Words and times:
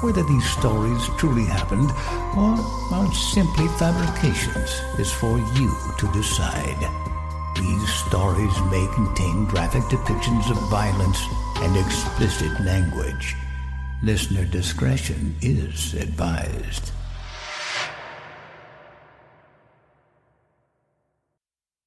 Whether 0.00 0.22
these 0.24 0.48
stories 0.50 1.08
truly 1.16 1.44
happened 1.44 1.90
or 2.36 2.56
are 2.92 3.12
simply 3.12 3.68
fabrications 3.68 4.70
is 4.98 5.10
for 5.12 5.38
you 5.38 5.72
to 5.98 6.12
decide. 6.12 6.90
These 7.56 7.94
stories 7.94 8.60
may 8.70 8.86
contain 8.94 9.46
graphic 9.46 9.82
depictions 9.84 10.50
of 10.50 10.58
violence 10.68 11.20
and 11.56 11.76
explicit 11.76 12.60
language. 12.60 13.36
Listener 14.02 14.44
discretion 14.44 15.36
is 15.40 15.94
advised. 15.94 16.90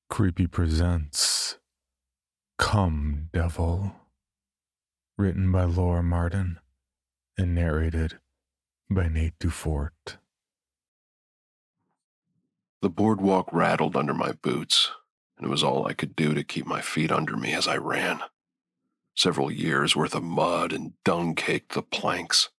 Creepy 0.09 0.47
presents 0.47 1.57
Come 2.57 3.29
Devil. 3.33 3.93
Written 5.17 5.51
by 5.51 5.65
Laura 5.65 6.01
Marden 6.01 6.59
and 7.37 7.53
narrated 7.53 8.17
by 8.89 9.07
Nate 9.07 9.37
Dufort. 9.39 10.17
The 12.81 12.89
boardwalk 12.89 13.51
rattled 13.51 13.95
under 13.95 14.13
my 14.13 14.31
boots, 14.31 14.91
and 15.37 15.45
it 15.45 15.49
was 15.49 15.63
all 15.63 15.85
I 15.85 15.93
could 15.93 16.15
do 16.15 16.33
to 16.33 16.43
keep 16.43 16.65
my 16.65 16.81
feet 16.81 17.11
under 17.11 17.37
me 17.37 17.53
as 17.53 17.67
I 17.67 17.77
ran. 17.77 18.21
Several 19.15 19.51
years' 19.51 19.95
worth 19.95 20.15
of 20.15 20.23
mud 20.23 20.73
and 20.73 20.93
dung 21.03 21.35
caked 21.35 21.73
the 21.73 21.81
planks. 21.81 22.49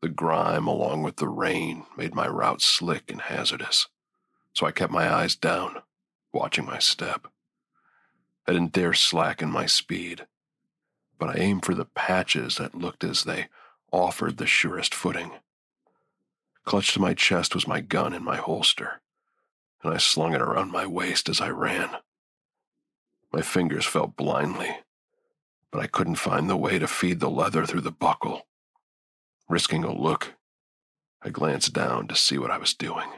The 0.00 0.08
grime, 0.08 0.66
along 0.66 1.02
with 1.02 1.16
the 1.16 1.28
rain, 1.28 1.84
made 1.96 2.14
my 2.14 2.28
route 2.28 2.62
slick 2.62 3.10
and 3.10 3.20
hazardous, 3.20 3.88
so 4.54 4.66
I 4.66 4.72
kept 4.72 4.92
my 4.92 5.12
eyes 5.12 5.34
down, 5.34 5.82
watching 6.32 6.64
my 6.64 6.78
step. 6.78 7.26
I 8.46 8.52
didn't 8.52 8.72
dare 8.72 8.94
slacken 8.94 9.50
my 9.50 9.66
speed, 9.66 10.26
but 11.18 11.30
I 11.30 11.40
aimed 11.40 11.66
for 11.66 11.74
the 11.74 11.84
patches 11.84 12.56
that 12.56 12.74
looked 12.74 13.04
as 13.04 13.24
they 13.24 13.48
offered 13.90 14.36
the 14.36 14.46
surest 14.46 14.94
footing. 14.94 15.32
Clutched 16.64 16.94
to 16.94 17.00
my 17.00 17.14
chest 17.14 17.54
was 17.54 17.66
my 17.66 17.80
gun 17.80 18.12
in 18.12 18.22
my 18.22 18.36
holster, 18.36 19.00
and 19.82 19.92
I 19.92 19.96
slung 19.96 20.34
it 20.34 20.42
around 20.42 20.70
my 20.70 20.86
waist 20.86 21.28
as 21.28 21.40
I 21.40 21.48
ran. 21.48 21.90
My 23.32 23.42
fingers 23.42 23.86
felt 23.86 24.16
blindly, 24.16 24.78
but 25.70 25.80
I 25.80 25.86
couldn't 25.86 26.16
find 26.16 26.48
the 26.48 26.56
way 26.56 26.78
to 26.78 26.86
feed 26.86 27.20
the 27.20 27.30
leather 27.30 27.66
through 27.66 27.82
the 27.82 27.90
buckle. 27.90 28.46
Risking 29.48 29.84
a 29.84 29.92
look, 29.92 30.34
I 31.22 31.30
glanced 31.30 31.72
down 31.72 32.08
to 32.08 32.16
see 32.16 32.38
what 32.38 32.50
I 32.50 32.58
was 32.58 32.74
doing. 32.74 33.08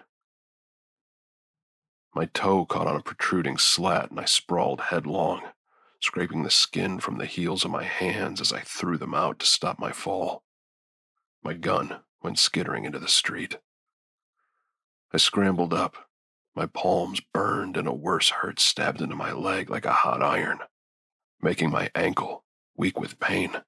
My 2.14 2.26
toe 2.26 2.66
caught 2.66 2.86
on 2.86 2.96
a 2.96 3.02
protruding 3.02 3.56
slat 3.56 4.10
and 4.10 4.18
I 4.18 4.24
sprawled 4.24 4.80
headlong, 4.80 5.42
scraping 6.00 6.42
the 6.42 6.50
skin 6.50 6.98
from 6.98 7.18
the 7.18 7.26
heels 7.26 7.64
of 7.64 7.70
my 7.70 7.84
hands 7.84 8.40
as 8.40 8.52
I 8.52 8.60
threw 8.60 8.96
them 8.96 9.14
out 9.14 9.38
to 9.40 9.46
stop 9.46 9.78
my 9.78 9.92
fall. 9.92 10.42
My 11.42 11.54
gun 11.54 12.00
went 12.22 12.38
skittering 12.38 12.84
into 12.84 12.98
the 12.98 13.08
street. 13.08 13.58
I 15.12 15.16
scrambled 15.16 15.72
up. 15.72 16.08
My 16.54 16.66
palms 16.66 17.20
burned 17.32 17.76
and 17.76 17.88
a 17.88 17.92
worse 17.92 18.28
hurt 18.28 18.60
stabbed 18.60 19.00
into 19.00 19.16
my 19.16 19.32
leg 19.32 19.70
like 19.70 19.84
a 19.84 19.92
hot 19.92 20.22
iron, 20.22 20.60
making 21.40 21.70
my 21.70 21.90
ankle 21.94 22.44
weak 22.76 23.00
with 23.00 23.20
pain. 23.20 23.62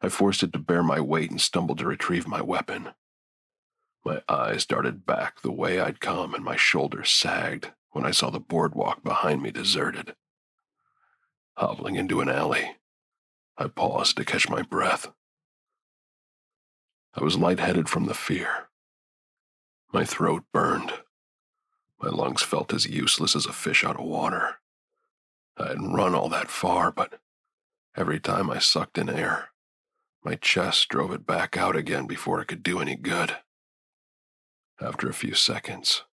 I 0.00 0.08
forced 0.08 0.42
it 0.42 0.52
to 0.52 0.58
bear 0.58 0.82
my 0.82 1.00
weight 1.00 1.30
and 1.30 1.40
stumbled 1.40 1.78
to 1.78 1.86
retrieve 1.86 2.28
my 2.28 2.40
weapon. 2.40 2.90
My 4.04 4.22
eyes 4.28 4.64
darted 4.64 5.04
back 5.04 5.40
the 5.40 5.52
way 5.52 5.80
I'd 5.80 6.00
come 6.00 6.34
and 6.34 6.44
my 6.44 6.56
shoulders 6.56 7.10
sagged 7.10 7.72
when 7.90 8.06
I 8.06 8.12
saw 8.12 8.30
the 8.30 8.40
boardwalk 8.40 9.02
behind 9.02 9.42
me 9.42 9.50
deserted. 9.50 10.14
Hobbling 11.56 11.96
into 11.96 12.20
an 12.20 12.28
alley, 12.28 12.76
I 13.56 13.66
paused 13.66 14.16
to 14.16 14.24
catch 14.24 14.48
my 14.48 14.62
breath. 14.62 15.10
I 17.18 17.24
was 17.24 17.36
lightheaded 17.36 17.88
from 17.88 18.04
the 18.06 18.14
fear. 18.14 18.68
My 19.92 20.04
throat 20.04 20.44
burned. 20.52 20.92
My 22.00 22.10
lungs 22.10 22.42
felt 22.42 22.72
as 22.72 22.86
useless 22.86 23.34
as 23.34 23.44
a 23.44 23.52
fish 23.52 23.82
out 23.82 23.98
of 23.98 24.06
water. 24.06 24.60
I 25.56 25.68
hadn't 25.68 25.94
run 25.94 26.14
all 26.14 26.28
that 26.28 26.48
far, 26.48 26.92
but 26.92 27.18
every 27.96 28.20
time 28.20 28.48
I 28.48 28.60
sucked 28.60 28.98
in 28.98 29.08
air, 29.08 29.48
my 30.22 30.36
chest 30.36 30.88
drove 30.90 31.12
it 31.12 31.26
back 31.26 31.56
out 31.56 31.74
again 31.74 32.06
before 32.06 32.40
it 32.40 32.46
could 32.46 32.62
do 32.62 32.78
any 32.78 32.94
good. 32.94 33.36
After 34.80 35.08
a 35.08 35.14
few 35.14 35.34
seconds, 35.34 36.04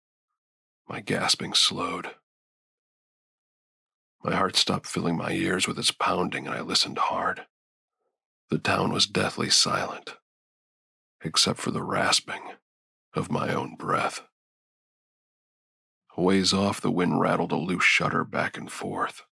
my 0.89 1.01
gasping 1.01 1.53
slowed. 1.53 2.13
My 4.23 4.35
heart 4.35 4.57
stopped 4.57 4.87
filling 4.87 5.19
my 5.19 5.33
ears 5.33 5.69
with 5.69 5.79
its 5.79 5.91
pounding, 5.91 6.47
and 6.47 6.57
I 6.57 6.63
listened 6.63 6.97
hard. 6.97 7.45
The 8.49 8.59
town 8.59 8.91
was 8.91 9.07
deathly 9.07 9.51
silent, 9.51 10.17
except 11.25 11.59
for 11.59 11.71
the 11.71 11.83
rasping 11.83 12.43
of 13.15 13.31
my 13.31 13.53
own 13.53 13.75
breath. 13.75 14.23
A 16.17 16.23
ways 16.23 16.53
off, 16.53 16.81
the 16.81 16.91
wind 16.91 17.21
rattled 17.21 17.51
a 17.51 17.57
loose 17.57 17.83
shutter 17.85 18.23
back 18.23 18.57
and 18.57 18.71
forth. 18.71 19.23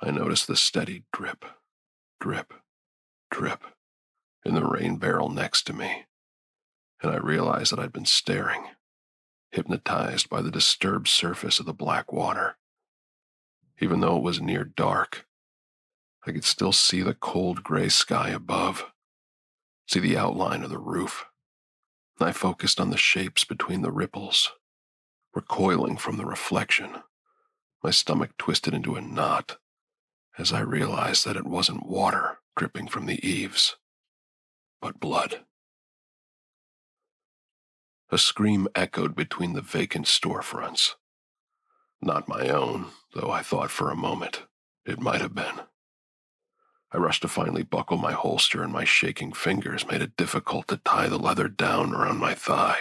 I 0.00 0.10
noticed 0.10 0.46
the 0.46 0.56
steady 0.56 1.04
drip, 1.12 1.44
drip, 2.20 2.54
drip 3.30 3.62
in 4.44 4.54
the 4.54 4.64
rain 4.64 4.96
barrel 4.96 5.28
next 5.28 5.64
to 5.64 5.72
me, 5.72 6.06
and 7.02 7.10
I 7.10 7.16
realized 7.16 7.72
that 7.72 7.78
I'd 7.78 7.92
been 7.92 8.06
staring, 8.06 8.68
hypnotized 9.50 10.28
by 10.30 10.40
the 10.40 10.50
disturbed 10.50 11.08
surface 11.08 11.58
of 11.58 11.66
the 11.66 11.74
black 11.74 12.12
water. 12.12 12.56
Even 13.80 14.00
though 14.00 14.16
it 14.16 14.22
was 14.22 14.40
near 14.40 14.64
dark, 14.64 15.26
I 16.26 16.32
could 16.32 16.44
still 16.44 16.72
see 16.72 17.02
the 17.02 17.14
cold 17.14 17.62
gray 17.62 17.88
sky 17.88 18.30
above, 18.30 18.90
see 19.86 20.00
the 20.00 20.16
outline 20.16 20.62
of 20.62 20.70
the 20.70 20.78
roof. 20.78 21.26
I 22.18 22.32
focused 22.32 22.80
on 22.80 22.90
the 22.90 22.96
shapes 22.96 23.44
between 23.44 23.82
the 23.82 23.92
ripples, 23.92 24.52
recoiling 25.34 25.96
from 25.96 26.16
the 26.16 26.24
reflection. 26.24 27.02
My 27.82 27.90
stomach 27.90 28.30
twisted 28.38 28.74
into 28.74 28.96
a 28.96 29.00
knot 29.00 29.58
as 30.38 30.52
I 30.52 30.60
realized 30.60 31.24
that 31.24 31.36
it 31.36 31.46
wasn't 31.46 31.86
water 31.86 32.38
dripping 32.56 32.88
from 32.88 33.06
the 33.06 33.24
eaves, 33.26 33.76
but 34.80 35.00
blood. 35.00 35.40
A 38.10 38.18
scream 38.18 38.68
echoed 38.74 39.14
between 39.14 39.54
the 39.54 39.62
vacant 39.62 40.06
storefronts. 40.06 40.94
Not 42.00 42.28
my 42.28 42.48
own, 42.48 42.86
though 43.14 43.30
I 43.30 43.42
thought 43.42 43.70
for 43.70 43.90
a 43.90 43.96
moment 43.96 44.42
it 44.84 45.00
might 45.00 45.20
have 45.20 45.34
been. 45.34 45.60
I 46.92 46.98
rushed 46.98 47.22
to 47.22 47.28
finally 47.28 47.62
buckle 47.62 47.98
my 47.98 48.12
holster, 48.12 48.62
and 48.62 48.72
my 48.72 48.84
shaking 48.84 49.32
fingers 49.32 49.86
made 49.86 50.02
it 50.02 50.16
difficult 50.16 50.68
to 50.68 50.76
tie 50.78 51.08
the 51.08 51.18
leather 51.18 51.48
down 51.48 51.94
around 51.94 52.18
my 52.18 52.34
thigh. 52.34 52.78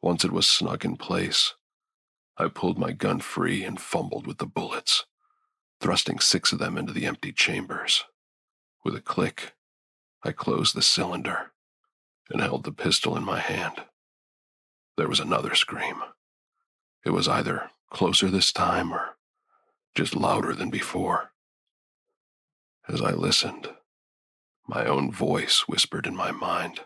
Once 0.00 0.24
it 0.24 0.32
was 0.32 0.46
snug 0.46 0.84
in 0.84 0.96
place, 0.96 1.54
I 2.36 2.48
pulled 2.48 2.78
my 2.78 2.92
gun 2.92 3.20
free 3.20 3.62
and 3.62 3.80
fumbled 3.80 4.26
with 4.26 4.38
the 4.38 4.46
bullets, 4.46 5.04
thrusting 5.80 6.18
six 6.18 6.52
of 6.52 6.58
them 6.58 6.76
into 6.76 6.92
the 6.92 7.06
empty 7.06 7.32
chambers. 7.32 8.04
With 8.84 8.96
a 8.96 9.00
click, 9.00 9.52
I 10.22 10.32
closed 10.32 10.74
the 10.74 10.82
cylinder 10.82 11.52
and 12.30 12.40
held 12.40 12.64
the 12.64 12.72
pistol 12.72 13.16
in 13.16 13.24
my 13.24 13.38
hand. 13.38 13.84
There 14.96 15.08
was 15.08 15.20
another 15.20 15.54
scream. 15.54 16.02
It 17.04 17.10
was 17.10 17.28
either 17.28 17.70
closer 17.90 18.30
this 18.30 18.50
time 18.50 18.92
or 18.92 19.16
just 19.94 20.16
louder 20.16 20.54
than 20.54 20.70
before. 20.70 21.32
As 22.86 23.00
I 23.00 23.12
listened, 23.12 23.68
my 24.66 24.84
own 24.84 25.10
voice 25.10 25.66
whispered 25.66 26.06
in 26.06 26.14
my 26.14 26.32
mind 26.32 26.80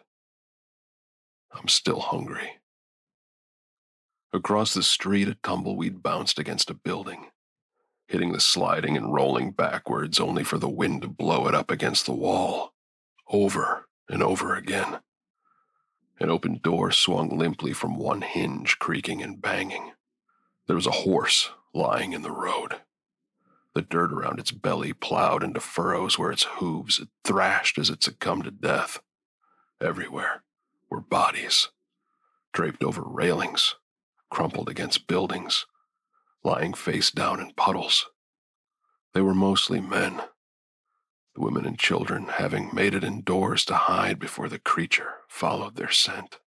I'm 1.53 1.69
still 1.69 2.01
hungry. 2.01 2.59
Across 4.33 4.75
the 4.75 4.83
street, 4.83 5.27
a 5.27 5.35
tumbleweed 5.43 6.03
bounced 6.03 6.39
against 6.39 6.71
a 6.71 6.75
building, 6.75 7.31
hitting 8.07 8.33
the 8.33 8.41
sliding 8.41 8.97
and 8.97 9.13
rolling 9.13 9.51
backwards 9.51 10.21
only 10.21 10.45
for 10.45 10.59
the 10.59 10.69
wind 10.69 11.03
to 11.03 11.09
blow 11.09 11.49
it 11.49 11.55
up 11.55 11.71
against 11.71 12.07
the 12.07 12.13
wall, 12.13 12.75
over 13.29 13.89
and 14.09 14.23
over 14.23 14.55
again. 14.55 15.01
An 16.21 16.31
open 16.31 16.61
door 16.63 16.93
swung 16.93 17.37
limply 17.37 17.73
from 17.73 17.97
one 17.97 18.21
hinge, 18.21 18.79
creaking 18.79 19.23
and 19.23 19.41
banging. 19.41 19.93
There 20.67 20.77
was 20.77 20.87
a 20.87 20.93
horse 20.93 21.51
lying 21.73 22.13
in 22.13 22.23
the 22.23 22.31
road. 22.31 22.83
The 23.75 23.83
dirt 23.83 24.13
around 24.13 24.41
its 24.41 24.51
belly 24.51 24.93
plowed 24.93 25.43
into 25.43 25.61
furrows 25.61 26.19
where 26.19 26.33
its 26.33 26.45
hooves 26.45 26.99
had 26.99 27.09
thrashed 27.25 27.79
as 27.79 27.91
it 27.91 28.03
succumbed 28.03 28.45
to 28.45 28.51
death. 28.51 29.01
Everywhere 29.81 30.43
were 30.91 31.01
bodies, 31.01 31.69
draped 32.53 32.83
over 32.83 33.03
railings, 33.03 33.77
crumpled 34.31 34.69
against 34.69 35.07
buildings, 35.07 35.67
lying 36.43 36.75
face 36.75 37.11
down 37.11 37.41
in 37.41 37.53
puddles. 37.53 38.07
They 39.15 39.21
were 39.21 39.35
mostly 39.35 39.81
men, 39.81 40.23
the 41.35 41.41
women 41.41 41.65
and 41.65 41.79
children 41.79 42.27
having 42.27 42.71
made 42.75 42.95
it 42.95 43.05
indoors 43.05 43.65
to 43.67 43.75
hide 43.75 44.19
before 44.19 44.49
the 44.49 44.59
creature 44.59 45.19
followed 45.29 45.77
their 45.77 45.91
scent. 45.91 46.41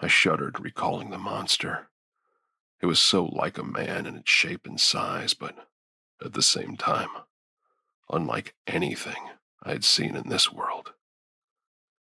I 0.00 0.08
shuddered, 0.08 0.58
recalling 0.58 1.10
the 1.10 1.18
monster. 1.18 1.88
It 2.82 2.86
was 2.86 2.98
so 2.98 3.26
like 3.26 3.58
a 3.58 3.62
man 3.62 4.06
in 4.06 4.16
its 4.16 4.30
shape 4.30 4.66
and 4.66 4.80
size, 4.80 5.34
but 5.34 5.54
at 6.22 6.32
the 6.32 6.42
same 6.42 6.76
time, 6.76 7.10
unlike 8.10 8.56
anything 8.66 9.30
I 9.62 9.70
had 9.70 9.84
seen 9.84 10.16
in 10.16 10.28
this 10.28 10.52
world. 10.52 10.92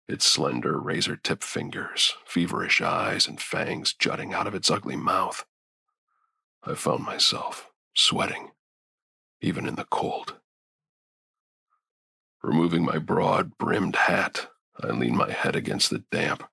Its 0.08 0.24
slender, 0.24 0.78
razor 0.78 1.16
tipped 1.16 1.42
fingers, 1.42 2.14
feverish 2.24 2.80
eyes, 2.80 3.26
and 3.26 3.40
fangs 3.40 3.92
jutting 3.92 4.32
out 4.32 4.46
of 4.46 4.54
its 4.54 4.70
ugly 4.70 4.96
mouth. 4.96 5.44
I 6.62 6.74
found 6.74 7.04
myself 7.04 7.70
sweating, 7.94 8.52
even 9.40 9.66
in 9.66 9.74
the 9.74 9.84
cold. 9.84 10.36
Removing 12.40 12.84
my 12.84 12.98
broad 12.98 13.58
brimmed 13.58 13.96
hat, 13.96 14.48
I 14.80 14.92
leaned 14.92 15.16
my 15.16 15.32
head 15.32 15.56
against 15.56 15.90
the 15.90 16.04
damp, 16.12 16.48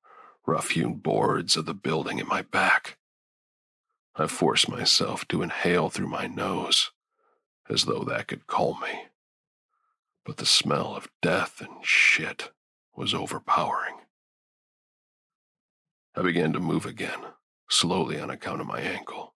rough 0.48 0.72
hewn 0.72 0.96
boards 0.96 1.56
of 1.56 1.66
the 1.66 1.76
building 1.76 2.20
at 2.20 2.28
my 2.28 2.42
back. 2.42 2.98
I 4.18 4.28
forced 4.28 4.70
myself 4.70 5.28
to 5.28 5.42
inhale 5.42 5.90
through 5.90 6.08
my 6.08 6.28
nose, 6.28 6.92
as 7.70 7.84
though 7.84 8.04
that 8.06 8.28
could 8.28 8.48
calm 8.48 8.80
me. 8.82 9.08
But 10.24 10.38
the 10.38 10.46
smell 10.46 10.96
of 10.96 11.10
death 11.22 11.60
and 11.60 11.86
shit 11.86 12.52
was 12.96 13.14
overpowering. 13.14 13.96
I 16.16 16.22
began 16.22 16.54
to 16.54 16.60
move 16.62 16.86
again, 16.86 17.20
slowly 17.70 18.20
on 18.20 18.30
account 18.30 18.62
of 18.62 18.68
my 18.68 18.80
ankle. 18.80 19.34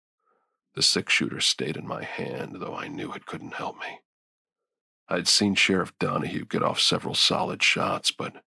The 0.74 0.82
six 0.82 1.12
shooter 1.12 1.40
stayed 1.40 1.76
in 1.76 1.86
my 1.86 2.04
hand, 2.04 2.58
though 2.60 2.76
I 2.76 2.86
knew 2.86 3.12
it 3.12 3.26
couldn't 3.26 3.54
help 3.54 3.80
me. 3.80 4.00
I'd 5.08 5.26
seen 5.26 5.56
Sheriff 5.56 5.92
Donahue 5.98 6.44
get 6.44 6.62
off 6.62 6.78
several 6.78 7.14
solid 7.14 7.64
shots, 7.64 8.12
but 8.12 8.44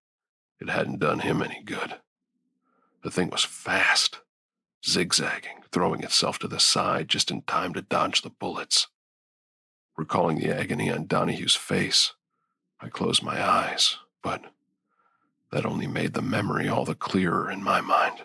it 0.60 0.70
hadn't 0.70 1.00
done 1.00 1.18
him 1.18 1.42
any 1.42 1.62
good. 1.62 1.96
The 3.02 3.10
thing 3.10 3.28
was 3.28 3.44
fast, 3.44 4.20
zigzagging, 4.86 5.62
throwing 5.70 6.02
itself 6.02 6.38
to 6.40 6.48
the 6.48 6.60
side 6.60 7.08
just 7.08 7.30
in 7.30 7.42
time 7.42 7.72
to 7.74 7.82
dodge 7.82 8.22
the 8.22 8.30
bullets. 8.30 8.88
Recalling 9.96 10.38
the 10.38 10.54
agony 10.54 10.90
on 10.90 11.06
Donahue's 11.06 11.54
face, 11.54 12.14
I 12.80 12.88
closed 12.88 13.22
my 13.22 13.42
eyes, 13.42 13.98
but 14.22 14.42
that 15.52 15.66
only 15.66 15.86
made 15.86 16.14
the 16.14 16.22
memory 16.22 16.68
all 16.68 16.84
the 16.84 16.94
clearer 16.94 17.50
in 17.50 17.62
my 17.62 17.80
mind. 17.80 18.20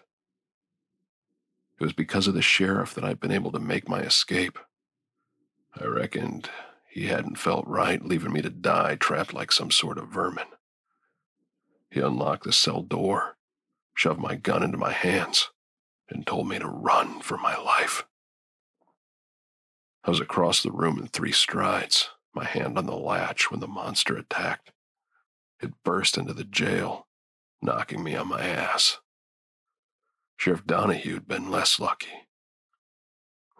It 1.79 1.83
was 1.83 1.93
because 1.93 2.27
of 2.27 2.33
the 2.33 2.41
sheriff 2.41 2.95
that 2.95 3.03
I'd 3.03 3.19
been 3.19 3.31
able 3.31 3.51
to 3.51 3.59
make 3.59 3.87
my 3.87 3.99
escape. 3.99 4.57
I 5.79 5.85
reckoned 5.85 6.49
he 6.89 7.05
hadn't 7.07 7.37
felt 7.37 7.67
right, 7.67 8.03
leaving 8.03 8.33
me 8.33 8.41
to 8.41 8.49
die 8.49 8.95
trapped 8.95 9.33
like 9.33 9.51
some 9.51 9.69
sort 9.69 9.99
of 9.99 10.07
vermin. 10.07 10.47
He 11.91 11.99
unlocked 11.99 12.45
the 12.45 12.51
cell 12.51 12.81
door, 12.81 13.37
shoved 13.93 14.19
my 14.19 14.35
gun 14.35 14.63
into 14.63 14.77
my 14.77 14.91
hands, 14.91 15.51
and 16.09 16.25
told 16.25 16.47
me 16.47 16.59
to 16.59 16.67
run 16.67 17.21
for 17.21 17.37
my 17.37 17.57
life. 17.57 18.05
I 20.03 20.09
was 20.09 20.19
across 20.21 20.63
the 20.63 20.71
room 20.71 20.99
in 20.99 21.07
three 21.07 21.33
strides, 21.33 22.09
my 22.33 22.45
hand 22.45 22.77
on 22.77 22.85
the 22.85 22.95
latch 22.95 23.51
when 23.51 23.59
the 23.59 23.67
monster 23.67 24.15
attacked. 24.15 24.71
It 25.61 25.83
burst 25.83 26.17
into 26.17 26.33
the 26.33 26.43
jail, 26.43 27.07
knocking 27.61 28.03
me 28.03 28.15
on 28.15 28.29
my 28.29 28.45
ass. 28.45 28.99
Sheriff 30.37 30.65
Donahue'd 30.65 31.27
been 31.27 31.51
less 31.51 31.79
lucky. 31.79 32.27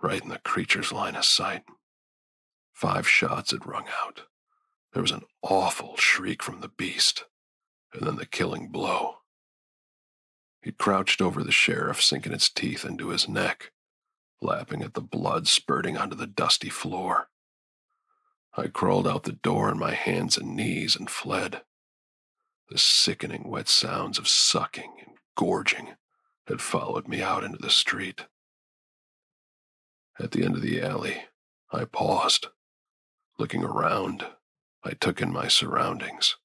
Right 0.02 0.22
in 0.22 0.30
the 0.30 0.40
creature's 0.40 0.92
line 0.92 1.16
of 1.16 1.26
sight. 1.26 1.64
Five 2.72 3.08
shots 3.08 3.52
had 3.52 3.66
rung 3.66 3.88
out. 4.04 4.24
There 4.94 5.02
was 5.02 5.12
an 5.12 5.24
awful 5.42 5.98
shriek 5.98 6.44
from 6.44 6.62
the 6.62 6.70
beast, 6.70 7.26
and 7.94 8.06
then 8.06 8.16
the 8.16 8.26
killing 8.26 8.70
blow. 8.70 9.18
He 10.68 10.74
crouched 10.74 11.22
over 11.22 11.46
the 11.46 11.52
sheriff, 11.54 12.02
sinking 12.02 12.34
its 12.34 12.50
teeth 12.50 12.84
into 12.84 13.08
his 13.08 13.30
neck, 13.30 13.72
lapping 14.42 14.84
at 14.84 14.96
the 14.96 15.02
blood 15.02 15.48
spurting 15.48 15.98
onto 15.98 16.14
the 16.14 16.28
dusty 16.28 16.68
floor. 16.68 17.30
I 18.54 18.68
crawled 18.68 19.08
out 19.08 19.24
the 19.24 19.32
door 19.32 19.70
on 19.70 19.80
my 19.80 19.94
hands 19.94 20.38
and 20.38 20.58
knees 20.58 20.98
and 20.98 21.10
fled. 21.10 21.62
The 22.70 22.78
sickening 22.78 23.48
wet 23.48 23.70
sounds 23.70 24.20
of 24.20 24.28
sucking 24.28 24.98
and 25.08 25.16
gorging 25.38 25.96
had 26.48 26.60
followed 26.62 27.08
me 27.08 27.22
out 27.22 27.46
into 27.46 27.60
the 27.60 27.70
street. 27.70 28.26
At 30.20 30.32
the 30.32 30.44
end 30.44 30.58
of 30.58 30.62
the 30.62 30.82
alley, 30.82 31.28
I 31.72 31.86
paused 31.86 32.48
Looking 33.40 33.64
around, 33.64 34.26
I 34.84 34.96
took 34.96 35.22
in 35.22 35.32
my 35.32 35.48
surroundings. 35.48 36.36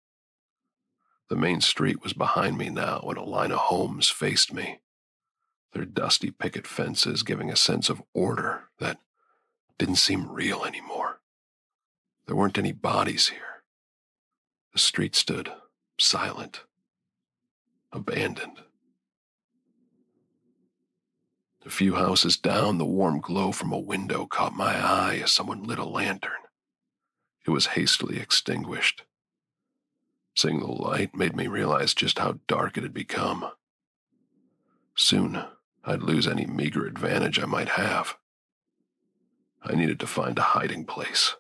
The 1.33 1.39
main 1.39 1.63
street 1.63 2.03
was 2.03 2.13
behind 2.13 2.59
me 2.59 2.69
now, 2.69 3.01
and 3.09 3.17
a 3.17 3.23
line 3.23 3.53
of 3.53 3.59
homes 3.59 4.11
faced 4.11 4.53
me, 4.53 4.81
their 5.73 5.87
dusty 5.87 6.31
picket 6.31 6.67
fences 6.67 7.23
giving 7.23 7.51
a 7.51 7.57
sense 7.57 7.89
of 7.89 8.03
order 8.13 8.65
that 8.81 8.99
didn't 9.79 9.97
seem 9.97 10.31
real 10.31 10.67
anymore. 10.67 11.23
There 12.27 12.37
weren't 12.37 12.59
any 12.59 12.73
bodies 12.73 13.29
here. 13.29 13.65
The 14.75 14.79
street 14.79 15.17
stood 15.17 15.51
silent, 15.99 16.65
abandoned. 17.93 18.59
A 21.65 21.71
few 21.71 21.95
houses 21.95 22.37
down, 22.37 22.77
the 22.77 22.85
warm 22.85 23.21
glow 23.21 23.53
from 23.53 23.73
a 23.73 23.79
window 23.79 24.27
caught 24.27 24.53
my 24.53 24.75
eye 24.75 25.21
as 25.25 25.33
someone 25.33 25.63
lit 25.63 25.79
a 25.79 25.87
lantern. 25.87 26.43
It 27.47 27.51
was 27.53 27.69
hastily 27.69 28.19
extinguished. 28.19 29.05
Seeing 30.35 30.61
the 30.61 30.67
light 30.67 31.15
made 31.15 31.37
me 31.37 31.47
realize 31.47 31.95
just 31.95 32.19
how 32.19 32.39
dark 32.47 32.77
it 32.77 32.83
had 32.83 32.95
become. 32.95 33.51
Soon, 34.97 35.45
I'd 35.85 36.03
lose 36.03 36.27
any 36.27 36.47
meager 36.47 36.87
advantage 36.87 37.39
I 37.39 37.45
might 37.45 37.71
have. 37.71 38.17
I 39.63 39.75
needed 39.75 40.01
to 40.01 40.07
find 40.07 40.39
a 40.39 40.43
hiding 40.43 40.85
place. 40.85 41.37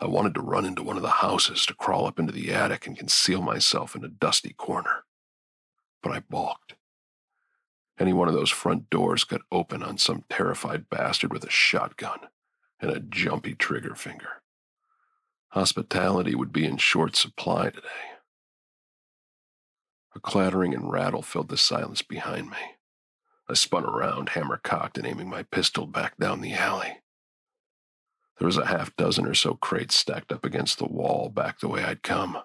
I 0.00 0.06
wanted 0.06 0.34
to 0.34 0.40
run 0.40 0.64
into 0.64 0.82
one 0.82 0.96
of 0.96 1.02
the 1.02 1.08
houses 1.08 1.64
to 1.66 1.74
crawl 1.74 2.06
up 2.06 2.18
into 2.18 2.32
the 2.32 2.52
attic 2.52 2.86
and 2.86 2.98
conceal 2.98 3.40
myself 3.40 3.94
in 3.94 4.04
a 4.04 4.08
dusty 4.08 4.52
corner. 4.52 5.04
But 6.02 6.12
I 6.12 6.20
balked. 6.20 6.74
Any 7.98 8.12
one 8.12 8.28
of 8.28 8.34
those 8.34 8.50
front 8.50 8.90
doors 8.90 9.24
could 9.24 9.42
open 9.52 9.82
on 9.82 9.98
some 9.98 10.24
terrified 10.28 10.90
bastard 10.90 11.32
with 11.32 11.44
a 11.44 11.50
shotgun 11.50 12.20
and 12.80 12.90
a 12.90 13.00
jumpy 13.00 13.54
trigger 13.54 13.94
finger. 13.94 14.42
Hospitality 15.54 16.34
would 16.34 16.52
be 16.52 16.64
in 16.64 16.78
short 16.78 17.14
supply 17.14 17.70
today. 17.70 17.86
A 20.16 20.18
clattering 20.18 20.74
and 20.74 20.90
rattle 20.90 21.22
filled 21.22 21.48
the 21.48 21.56
silence 21.56 22.02
behind 22.02 22.50
me. 22.50 22.56
I 23.48 23.54
spun 23.54 23.84
around, 23.84 24.30
hammer 24.30 24.56
cocked, 24.56 24.98
and 24.98 25.06
aiming 25.06 25.30
my 25.30 25.44
pistol 25.44 25.86
back 25.86 26.16
down 26.18 26.40
the 26.40 26.54
alley. 26.54 27.02
There 28.38 28.46
was 28.46 28.58
a 28.58 28.66
half 28.66 28.96
dozen 28.96 29.26
or 29.26 29.34
so 29.34 29.54
crates 29.54 29.94
stacked 29.94 30.32
up 30.32 30.44
against 30.44 30.78
the 30.78 30.88
wall 30.88 31.28
back 31.28 31.60
the 31.60 31.68
way 31.68 31.84
I'd 31.84 32.02
come. 32.02 32.38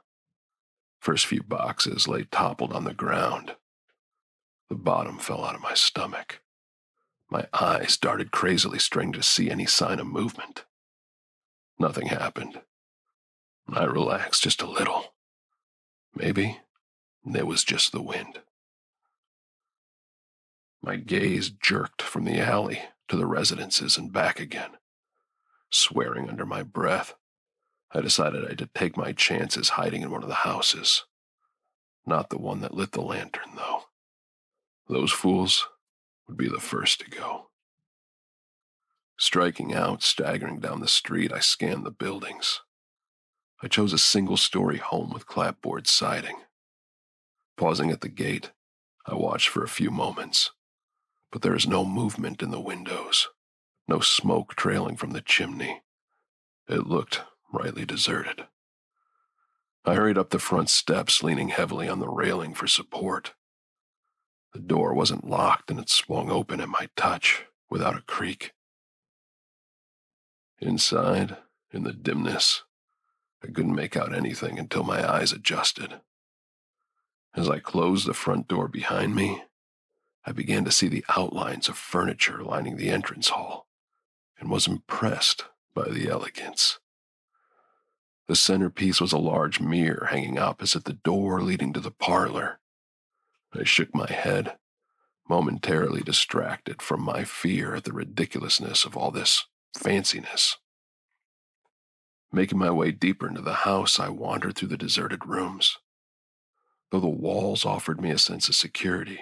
First 0.99 1.25
few 1.25 1.41
boxes 1.41 2.07
lay 2.07 2.25
toppled 2.25 2.73
on 2.73 2.83
the 2.83 2.93
ground. 2.93 3.55
The 4.69 4.75
bottom 4.75 5.17
fell 5.17 5.43
out 5.43 5.55
of 5.55 5.61
my 5.61 5.73
stomach. 5.73 6.41
My 7.27 7.47
eyes 7.53 7.97
darted 7.97 8.29
crazily, 8.29 8.77
straining 8.77 9.13
to 9.13 9.23
see 9.23 9.49
any 9.49 9.65
sign 9.65 9.99
of 9.99 10.05
movement. 10.05 10.65
Nothing 11.79 12.09
happened. 12.09 12.61
I 13.73 13.85
relaxed 13.85 14.43
just 14.43 14.61
a 14.61 14.69
little. 14.69 15.13
Maybe 16.15 16.59
it 17.33 17.47
was 17.47 17.63
just 17.63 17.91
the 17.91 18.01
wind. 18.01 18.39
My 20.81 20.95
gaze 20.95 21.49
jerked 21.49 22.01
from 22.01 22.25
the 22.25 22.39
alley 22.39 22.81
to 23.09 23.17
the 23.17 23.25
residences 23.25 23.97
and 23.97 24.13
back 24.13 24.39
again. 24.39 24.71
Swearing 25.69 26.29
under 26.29 26.45
my 26.45 26.63
breath, 26.63 27.15
I 27.91 28.01
decided 28.01 28.45
I 28.45 28.49
would 28.49 28.69
take 28.73 28.95
my 28.95 29.11
chances 29.11 29.69
hiding 29.69 30.01
in 30.01 30.11
one 30.11 30.23
of 30.23 30.29
the 30.29 30.35
houses. 30.35 31.05
Not 32.05 32.29
the 32.29 32.37
one 32.39 32.61
that 32.61 32.73
lit 32.73 32.93
the 32.93 33.01
lantern, 33.01 33.55
though. 33.55 33.83
Those 34.87 35.11
fools 35.11 35.67
would 36.27 36.37
be 36.37 36.47
the 36.47 36.59
first 36.59 37.01
to 37.01 37.09
go. 37.09 37.47
Striking 39.17 39.73
out, 39.73 40.01
staggering 40.01 40.59
down 40.59 40.79
the 40.79 40.87
street, 40.87 41.33
I 41.33 41.39
scanned 41.39 41.85
the 41.85 41.91
buildings. 41.91 42.61
I 43.61 43.67
chose 43.67 43.91
a 43.91 43.97
single 43.97 44.37
story 44.37 44.77
home 44.77 45.11
with 45.11 45.27
clapboard 45.27 45.87
siding. 45.87 46.37
Pausing 47.57 47.91
at 47.91 48.01
the 48.01 48.09
gate, 48.09 48.51
I 49.05 49.15
watched 49.15 49.49
for 49.49 49.63
a 49.63 49.69
few 49.69 49.91
moments, 49.91 50.51
but 51.31 51.41
there 51.41 51.55
is 51.55 51.67
no 51.67 51.83
movement 51.83 52.41
in 52.41 52.51
the 52.51 52.59
windows, 52.59 53.27
no 53.87 53.99
smoke 53.99 54.55
trailing 54.55 54.95
from 54.95 55.11
the 55.11 55.21
chimney. 55.21 55.81
It 56.69 56.87
looked 56.87 57.21
rightly 57.51 57.85
deserted. 57.85 58.45
I 59.83 59.95
hurried 59.95 60.17
up 60.17 60.29
the 60.29 60.39
front 60.39 60.69
steps, 60.69 61.21
leaning 61.21 61.49
heavily 61.49 61.89
on 61.89 61.99
the 61.99 62.07
railing 62.07 62.53
for 62.53 62.67
support. 62.67 63.33
The 64.53 64.59
door 64.59 64.93
wasn't 64.93 65.27
locked 65.27 65.69
and 65.69 65.79
it 65.79 65.89
swung 65.89 66.31
open 66.31 66.61
at 66.61 66.69
my 66.69 66.89
touch 66.95 67.45
without 67.69 67.97
a 67.97 68.01
creak. 68.01 68.53
Inside, 70.59 71.37
in 71.71 71.83
the 71.83 71.93
dimness, 71.93 72.63
I 73.43 73.47
couldn't 73.47 73.75
make 73.75 73.95
out 73.95 74.13
anything 74.13 74.59
until 74.59 74.83
my 74.83 75.09
eyes 75.09 75.31
adjusted. 75.31 76.01
As 77.35 77.49
I 77.49 77.59
closed 77.59 78.07
the 78.07 78.13
front 78.13 78.47
door 78.47 78.67
behind 78.67 79.15
me, 79.15 79.43
I 80.25 80.31
began 80.31 80.65
to 80.65 80.71
see 80.71 80.87
the 80.87 81.05
outlines 81.09 81.69
of 81.69 81.77
furniture 81.77 82.43
lining 82.43 82.75
the 82.75 82.89
entrance 82.89 83.29
hall 83.29 83.67
and 84.39 84.49
was 84.49 84.67
impressed 84.67 85.45
by 85.73 85.89
the 85.89 86.09
elegance. 86.09 86.79
The 88.27 88.35
centerpiece 88.35 89.01
was 89.01 89.11
a 89.11 89.17
large 89.17 89.59
mirror 89.59 90.07
hanging 90.11 90.37
opposite 90.37 90.85
the 90.85 90.93
door 90.93 91.41
leading 91.41 91.73
to 91.73 91.79
the 91.79 91.91
parlor. 91.91 92.59
I 93.53 93.63
shook 93.63 93.95
my 93.95 94.11
head, 94.11 94.57
momentarily 95.27 96.01
distracted 96.01 96.81
from 96.81 97.01
my 97.01 97.23
fear 97.23 97.75
at 97.75 97.85
the 97.85 97.93
ridiculousness 97.93 98.85
of 98.85 98.95
all 98.95 99.11
this 99.11 99.45
fanciness. 99.75 100.57
Making 102.31 102.59
my 102.59 102.69
way 102.69 102.91
deeper 102.91 103.27
into 103.27 103.41
the 103.41 103.53
house, 103.53 103.99
I 103.99 104.09
wandered 104.09 104.55
through 104.55 104.67
the 104.69 104.77
deserted 104.77 105.25
rooms. 105.25 105.77
Though 106.91 106.99
the 106.99 107.07
walls 107.07 107.65
offered 107.65 107.99
me 107.99 108.11
a 108.11 108.17
sense 108.17 108.47
of 108.49 108.55
security, 108.55 109.19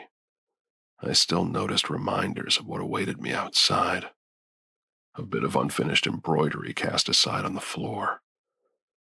I 1.02 1.14
still 1.14 1.46
noticed 1.46 1.90
reminders 1.90 2.58
of 2.58 2.66
what 2.66 2.82
awaited 2.82 3.22
me 3.22 3.32
outside. 3.32 4.10
A 5.16 5.22
bit 5.22 5.44
of 5.44 5.56
unfinished 5.56 6.06
embroidery 6.06 6.74
cast 6.74 7.08
aside 7.08 7.46
on 7.46 7.54
the 7.56 7.62
floor, 7.62 8.22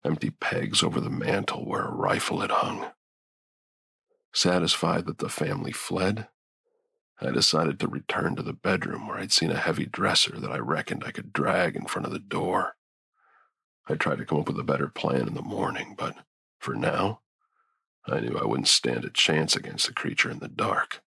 empty 0.03 0.29
pegs 0.29 0.83
over 0.83 1.01
the 1.01 1.09
mantel 1.09 1.65
where 1.65 1.85
a 1.85 1.91
rifle 1.91 2.41
had 2.41 2.51
hung. 2.51 2.91
Satisfied 4.33 5.05
that 5.07 5.17
the 5.17 5.29
family 5.29 5.71
fled, 5.71 6.27
I 7.21 7.31
decided 7.31 7.79
to 7.79 7.87
return 7.87 8.35
to 8.35 8.43
the 8.43 8.53
bedroom 8.53 9.07
where 9.07 9.17
I'd 9.17 9.31
seen 9.31 9.51
a 9.51 9.57
heavy 9.57 9.85
dresser 9.85 10.39
that 10.39 10.51
I 10.51 10.57
reckoned 10.57 11.03
I 11.05 11.11
could 11.11 11.33
drag 11.33 11.75
in 11.75 11.85
front 11.85 12.05
of 12.05 12.11
the 12.11 12.19
door. 12.19 12.75
I 13.87 13.95
tried 13.95 14.17
to 14.17 14.25
come 14.25 14.39
up 14.39 14.47
with 14.47 14.59
a 14.59 14.63
better 14.63 14.87
plan 14.87 15.27
in 15.27 15.35
the 15.35 15.41
morning, 15.41 15.95
but 15.97 16.15
for 16.59 16.73
now, 16.73 17.21
I 18.07 18.19
knew 18.19 18.37
I 18.37 18.45
wouldn't 18.45 18.67
stand 18.67 19.05
a 19.05 19.09
chance 19.09 19.55
against 19.55 19.87
the 19.87 19.93
creature 19.93 20.29
in 20.29 20.39
the 20.39 20.47
dark. 20.47 21.03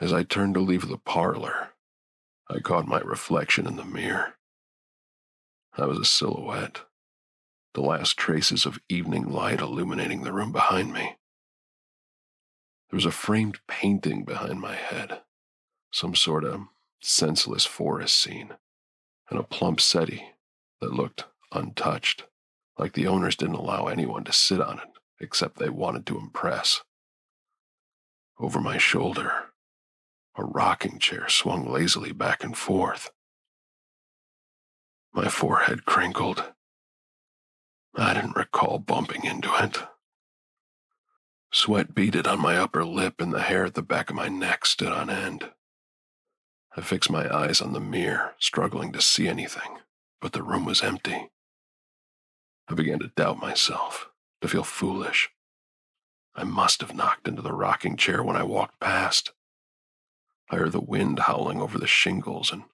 As 0.00 0.12
I 0.12 0.24
turned 0.24 0.54
to 0.54 0.60
leave 0.60 0.88
the 0.88 0.98
parlor, 0.98 1.70
I 2.48 2.58
caught 2.58 2.86
my 2.86 3.00
reflection 3.00 3.66
in 3.66 3.76
the 3.76 3.84
mirror. 3.84 4.34
I 5.76 5.86
was 5.86 5.98
a 5.98 6.04
silhouette, 6.04 6.82
the 7.74 7.80
last 7.80 8.16
traces 8.16 8.66
of 8.66 8.80
evening 8.88 9.28
light 9.30 9.60
illuminating 9.60 10.22
the 10.22 10.32
room 10.32 10.52
behind 10.52 10.92
me. 10.92 11.16
There 12.90 12.96
was 12.96 13.06
a 13.06 13.10
framed 13.10 13.60
painting 13.66 14.24
behind 14.24 14.60
my 14.60 14.74
head, 14.74 15.22
some 15.90 16.14
sort 16.14 16.44
of 16.44 16.62
senseless 17.00 17.64
forest 17.64 18.16
scene, 18.20 18.54
and 19.30 19.38
a 19.38 19.42
plump 19.42 19.80
settee 19.80 20.30
that 20.80 20.92
looked 20.92 21.24
untouched, 21.52 22.24
like 22.78 22.92
the 22.92 23.06
owners 23.06 23.36
didn't 23.36 23.54
allow 23.54 23.86
anyone 23.86 24.24
to 24.24 24.32
sit 24.32 24.60
on 24.60 24.78
it 24.78 24.88
except 25.20 25.58
they 25.58 25.68
wanted 25.68 26.06
to 26.06 26.18
impress. 26.18 26.82
Over 28.38 28.60
my 28.60 28.78
shoulder, 28.78 29.50
a 30.36 30.44
rocking 30.44 30.98
chair 30.98 31.28
swung 31.28 31.70
lazily 31.70 32.12
back 32.12 32.42
and 32.42 32.56
forth. 32.56 33.10
My 35.12 35.28
forehead 35.28 35.84
crinkled. 35.84 36.52
I 37.96 38.14
didn't 38.14 38.36
recall 38.36 38.80
bumping 38.80 39.24
into 39.24 39.54
it. 39.62 39.78
Sweat 41.52 41.94
beaded 41.94 42.26
on 42.26 42.40
my 42.40 42.56
upper 42.56 42.84
lip, 42.84 43.20
and 43.20 43.32
the 43.32 43.42
hair 43.42 43.64
at 43.64 43.74
the 43.74 43.82
back 43.82 44.10
of 44.10 44.16
my 44.16 44.28
neck 44.28 44.66
stood 44.66 44.90
on 44.90 45.08
end. 45.08 45.50
I 46.76 46.80
fixed 46.80 47.10
my 47.10 47.32
eyes 47.32 47.60
on 47.60 47.72
the 47.72 47.80
mirror, 47.80 48.34
struggling 48.40 48.92
to 48.92 49.00
see 49.00 49.28
anything, 49.28 49.78
but 50.20 50.32
the 50.32 50.42
room 50.42 50.64
was 50.64 50.82
empty. 50.82 51.30
I 52.66 52.74
began 52.74 52.98
to 52.98 53.12
doubt 53.14 53.38
myself, 53.38 54.08
to 54.40 54.48
feel 54.48 54.64
foolish. 54.64 55.30
I 56.34 56.42
must 56.42 56.80
have 56.80 56.94
knocked 56.94 57.28
into 57.28 57.42
the 57.42 57.52
rocking 57.52 57.96
chair 57.96 58.24
when 58.24 58.36
I 58.36 58.42
walked 58.42 58.80
past. 58.80 59.32
I 60.50 60.56
heard 60.56 60.72
the 60.72 60.80
wind 60.80 61.20
howling 61.20 61.60
over 61.60 61.78
the 61.78 61.86
shingles 61.86 62.50
and 62.50 62.64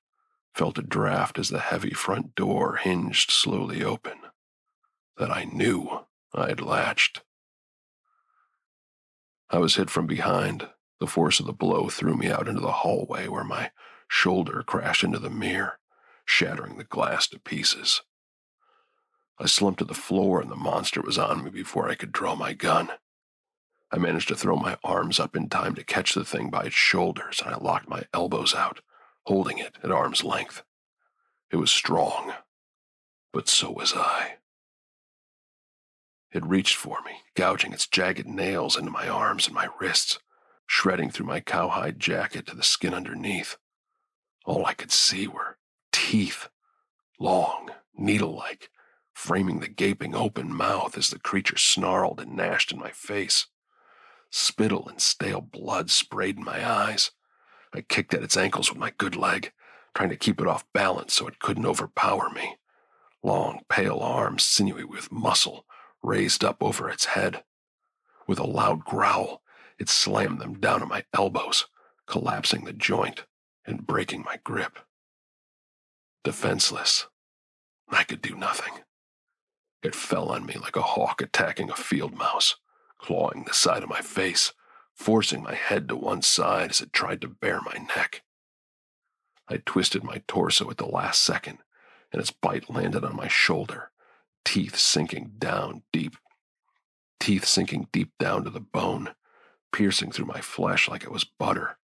felt 0.54 0.78
a 0.78 0.82
draft 0.82 1.38
as 1.38 1.50
the 1.50 1.60
heavy 1.60 1.92
front 1.92 2.34
door 2.34 2.76
hinged 2.76 3.30
slowly 3.30 3.84
open. 3.84 4.18
That 5.18 5.30
I 5.30 5.44
knew 5.44 6.06
I 6.32 6.48
had 6.48 6.62
latched. 6.62 7.20
I 9.50 9.58
was 9.58 9.74
hit 9.74 9.90
from 9.90 10.06
behind. 10.06 10.68
The 11.00 11.06
force 11.06 11.40
of 11.40 11.46
the 11.46 11.52
blow 11.52 11.88
threw 11.88 12.16
me 12.16 12.30
out 12.30 12.48
into 12.48 12.60
the 12.60 12.72
hallway 12.72 13.28
where 13.28 13.44
my 13.44 13.70
shoulder 14.10 14.64
crashed 14.66 15.04
into 15.04 15.20
the 15.20 15.30
mirror, 15.30 15.78
shattering 16.24 16.76
the 16.76 16.84
glass 16.84 17.28
to 17.28 17.38
pieces. 17.38 18.02
I 19.38 19.46
slumped 19.46 19.78
to 19.78 19.84
the 19.84 19.94
floor 19.94 20.42
and 20.42 20.50
the 20.50 20.56
monster 20.56 21.00
was 21.00 21.16
on 21.16 21.44
me 21.44 21.50
before 21.50 21.88
I 21.88 21.94
could 21.94 22.12
draw 22.12 22.34
my 22.34 22.52
gun. 22.52 22.90
I 23.92 23.98
managed 23.98 24.28
to 24.28 24.34
throw 24.34 24.56
my 24.56 24.76
arms 24.82 25.20
up 25.20 25.36
in 25.36 25.48
time 25.48 25.76
to 25.76 25.84
catch 25.84 26.12
the 26.12 26.24
thing 26.24 26.50
by 26.50 26.64
its 26.64 26.74
shoulders, 26.74 27.40
and 27.44 27.54
I 27.54 27.58
locked 27.58 27.88
my 27.88 28.02
elbows 28.12 28.54
out, 28.54 28.80
holding 29.24 29.58
it 29.58 29.78
at 29.82 29.90
arm's 29.90 30.22
length. 30.24 30.62
It 31.50 31.56
was 31.56 31.70
strong, 31.70 32.34
but 33.32 33.48
so 33.48 33.70
was 33.70 33.92
I. 33.94 34.34
It 36.32 36.44
reached 36.44 36.76
for 36.76 36.98
me, 37.04 37.22
gouging 37.34 37.72
its 37.72 37.86
jagged 37.86 38.26
nails 38.26 38.76
into 38.76 38.90
my 38.90 39.08
arms 39.08 39.46
and 39.46 39.54
my 39.54 39.68
wrists, 39.80 40.18
shredding 40.66 41.10
through 41.10 41.26
my 41.26 41.40
cowhide 41.40 41.98
jacket 41.98 42.46
to 42.46 42.56
the 42.56 42.62
skin 42.62 42.92
underneath. 42.92 43.56
All 44.46 44.64
I 44.64 44.74
could 44.74 44.90
see 44.90 45.26
were 45.26 45.58
teeth, 45.92 46.48
long, 47.18 47.70
needle 47.96 48.34
like, 48.34 48.70
framing 49.12 49.60
the 49.60 49.68
gaping 49.68 50.14
open 50.14 50.54
mouth 50.54 50.96
as 50.96 51.10
the 51.10 51.18
creature 51.18 51.58
snarled 51.58 52.20
and 52.20 52.34
gnashed 52.36 52.72
in 52.72 52.78
my 52.78 52.90
face. 52.90 53.46
Spittle 54.30 54.88
and 54.88 55.00
stale 55.00 55.40
blood 55.40 55.90
sprayed 55.90 56.38
in 56.38 56.44
my 56.44 56.68
eyes. 56.68 57.10
I 57.74 57.82
kicked 57.82 58.14
at 58.14 58.22
its 58.22 58.36
ankles 58.36 58.70
with 58.70 58.78
my 58.78 58.92
good 58.96 59.14
leg, 59.14 59.52
trying 59.94 60.08
to 60.08 60.16
keep 60.16 60.40
it 60.40 60.46
off 60.46 60.64
balance 60.72 61.14
so 61.14 61.26
it 61.26 61.38
couldn't 61.38 61.66
overpower 61.66 62.30
me. 62.30 62.56
Long, 63.22 63.60
pale 63.68 63.98
arms, 63.98 64.44
sinewy 64.44 64.84
with 64.84 65.12
muscle, 65.12 65.66
raised 66.02 66.42
up 66.42 66.62
over 66.62 66.88
its 66.88 67.06
head. 67.06 67.44
With 68.26 68.38
a 68.38 68.46
loud 68.46 68.84
growl, 68.84 69.42
it 69.78 69.88
slammed 69.88 70.40
them 70.40 70.54
down 70.54 70.80
at 70.80 70.88
my 70.88 71.04
elbows, 71.12 71.66
collapsing 72.06 72.64
the 72.64 72.72
joint 72.72 73.24
and 73.66 73.86
breaking 73.86 74.22
my 74.22 74.38
grip. 74.44 74.78
Defenseless, 76.24 77.06
I 77.88 78.04
could 78.04 78.22
do 78.22 78.34
nothing. 78.34 78.74
It 79.82 79.94
fell 79.94 80.28
on 80.28 80.44
me 80.44 80.54
like 80.54 80.76
a 80.76 80.82
hawk 80.82 81.22
attacking 81.22 81.70
a 81.70 81.76
field 81.76 82.14
mouse, 82.14 82.56
clawing 82.98 83.44
the 83.44 83.54
side 83.54 83.82
of 83.82 83.88
my 83.88 84.00
face, 84.00 84.52
forcing 84.94 85.42
my 85.42 85.54
head 85.54 85.88
to 85.88 85.96
one 85.96 86.22
side 86.22 86.70
as 86.70 86.80
it 86.80 86.92
tried 86.92 87.22
to 87.22 87.28
bare 87.28 87.60
my 87.62 87.86
neck. 87.96 88.22
I 89.48 89.56
twisted 89.64 90.04
my 90.04 90.22
torso 90.28 90.70
at 90.70 90.76
the 90.76 90.86
last 90.86 91.22
second, 91.22 91.58
and 92.12 92.20
its 92.20 92.30
bite 92.30 92.70
landed 92.70 93.04
on 93.04 93.16
my 93.16 93.28
shoulder, 93.28 93.90
teeth 94.44 94.76
sinking 94.76 95.32
down 95.38 95.82
deep, 95.92 96.16
teeth 97.18 97.46
sinking 97.46 97.88
deep 97.92 98.12
down 98.18 98.44
to 98.44 98.50
the 98.50 98.60
bone, 98.60 99.10
piercing 99.72 100.12
through 100.12 100.26
my 100.26 100.40
flesh 100.40 100.88
like 100.88 101.02
it 101.02 101.12
was 101.12 101.24
butter. 101.24 101.78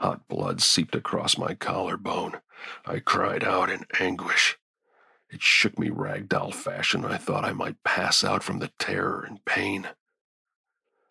Hot 0.00 0.26
blood 0.28 0.62
seeped 0.62 0.94
across 0.94 1.36
my 1.36 1.54
collarbone. 1.54 2.40
I 2.86 3.00
cried 3.00 3.44
out 3.44 3.70
in 3.70 3.84
anguish. 3.98 4.58
It 5.28 5.42
shook 5.42 5.78
me 5.78 5.90
ragdoll 5.90 6.54
fashion. 6.54 7.04
I 7.04 7.18
thought 7.18 7.44
I 7.44 7.52
might 7.52 7.84
pass 7.84 8.24
out 8.24 8.42
from 8.42 8.60
the 8.60 8.72
terror 8.78 9.22
and 9.28 9.44
pain. 9.44 9.88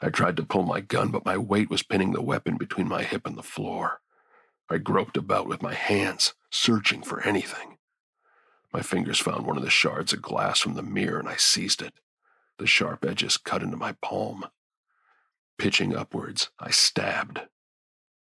I 0.02 0.10
tried 0.10 0.38
to 0.38 0.44
pull 0.44 0.64
my 0.64 0.82
gun, 0.82 1.12
but 1.12 1.26
my 1.26 1.38
weight 1.38 1.70
was 1.70 1.84
pinning 1.84 2.14
the 2.14 2.22
weapon 2.22 2.58
between 2.58 2.88
my 2.88 3.04
hip 3.04 3.28
and 3.28 3.38
the 3.38 3.44
floor. 3.44 4.02
I 4.70 4.80
groped 4.80 5.18
about 5.18 5.48
with 5.48 5.62
my 5.62 5.76
hands, 5.76 6.34
searching 6.50 7.04
for 7.04 7.22
anything. 7.22 7.78
My 8.74 8.82
fingers 8.82 9.20
found 9.20 9.46
one 9.46 9.58
of 9.58 9.64
the 9.64 9.70
shards 9.70 10.14
of 10.14 10.22
glass 10.22 10.60
from 10.60 10.74
the 10.74 10.84
mirror 10.84 11.20
and 11.20 11.30
I 11.30 11.36
seized 11.36 11.82
it. 11.82 11.94
the 12.60 12.68
sharp 12.68 13.06
edges 13.06 13.38
cut 13.38 13.64
into 13.64 13.78
my 13.78 13.94
palm. 14.02 14.46
Pitching 15.58 15.96
upwards, 15.96 16.50
I 16.60 16.72
stabbed. 16.72 17.42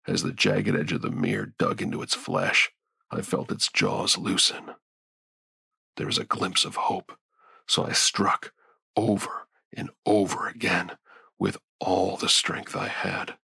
As 0.06 0.22
the 0.22 0.32
jagged 0.32 0.74
edge 0.74 0.92
of 0.92 1.02
the 1.02 1.10
mirror 1.10 1.52
dug 1.58 1.80
into 1.80 2.02
its 2.02 2.14
flesh, 2.14 2.70
I 3.10 3.22
felt 3.22 3.52
its 3.52 3.70
jaws 3.70 4.18
loosen. 4.18 4.72
There 5.96 6.06
was 6.06 6.18
a 6.18 6.24
glimpse 6.24 6.64
of 6.64 6.76
hope, 6.76 7.16
so 7.66 7.84
I 7.84 7.92
struck 7.92 8.52
over 8.96 9.46
and 9.72 9.90
over 10.04 10.48
again 10.48 10.92
with 11.38 11.58
all 11.80 12.16
the 12.16 12.28
strength 12.28 12.74
I 12.74 12.88
had. 12.88 13.36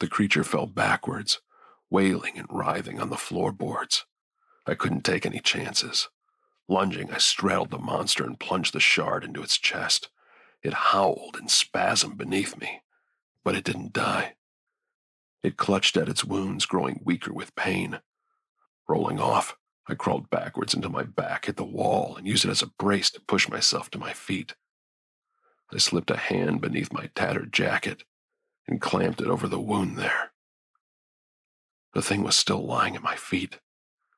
The 0.00 0.08
creature 0.08 0.44
fell 0.44 0.66
backwards, 0.66 1.40
wailing 1.88 2.36
and 2.36 2.48
writhing 2.50 3.00
on 3.00 3.10
the 3.10 3.16
floorboards. 3.16 4.04
I 4.66 4.74
couldn't 4.74 5.04
take 5.04 5.24
any 5.24 5.40
chances. 5.40 6.08
Lunging, 6.68 7.12
I 7.12 7.18
straddled 7.18 7.70
the 7.70 7.78
monster 7.78 8.24
and 8.24 8.38
plunged 8.38 8.72
the 8.72 8.80
shard 8.80 9.24
into 9.24 9.42
its 9.42 9.58
chest. 9.58 10.08
It 10.62 10.72
howled 10.72 11.36
and 11.38 11.50
spasmed 11.50 12.16
beneath 12.16 12.58
me, 12.58 12.82
but 13.44 13.54
it 13.54 13.64
didn't 13.64 13.92
die. 13.92 14.34
It 15.42 15.56
clutched 15.56 15.96
at 15.96 16.08
its 16.08 16.24
wounds, 16.24 16.66
growing 16.66 17.00
weaker 17.04 17.32
with 17.32 17.56
pain. 17.56 18.00
Rolling 18.88 19.18
off, 19.18 19.56
I 19.88 19.94
crawled 19.94 20.30
backwards 20.30 20.74
into 20.74 20.88
my 20.88 21.02
back, 21.02 21.46
hit 21.46 21.56
the 21.56 21.64
wall, 21.64 22.16
and 22.16 22.26
used 22.26 22.44
it 22.44 22.50
as 22.50 22.62
a 22.62 22.68
brace 22.78 23.10
to 23.10 23.20
push 23.20 23.48
myself 23.48 23.90
to 23.90 23.98
my 23.98 24.12
feet. 24.12 24.54
I 25.72 25.78
slipped 25.78 26.10
a 26.10 26.16
hand 26.16 26.60
beneath 26.60 26.92
my 26.92 27.10
tattered 27.14 27.52
jacket 27.52 28.04
and 28.68 28.80
clamped 28.80 29.20
it 29.20 29.26
over 29.26 29.48
the 29.48 29.60
wound 29.60 29.98
there. 29.98 30.32
The 31.94 32.02
thing 32.02 32.22
was 32.22 32.36
still 32.36 32.64
lying 32.64 32.94
at 32.94 33.02
my 33.02 33.16
feet, 33.16 33.58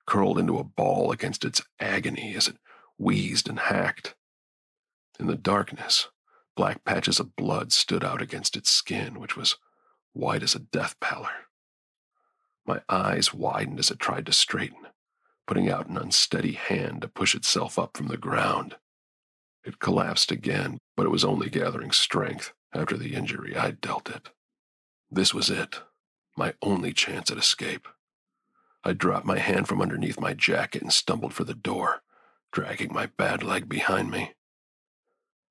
curled 0.06 0.38
into 0.38 0.58
a 0.58 0.64
ball 0.64 1.10
against 1.10 1.44
its 1.44 1.62
agony 1.80 2.34
as 2.36 2.48
it 2.48 2.58
wheezed 2.98 3.48
and 3.48 3.58
hacked. 3.58 4.14
In 5.18 5.26
the 5.26 5.36
darkness, 5.36 6.08
black 6.56 6.84
patches 6.84 7.18
of 7.18 7.36
blood 7.36 7.72
stood 7.72 8.04
out 8.04 8.20
against 8.20 8.56
its 8.56 8.70
skin, 8.70 9.18
which 9.18 9.36
was 9.36 9.56
white 10.14 10.42
as 10.42 10.54
a 10.54 10.60
death 10.60 10.98
pallor. 11.00 11.28
My 12.66 12.80
eyes 12.88 13.34
widened 13.34 13.78
as 13.78 13.90
it 13.90 13.98
tried 13.98 14.26
to 14.26 14.32
straighten, 14.32 14.86
putting 15.46 15.68
out 15.68 15.88
an 15.88 15.98
unsteady 15.98 16.52
hand 16.52 17.02
to 17.02 17.08
push 17.08 17.34
itself 17.34 17.78
up 17.78 17.96
from 17.96 18.08
the 18.08 18.16
ground. 18.16 18.76
It 19.64 19.78
collapsed 19.78 20.30
again, 20.30 20.78
but 20.96 21.04
it 21.04 21.10
was 21.10 21.24
only 21.24 21.50
gathering 21.50 21.92
strength 21.92 22.52
after 22.72 22.96
the 22.96 23.14
injury 23.14 23.56
I'd 23.56 23.80
dealt 23.80 24.08
it. 24.08 24.30
This 25.10 25.34
was 25.34 25.50
it, 25.50 25.80
my 26.36 26.54
only 26.62 26.92
chance 26.92 27.30
at 27.30 27.38
escape. 27.38 27.86
I 28.82 28.92
dropped 28.92 29.26
my 29.26 29.38
hand 29.38 29.68
from 29.68 29.80
underneath 29.80 30.20
my 30.20 30.34
jacket 30.34 30.82
and 30.82 30.92
stumbled 30.92 31.34
for 31.34 31.44
the 31.44 31.54
door, 31.54 32.02
dragging 32.52 32.92
my 32.92 33.06
bad 33.06 33.42
leg 33.42 33.68
behind 33.68 34.10
me. 34.10 34.32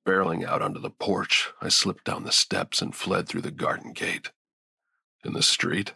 Barreling 0.06 0.46
out 0.46 0.62
onto 0.62 0.80
the 0.80 0.90
porch, 0.90 1.52
I 1.62 1.70
slipped 1.70 2.04
down 2.04 2.24
the 2.24 2.32
steps 2.32 2.82
and 2.82 2.96
fled 2.96 3.28
through 3.28 3.42
the 3.42 3.52
garden 3.52 3.94
gate. 3.94 4.32
In 5.24 5.34
the 5.34 5.44
street, 5.44 5.94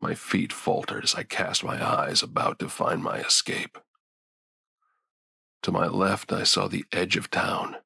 my 0.00 0.14
feet 0.14 0.52
faltered 0.52 1.04
as 1.04 1.14
I 1.14 1.22
cast 1.22 1.64
my 1.64 1.84
eyes 1.84 2.22
about 2.22 2.58
to 2.58 2.68
find 2.68 3.02
my 3.02 3.18
escape. 3.18 3.78
To 5.62 5.72
my 5.72 5.86
left, 5.86 6.32
I 6.32 6.42
saw 6.42 6.68
the 6.68 6.84
edge 6.92 7.16
of 7.16 7.30
town, 7.30 7.76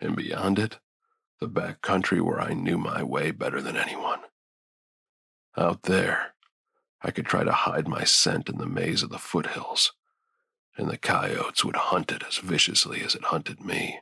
and 0.00 0.16
beyond 0.16 0.58
it, 0.58 0.78
the 1.40 1.48
back 1.48 1.82
country 1.82 2.20
where 2.20 2.40
I 2.40 2.52
knew 2.54 2.78
my 2.78 3.02
way 3.02 3.30
better 3.32 3.60
than 3.60 3.76
anyone. 3.76 4.20
Out 5.56 5.82
there, 5.82 6.34
I 7.02 7.10
could 7.10 7.26
try 7.26 7.44
to 7.44 7.52
hide 7.52 7.88
my 7.88 8.04
scent 8.04 8.48
in 8.48 8.58
the 8.58 8.66
maze 8.66 9.02
of 9.02 9.10
the 9.10 9.18
foothills, 9.18 9.92
and 10.76 10.88
the 10.88 10.96
coyotes 10.96 11.64
would 11.64 11.76
hunt 11.76 12.12
it 12.12 12.22
as 12.26 12.38
viciously 12.38 13.02
as 13.02 13.14
it 13.14 13.24
hunted 13.24 13.60
me, 13.60 14.00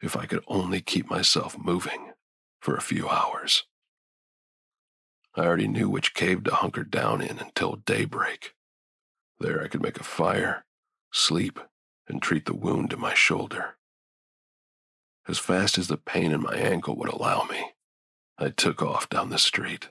if 0.00 0.16
I 0.16 0.26
could 0.26 0.42
only 0.46 0.80
keep 0.80 1.10
myself 1.10 1.58
moving 1.58 2.12
for 2.60 2.76
a 2.76 2.82
few 2.82 3.08
hours. 3.08 3.64
I 5.36 5.44
already 5.44 5.68
knew 5.68 5.90
which 5.90 6.14
cave 6.14 6.44
to 6.44 6.54
hunker 6.54 6.82
down 6.82 7.20
in 7.20 7.38
until 7.38 7.76
daybreak. 7.76 8.54
There 9.38 9.62
I 9.62 9.68
could 9.68 9.82
make 9.82 10.00
a 10.00 10.04
fire, 10.04 10.64
sleep, 11.12 11.60
and 12.08 12.22
treat 12.22 12.46
the 12.46 12.54
wound 12.56 12.94
in 12.94 13.00
my 13.00 13.12
shoulder. 13.12 13.76
As 15.28 15.38
fast 15.38 15.76
as 15.76 15.88
the 15.88 15.98
pain 15.98 16.32
in 16.32 16.40
my 16.42 16.54
ankle 16.54 16.96
would 16.96 17.10
allow 17.10 17.46
me, 17.50 17.72
I 18.38 18.48
took 18.48 18.80
off 18.80 19.08
down 19.10 19.28
the 19.28 19.38
street. 19.38 19.90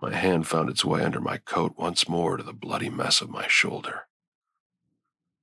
My 0.00 0.14
hand 0.14 0.48
found 0.48 0.68
its 0.68 0.84
way 0.84 1.04
under 1.04 1.20
my 1.20 1.36
coat 1.36 1.74
once 1.76 2.08
more 2.08 2.36
to 2.36 2.42
the 2.42 2.52
bloody 2.52 2.90
mess 2.90 3.20
of 3.20 3.30
my 3.30 3.46
shoulder. 3.46 4.08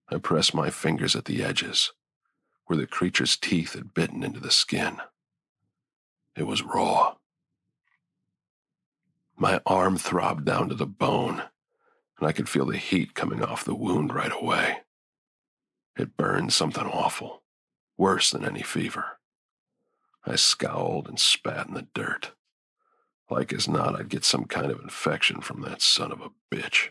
I 0.09 0.17
pressed 0.17 0.53
my 0.53 0.69
fingers 0.69 1.15
at 1.15 1.25
the 1.25 1.43
edges, 1.43 1.93
where 2.65 2.75
the 2.75 2.87
creature's 2.87 3.37
teeth 3.37 3.73
had 3.73 3.93
bitten 3.93 4.21
into 4.21 4.41
the 4.41 4.51
skin. 4.51 4.97
It 6.35 6.43
was 6.43 6.63
raw. 6.63 7.15
My 9.41 9.61
arm 9.65 9.97
throbbed 9.97 10.43
down 10.43 10.67
to 10.67 10.75
the 10.75 10.85
bone, 10.85 11.43
and 12.19 12.27
I 12.27 12.33
could 12.33 12.49
feel 12.49 12.65
the 12.65 12.75
heat 12.75 13.13
coming 13.13 13.41
off 13.41 13.63
the 13.63 13.73
wound 13.73 14.13
right 14.13 14.33
away. 14.33 14.79
It 15.97 16.17
burned 16.17 16.51
something 16.51 16.83
awful, 16.83 17.41
worse 17.97 18.31
than 18.31 18.43
any 18.43 18.61
fever. 18.61 19.17
I 20.25 20.35
scowled 20.35 21.07
and 21.07 21.17
spat 21.17 21.69
in 21.69 21.73
the 21.73 21.87
dirt. 21.93 22.33
Like 23.29 23.53
as 23.53 23.69
not, 23.69 23.97
I'd 23.97 24.09
get 24.09 24.25
some 24.25 24.43
kind 24.43 24.71
of 24.71 24.81
infection 24.81 25.39
from 25.39 25.61
that 25.61 25.81
son 25.81 26.11
of 26.11 26.19
a 26.19 26.31
bitch. 26.53 26.89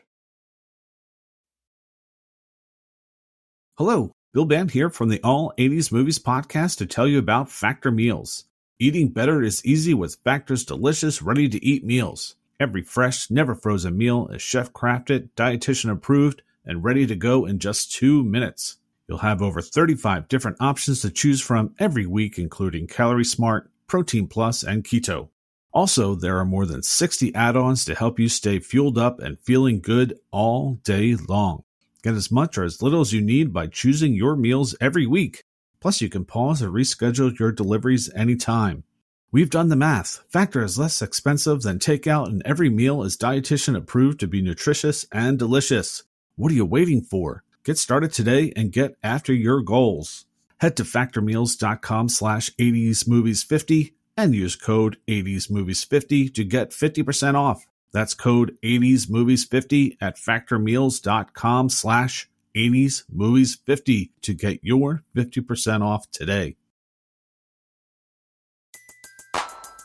Hello, 3.76 4.12
Bill 4.32 4.46
Band 4.46 4.70
here 4.70 4.88
from 4.88 5.10
the 5.10 5.20
All 5.22 5.52
80s 5.58 5.92
Movies 5.92 6.18
podcast 6.18 6.78
to 6.78 6.86
tell 6.86 7.06
you 7.06 7.18
about 7.18 7.50
Factor 7.50 7.90
Meals. 7.90 8.47
Eating 8.80 9.08
better 9.08 9.42
is 9.42 9.64
easy 9.64 9.92
with 9.92 10.20
Factor's 10.22 10.64
delicious, 10.64 11.20
ready 11.20 11.48
to 11.48 11.64
eat 11.64 11.84
meals. 11.84 12.36
Every 12.60 12.82
fresh, 12.82 13.28
never 13.28 13.56
frozen 13.56 13.98
meal 13.98 14.28
is 14.28 14.40
chef 14.40 14.72
crafted, 14.72 15.30
dietitian 15.36 15.90
approved, 15.90 16.42
and 16.64 16.84
ready 16.84 17.04
to 17.04 17.16
go 17.16 17.44
in 17.44 17.58
just 17.58 17.90
two 17.90 18.22
minutes. 18.22 18.76
You'll 19.08 19.18
have 19.18 19.42
over 19.42 19.60
35 19.60 20.28
different 20.28 20.58
options 20.60 21.00
to 21.00 21.10
choose 21.10 21.40
from 21.40 21.74
every 21.80 22.06
week, 22.06 22.38
including 22.38 22.86
Calorie 22.86 23.24
Smart, 23.24 23.68
Protein 23.88 24.28
Plus, 24.28 24.62
and 24.62 24.84
Keto. 24.84 25.30
Also, 25.72 26.14
there 26.14 26.38
are 26.38 26.44
more 26.44 26.64
than 26.64 26.84
60 26.84 27.34
add 27.34 27.56
ons 27.56 27.84
to 27.84 27.96
help 27.96 28.20
you 28.20 28.28
stay 28.28 28.60
fueled 28.60 28.96
up 28.96 29.18
and 29.18 29.40
feeling 29.40 29.80
good 29.80 30.20
all 30.30 30.74
day 30.84 31.16
long. 31.16 31.64
Get 32.04 32.14
as 32.14 32.30
much 32.30 32.56
or 32.56 32.62
as 32.62 32.80
little 32.80 33.00
as 33.00 33.12
you 33.12 33.22
need 33.22 33.52
by 33.52 33.66
choosing 33.66 34.14
your 34.14 34.36
meals 34.36 34.76
every 34.80 35.04
week. 35.04 35.42
Plus, 35.80 36.00
you 36.00 36.08
can 36.08 36.24
pause 36.24 36.62
or 36.62 36.70
reschedule 36.70 37.38
your 37.38 37.52
deliveries 37.52 38.12
anytime. 38.14 38.84
We've 39.30 39.50
done 39.50 39.68
the 39.68 39.76
math. 39.76 40.24
Factor 40.30 40.62
is 40.62 40.78
less 40.78 41.02
expensive 41.02 41.62
than 41.62 41.78
takeout, 41.78 42.28
and 42.28 42.42
every 42.44 42.70
meal 42.70 43.02
is 43.02 43.16
dietitian 43.16 43.76
approved 43.76 44.20
to 44.20 44.26
be 44.26 44.40
nutritious 44.40 45.04
and 45.12 45.38
delicious. 45.38 46.04
What 46.36 46.50
are 46.50 46.54
you 46.54 46.64
waiting 46.64 47.02
for? 47.02 47.44
Get 47.62 47.76
started 47.76 48.12
today 48.12 48.52
and 48.56 48.72
get 48.72 48.96
after 49.02 49.34
your 49.34 49.60
goals. 49.60 50.24
Head 50.60 50.76
to 50.78 50.84
factormeals.com 50.84 52.08
slash 52.08 52.50
80smovies50 52.56 53.92
and 54.16 54.34
use 54.34 54.56
code 54.56 54.96
80smovies50 55.06 56.34
to 56.34 56.44
get 56.44 56.70
50% 56.70 57.34
off. 57.34 57.66
That's 57.92 58.14
code 58.14 58.56
80smovies50 58.64 59.98
at 60.00 60.16
factormeals.com 60.16 61.68
slash 61.68 62.28
80smovies50 62.58 64.10
to 64.22 64.34
get 64.34 64.58
your 64.62 65.04
50% 65.16 65.82
off 65.82 66.10
today. 66.10 66.56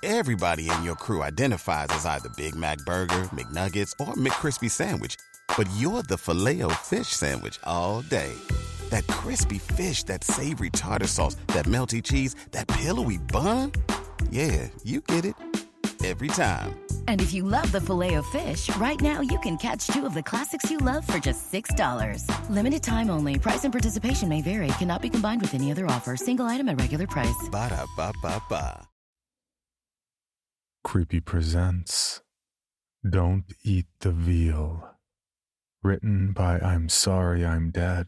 Everybody 0.03 0.69
in 0.69 0.83
your 0.83 0.95
crew 0.95 1.23
identifies 1.23 1.87
as 1.91 2.05
either 2.05 2.27
Big 2.35 2.55
Mac 2.55 2.79
Burger, 2.79 3.29
McNuggets, 3.31 3.93
or 4.01 4.15
McCrispy 4.15 4.69
Sandwich. 4.69 5.15
But 5.55 5.69
you're 5.77 6.03
the 6.03 6.17
filet 6.17 6.61
fish 6.81 7.07
Sandwich 7.07 7.57
all 7.63 8.01
day. 8.01 8.33
That 8.89 9.07
crispy 9.07 9.59
fish, 9.59 10.03
that 10.03 10.25
savory 10.25 10.71
tartar 10.71 11.07
sauce, 11.07 11.35
that 11.47 11.65
melty 11.65 12.03
cheese, 12.03 12.35
that 12.51 12.67
pillowy 12.67 13.17
bun. 13.17 13.71
Yeah, 14.29 14.67
you 14.83 14.99
get 15.01 15.23
it. 15.23 15.35
Every 16.03 16.27
time. 16.27 16.79
And 17.07 17.21
if 17.21 17.33
you 17.33 17.43
love 17.43 17.71
the 17.71 17.79
Filet-O-Fish, 17.79 18.75
right 18.75 18.99
now 18.99 19.21
you 19.21 19.39
can 19.39 19.57
catch 19.57 19.87
two 19.87 20.05
of 20.05 20.13
the 20.13 20.23
classics 20.23 20.69
you 20.69 20.77
love 20.79 21.07
for 21.07 21.17
just 21.17 21.49
$6. 21.51 22.27
Limited 22.49 22.83
time 22.83 23.09
only. 23.09 23.39
Price 23.39 23.63
and 23.63 23.71
participation 23.71 24.27
may 24.27 24.41
vary. 24.41 24.67
Cannot 24.79 25.01
be 25.01 25.09
combined 25.09 25.39
with 25.39 25.53
any 25.53 25.71
other 25.71 25.85
offer. 25.85 26.17
Single 26.17 26.47
item 26.47 26.67
at 26.67 26.79
regular 26.79 27.07
price. 27.07 27.47
Ba 27.49 27.69
da 27.69 27.85
ba 27.95 28.11
ba 28.21 28.41
ba. 28.49 28.87
Creepy 30.83 31.21
presents 31.21 32.21
Don't 33.09 33.45
Eat 33.63 33.85
the 34.01 34.11
Veal. 34.11 34.89
Written 35.81 36.33
by 36.33 36.59
I'm 36.59 36.89
Sorry 36.89 37.45
I'm 37.45 37.71
Dead 37.71 38.07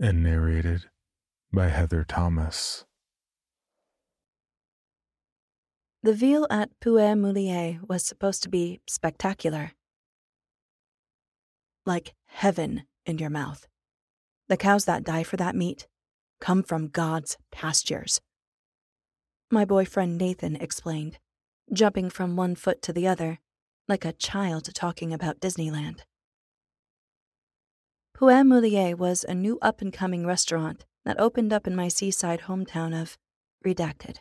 and 0.00 0.24
narrated 0.24 0.90
by 1.52 1.68
Heather 1.68 2.04
Thomas. 2.04 2.84
The 6.08 6.14
veal 6.14 6.46
at 6.48 6.70
Puer 6.80 7.14
Mulier 7.14 7.86
was 7.86 8.02
supposed 8.02 8.42
to 8.42 8.48
be 8.48 8.80
spectacular. 8.88 9.72
Like 11.84 12.14
heaven 12.28 12.84
in 13.04 13.18
your 13.18 13.28
mouth. 13.28 13.66
The 14.48 14.56
cows 14.56 14.86
that 14.86 15.04
die 15.04 15.22
for 15.22 15.36
that 15.36 15.54
meat, 15.54 15.86
come 16.40 16.62
from 16.62 16.88
God's 16.88 17.36
pastures. 17.52 18.22
My 19.50 19.66
boyfriend 19.66 20.16
Nathan 20.16 20.56
explained, 20.56 21.18
jumping 21.74 22.08
from 22.08 22.36
one 22.36 22.54
foot 22.54 22.80
to 22.84 22.92
the 22.94 23.06
other, 23.06 23.38
like 23.86 24.06
a 24.06 24.14
child 24.14 24.74
talking 24.74 25.12
about 25.12 25.40
Disneyland. 25.40 26.04
Puer 28.14 28.42
Mulier 28.44 28.96
was 28.96 29.24
a 29.24 29.34
new 29.34 29.58
up 29.60 29.82
and 29.82 29.92
coming 29.92 30.24
restaurant 30.24 30.86
that 31.04 31.20
opened 31.20 31.52
up 31.52 31.66
in 31.66 31.76
my 31.76 31.88
seaside 31.88 32.44
hometown 32.46 32.98
of 32.98 33.18
Redacted. 33.62 34.20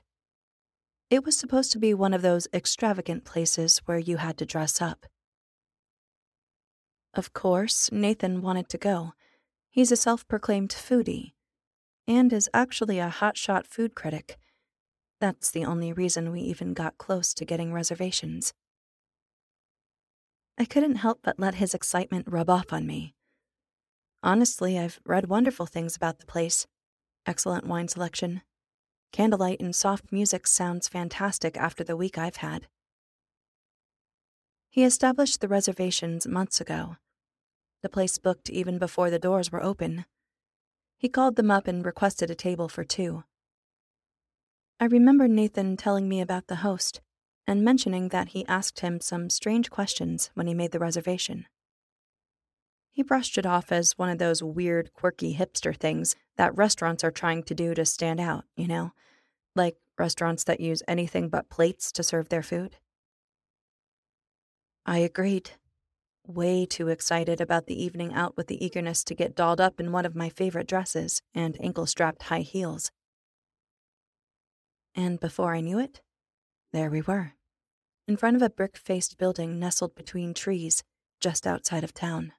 It 1.09 1.23
was 1.23 1.37
supposed 1.37 1.71
to 1.71 1.79
be 1.79 1.93
one 1.93 2.13
of 2.13 2.21
those 2.21 2.47
extravagant 2.53 3.23
places 3.23 3.79
where 3.85 3.97
you 3.97 4.17
had 4.17 4.37
to 4.39 4.45
dress 4.45 4.81
up. 4.81 5.05
Of 7.13 7.31
course, 7.33 7.89
Nathan 7.91 8.41
wanted 8.41 8.67
to 8.69 8.77
go. 8.77 9.13
He's 9.69 9.91
a 9.91 9.95
self 9.95 10.27
proclaimed 10.27 10.69
foodie 10.69 11.31
and 12.07 12.31
is 12.33 12.49
actually 12.53 12.99
a 12.99 13.09
hotshot 13.09 13.65
food 13.65 13.95
critic. 13.95 14.37
That's 15.19 15.49
the 15.49 15.65
only 15.65 15.93
reason 15.93 16.31
we 16.31 16.41
even 16.41 16.73
got 16.73 16.97
close 16.97 17.33
to 17.35 17.45
getting 17.45 17.73
reservations. 17.73 18.53
I 20.57 20.65
couldn't 20.65 20.95
help 20.97 21.19
but 21.23 21.39
let 21.39 21.55
his 21.55 21.73
excitement 21.73 22.27
rub 22.29 22.49
off 22.49 22.73
on 22.73 22.85
me. 22.85 23.13
Honestly, 24.23 24.77
I've 24.77 24.99
read 25.05 25.29
wonderful 25.29 25.65
things 25.65 25.95
about 25.95 26.19
the 26.19 26.25
place 26.25 26.67
excellent 27.25 27.67
wine 27.67 27.87
selection, 27.87 28.41
Candlelight 29.11 29.59
and 29.59 29.75
soft 29.75 30.11
music 30.11 30.47
sounds 30.47 30.87
fantastic 30.87 31.57
after 31.57 31.83
the 31.83 31.97
week 31.97 32.17
I've 32.17 32.37
had. 32.37 32.67
He 34.69 34.83
established 34.83 35.41
the 35.41 35.47
reservations 35.47 36.27
months 36.27 36.61
ago. 36.61 36.97
The 37.81 37.89
place 37.89 38.17
booked 38.17 38.49
even 38.49 38.77
before 38.77 39.09
the 39.09 39.19
doors 39.19 39.51
were 39.51 39.63
open. 39.63 40.05
He 40.97 41.09
called 41.09 41.35
them 41.35 41.49
up 41.49 41.67
and 41.67 41.85
requested 41.85 42.29
a 42.29 42.35
table 42.35 42.67
for 42.67 42.83
two. 42.83 43.23
I 44.79 44.85
remember 44.85 45.27
Nathan 45.27 45.77
telling 45.77 46.07
me 46.07 46.21
about 46.21 46.47
the 46.47 46.57
host 46.57 47.01
and 47.47 47.63
mentioning 47.63 48.09
that 48.09 48.29
he 48.29 48.45
asked 48.47 48.81
him 48.81 48.99
some 48.99 49.29
strange 49.29 49.71
questions 49.71 50.29
when 50.33 50.47
he 50.47 50.53
made 50.53 50.71
the 50.71 50.79
reservation. 50.79 51.47
He 52.97 53.03
brushed 53.03 53.37
it 53.37 53.45
off 53.45 53.71
as 53.71 53.95
one 53.99 54.09
of 54.09 54.17
those 54.17 54.41
weird, 54.41 54.91
quirky 54.91 55.35
hipster 55.35 55.77
things 55.77 56.15
that 56.35 56.57
restaurants 56.57 57.03
are 57.03 57.11
trying 57.11 57.43
to 57.43 57.53
do 57.53 57.75
to 57.75 57.85
stand 57.85 58.19
out, 58.19 58.45
you 58.55 58.67
know? 58.67 58.91
Like 59.55 59.77
restaurants 59.99 60.43
that 60.45 60.59
use 60.59 60.81
anything 60.87 61.29
but 61.29 61.47
plates 61.47 61.91
to 61.91 62.01
serve 62.01 62.29
their 62.29 62.41
food. 62.41 62.77
I 64.83 64.97
agreed, 64.97 65.51
way 66.25 66.65
too 66.65 66.87
excited 66.87 67.39
about 67.39 67.67
the 67.67 67.79
evening 67.79 68.15
out 68.15 68.35
with 68.35 68.47
the 68.47 68.65
eagerness 68.65 69.03
to 69.03 69.13
get 69.13 69.35
dolled 69.35 69.61
up 69.61 69.79
in 69.79 69.91
one 69.91 70.07
of 70.07 70.15
my 70.15 70.29
favorite 70.29 70.67
dresses 70.67 71.21
and 71.35 71.55
ankle 71.59 71.85
strapped 71.85 72.23
high 72.23 72.39
heels. 72.39 72.89
And 74.95 75.19
before 75.19 75.53
I 75.53 75.61
knew 75.61 75.77
it, 75.77 76.01
there 76.73 76.89
we 76.89 77.01
were, 77.01 77.33
in 78.07 78.17
front 78.17 78.37
of 78.37 78.41
a 78.41 78.49
brick 78.49 78.75
faced 78.75 79.19
building 79.19 79.59
nestled 79.59 79.93
between 79.93 80.33
trees 80.33 80.83
just 81.21 81.45
outside 81.45 81.83
of 81.83 81.93
town. 81.93 82.33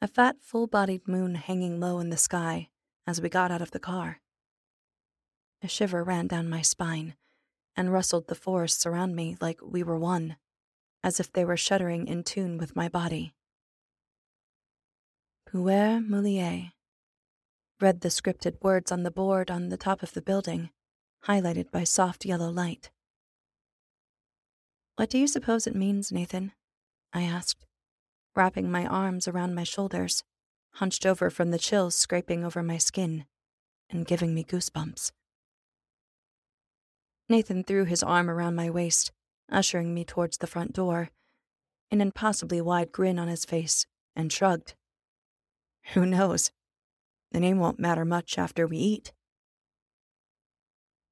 A 0.00 0.06
fat, 0.06 0.36
full 0.40 0.68
bodied 0.68 1.08
moon 1.08 1.34
hanging 1.34 1.80
low 1.80 1.98
in 1.98 2.10
the 2.10 2.16
sky 2.16 2.68
as 3.06 3.20
we 3.20 3.28
got 3.28 3.50
out 3.50 3.62
of 3.62 3.72
the 3.72 3.80
car. 3.80 4.20
A 5.60 5.66
shiver 5.66 6.04
ran 6.04 6.28
down 6.28 6.48
my 6.48 6.62
spine 6.62 7.14
and 7.76 7.92
rustled 7.92 8.28
the 8.28 8.36
forests 8.36 8.86
around 8.86 9.16
me 9.16 9.36
like 9.40 9.60
we 9.60 9.82
were 9.82 9.98
one, 9.98 10.36
as 11.02 11.18
if 11.18 11.32
they 11.32 11.44
were 11.44 11.56
shuddering 11.56 12.06
in 12.06 12.22
tune 12.22 12.58
with 12.58 12.76
my 12.76 12.88
body. 12.88 13.34
Puer 15.50 16.00
Mulier. 16.00 16.72
Read 17.80 18.00
the 18.00 18.08
scripted 18.08 18.62
words 18.62 18.92
on 18.92 19.02
the 19.02 19.10
board 19.10 19.50
on 19.50 19.68
the 19.68 19.76
top 19.76 20.02
of 20.02 20.12
the 20.12 20.22
building, 20.22 20.70
highlighted 21.26 21.70
by 21.72 21.84
soft 21.84 22.24
yellow 22.24 22.50
light. 22.50 22.90
What 24.96 25.10
do 25.10 25.18
you 25.18 25.26
suppose 25.26 25.66
it 25.66 25.74
means, 25.74 26.12
Nathan? 26.12 26.52
I 27.12 27.22
asked, 27.22 27.64
wrapping 28.38 28.70
my 28.70 28.86
arms 28.86 29.26
around 29.26 29.52
my 29.52 29.64
shoulders 29.64 30.22
hunched 30.74 31.04
over 31.04 31.28
from 31.28 31.50
the 31.50 31.58
chills 31.58 31.96
scraping 31.96 32.44
over 32.44 32.62
my 32.62 32.78
skin 32.78 33.24
and 33.90 34.06
giving 34.06 34.32
me 34.32 34.44
goosebumps. 34.44 35.10
Nathan 37.28 37.64
threw 37.64 37.84
his 37.84 38.02
arm 38.02 38.30
around 38.30 38.54
my 38.54 38.70
waist, 38.70 39.10
ushering 39.50 39.92
me 39.92 40.04
towards 40.04 40.38
the 40.38 40.46
front 40.46 40.72
door, 40.72 41.10
an 41.90 42.00
impossibly 42.00 42.60
wide 42.60 42.92
grin 42.92 43.18
on 43.18 43.26
his 43.26 43.44
face, 43.44 43.86
and 44.14 44.32
shrugged. 44.32 44.74
Who 45.94 46.06
knows? 46.06 46.52
The 47.32 47.40
name 47.40 47.58
won't 47.58 47.80
matter 47.80 48.04
much 48.04 48.38
after 48.38 48.68
we 48.68 48.78
eat. 48.78 49.12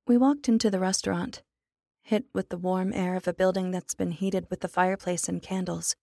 We 0.06 0.16
walked 0.16 0.48
into 0.48 0.70
the 0.70 0.78
restaurant, 0.78 1.42
hit 2.02 2.26
with 2.32 2.50
the 2.50 2.56
warm 2.56 2.92
air 2.92 3.16
of 3.16 3.26
a 3.26 3.34
building 3.34 3.72
that's 3.72 3.94
been 3.94 4.12
heated 4.12 4.46
with 4.48 4.60
the 4.60 4.68
fireplace 4.68 5.28
and 5.28 5.42
candles 5.42 5.96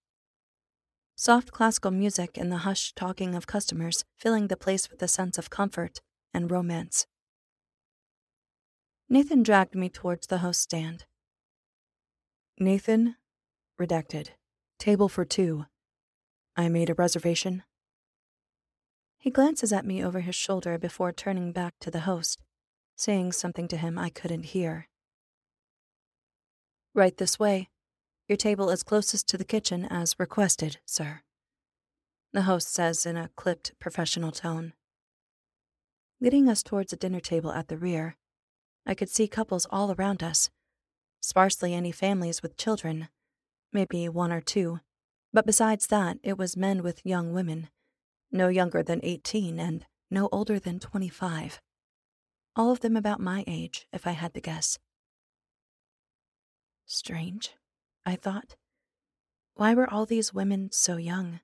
soft 1.15 1.51
classical 1.51 1.91
music 1.91 2.37
and 2.37 2.51
the 2.51 2.57
hushed 2.57 2.95
talking 2.95 3.35
of 3.35 3.47
customers 3.47 4.03
filling 4.17 4.47
the 4.47 4.57
place 4.57 4.89
with 4.89 5.01
a 5.01 5.07
sense 5.07 5.37
of 5.37 5.49
comfort 5.49 6.01
and 6.33 6.49
romance. 6.49 7.05
Nathan 9.09 9.43
dragged 9.43 9.75
me 9.75 9.89
towards 9.89 10.27
the 10.27 10.39
host 10.39 10.61
stand. 10.61 11.05
Nathan, 12.59 13.15
redacted, 13.79 14.29
table 14.79 15.09
for 15.09 15.25
two. 15.25 15.65
I 16.55 16.69
made 16.69 16.89
a 16.89 16.95
reservation. 16.95 17.63
He 19.17 19.29
glances 19.29 19.71
at 19.71 19.85
me 19.85 20.03
over 20.03 20.19
his 20.19 20.35
shoulder 20.35 20.77
before 20.77 21.11
turning 21.11 21.51
back 21.51 21.75
to 21.79 21.89
the 21.89 22.01
host, 22.01 22.39
saying 22.95 23.31
something 23.31 23.67
to 23.69 23.77
him 23.77 23.97
I 23.97 24.09
couldn't 24.09 24.43
hear. 24.43 24.87
Right 26.93 27.15
this 27.17 27.39
way, 27.39 27.69
your 28.27 28.37
table 28.37 28.69
is 28.69 28.83
closest 28.83 29.27
to 29.29 29.37
the 29.37 29.43
kitchen 29.43 29.85
as 29.85 30.15
requested, 30.17 30.77
sir. 30.85 31.21
The 32.31 32.43
host 32.43 32.73
says 32.73 33.05
in 33.05 33.17
a 33.17 33.29
clipped, 33.35 33.73
professional 33.79 34.31
tone. 34.31 34.73
Leading 36.21 36.47
us 36.47 36.63
towards 36.63 36.93
a 36.93 36.97
dinner 36.97 37.19
table 37.19 37.51
at 37.51 37.67
the 37.67 37.77
rear, 37.77 38.15
I 38.85 38.95
could 38.95 39.09
see 39.09 39.27
couples 39.27 39.67
all 39.69 39.91
around 39.91 40.23
us. 40.23 40.49
Sparsely 41.21 41.73
any 41.73 41.91
families 41.91 42.41
with 42.41 42.57
children, 42.57 43.09
maybe 43.71 44.07
one 44.09 44.31
or 44.31 44.41
two, 44.41 44.79
but 45.31 45.45
besides 45.45 45.87
that, 45.87 46.17
it 46.23 46.37
was 46.37 46.57
men 46.57 46.83
with 46.83 47.05
young 47.05 47.33
women, 47.33 47.69
no 48.31 48.47
younger 48.47 48.83
than 48.83 48.99
18 49.03 49.59
and 49.59 49.85
no 50.09 50.29
older 50.31 50.59
than 50.59 50.79
25. 50.79 51.61
All 52.55 52.71
of 52.71 52.81
them 52.81 52.95
about 52.95 53.19
my 53.19 53.43
age, 53.47 53.87
if 53.91 54.05
I 54.05 54.11
had 54.11 54.33
to 54.35 54.41
guess. 54.41 54.77
Strange. 56.85 57.53
I 58.05 58.15
thought. 58.15 58.55
Why 59.55 59.73
were 59.73 59.91
all 59.91 60.05
these 60.05 60.33
women 60.33 60.69
so 60.71 60.97
young? 60.97 61.39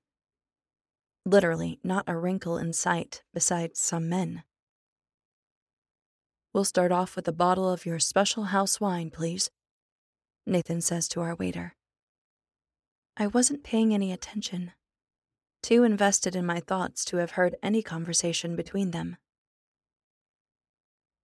Literally, 1.26 1.80
not 1.84 2.06
a 2.08 2.18
wrinkle 2.18 2.58
in 2.58 2.74
sight 2.74 3.24
besides 3.34 3.80
some 3.80 4.10
men. 4.10 4.44
We'll 6.54 6.66
start 6.66 6.92
off 6.92 7.16
with 7.16 7.28
a 7.28 7.34
bottle 7.34 7.70
of 7.70 7.86
your 7.86 8.00
special 8.00 8.46
house 8.46 8.82
wine, 8.82 9.12
please, 9.12 9.52
Nathan 10.46 10.82
says 10.82 11.08
to 11.10 11.22
our 11.22 11.36
waiter. 11.36 11.76
I 13.16 13.28
wasn't 13.28 13.64
paying 13.64 13.94
any 13.94 14.12
attention, 14.12 14.72
too 15.62 15.84
invested 15.84 16.36
in 16.36 16.46
my 16.46 16.60
thoughts 16.60 17.06
to 17.06 17.18
have 17.18 17.32
heard 17.32 17.56
any 17.62 17.84
conversation 17.84 18.56
between 18.56 18.92
them. 18.92 19.18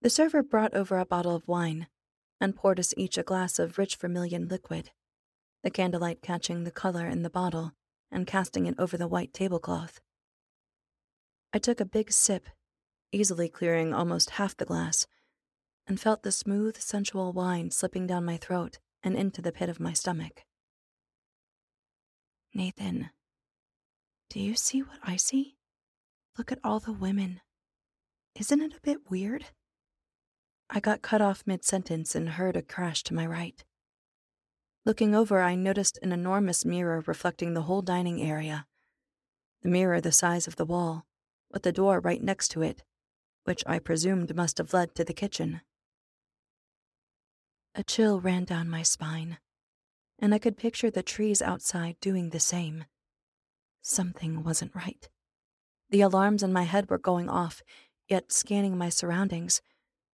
The 0.01 0.09
server 0.11 0.43
brought 0.43 0.75
over 0.75 0.99
a 0.99 1.05
bottle 1.05 1.35
of 1.35 1.47
wine 1.47 1.87
and 2.39 2.55
poured 2.55 2.79
us 2.79 2.93
each 2.95 3.17
a 3.17 3.23
glass 3.23 3.57
of 3.57 3.79
rich 3.79 3.95
vermilion 3.95 4.47
liquid 4.47 4.91
the 5.65 5.71
candlelight 5.71 6.21
catching 6.21 6.63
the 6.63 6.69
color 6.69 7.07
in 7.07 7.23
the 7.23 7.29
bottle 7.29 7.71
and 8.11 8.27
casting 8.27 8.67
it 8.67 8.75
over 8.77 8.97
the 8.97 9.07
white 9.07 9.33
tablecloth. 9.33 9.99
I 11.51 11.57
took 11.57 11.79
a 11.79 11.85
big 11.85 12.11
sip, 12.11 12.45
easily 13.11 13.49
clearing 13.49 13.91
almost 13.91 14.29
half 14.31 14.55
the 14.55 14.65
glass, 14.65 15.07
and 15.87 15.99
felt 15.99 16.21
the 16.21 16.31
smooth, 16.31 16.77
sensual 16.77 17.33
wine 17.33 17.71
slipping 17.71 18.05
down 18.05 18.25
my 18.25 18.37
throat 18.37 18.77
and 19.01 19.15
into 19.15 19.41
the 19.41 19.51
pit 19.51 19.67
of 19.67 19.79
my 19.79 19.91
stomach. 19.91 20.43
Nathan, 22.53 23.09
do 24.29 24.39
you 24.39 24.53
see 24.53 24.83
what 24.83 24.99
I 25.03 25.15
see? 25.15 25.55
Look 26.37 26.51
at 26.51 26.59
all 26.63 26.79
the 26.79 26.93
women. 26.93 27.41
Isn't 28.39 28.61
it 28.61 28.73
a 28.73 28.81
bit 28.83 29.09
weird? 29.09 29.45
I 30.69 30.79
got 30.79 31.01
cut 31.01 31.23
off 31.23 31.41
mid 31.47 31.65
sentence 31.65 32.13
and 32.13 32.29
heard 32.29 32.55
a 32.55 32.61
crash 32.61 33.01
to 33.05 33.15
my 33.15 33.25
right. 33.25 33.63
Looking 34.85 35.15
over, 35.15 35.41
I 35.41 35.55
noticed 35.55 35.97
an 36.01 36.11
enormous 36.11 36.63
mirror 36.63 37.03
reflecting 37.05 37.53
the 37.53 37.63
whole 37.63 37.81
dining 37.81 38.21
area. 38.21 38.67
The 39.63 39.69
mirror 39.69 39.99
the 39.99 40.11
size 40.11 40.47
of 40.47 40.57
the 40.57 40.65
wall, 40.65 41.05
with 41.51 41.63
the 41.63 41.71
door 41.71 41.99
right 41.99 42.21
next 42.21 42.49
to 42.49 42.61
it, 42.61 42.83
which 43.45 43.63
I 43.65 43.79
presumed 43.79 44.35
must 44.35 44.59
have 44.59 44.73
led 44.73 44.93
to 44.95 45.03
the 45.03 45.13
kitchen. 45.13 45.61
A 47.73 47.83
chill 47.83 48.21
ran 48.21 48.45
down 48.45 48.69
my 48.69 48.83
spine, 48.83 49.39
and 50.19 50.33
I 50.33 50.39
could 50.39 50.57
picture 50.57 50.91
the 50.91 51.03
trees 51.03 51.41
outside 51.41 51.97
doing 51.99 52.29
the 52.29 52.39
same. 52.39 52.85
Something 53.81 54.43
wasn't 54.43 54.75
right. 54.75 55.09
The 55.89 56.01
alarms 56.01 56.43
in 56.43 56.53
my 56.53 56.63
head 56.63 56.89
were 56.89 56.97
going 56.97 57.29
off, 57.29 57.61
Yet, 58.07 58.31
scanning 58.31 58.77
my 58.77 58.89
surroundings, 58.89 59.61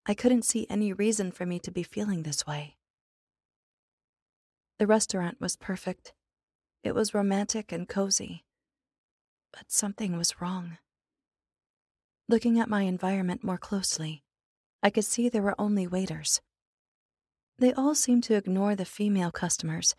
I 0.05 0.13
couldn't 0.13 0.45
see 0.45 0.67
any 0.69 0.93
reason 0.93 1.31
for 1.31 1.45
me 1.45 1.59
to 1.59 1.71
be 1.71 1.81
feeling 1.81 2.21
this 2.21 2.45
way. 2.45 2.77
The 4.79 4.87
restaurant 4.87 5.41
was 5.41 5.57
perfect. 5.57 6.13
It 6.83 6.95
was 6.95 7.13
romantic 7.13 7.73
and 7.73 7.87
cozy. 7.87 8.45
But 9.51 9.71
something 9.71 10.17
was 10.17 10.39
wrong. 10.39 10.77
Looking 12.29 12.59
at 12.59 12.69
my 12.69 12.83
environment 12.83 13.43
more 13.43 13.57
closely, 13.57 14.23
I 14.81 14.89
could 14.89 15.03
see 15.03 15.27
there 15.27 15.41
were 15.41 15.59
only 15.59 15.85
waiters. 15.85 16.39
They 17.57 17.73
all 17.73 17.93
seemed 17.93 18.23
to 18.25 18.35
ignore 18.35 18.73
the 18.73 18.85
female 18.85 19.31
customers 19.31 19.95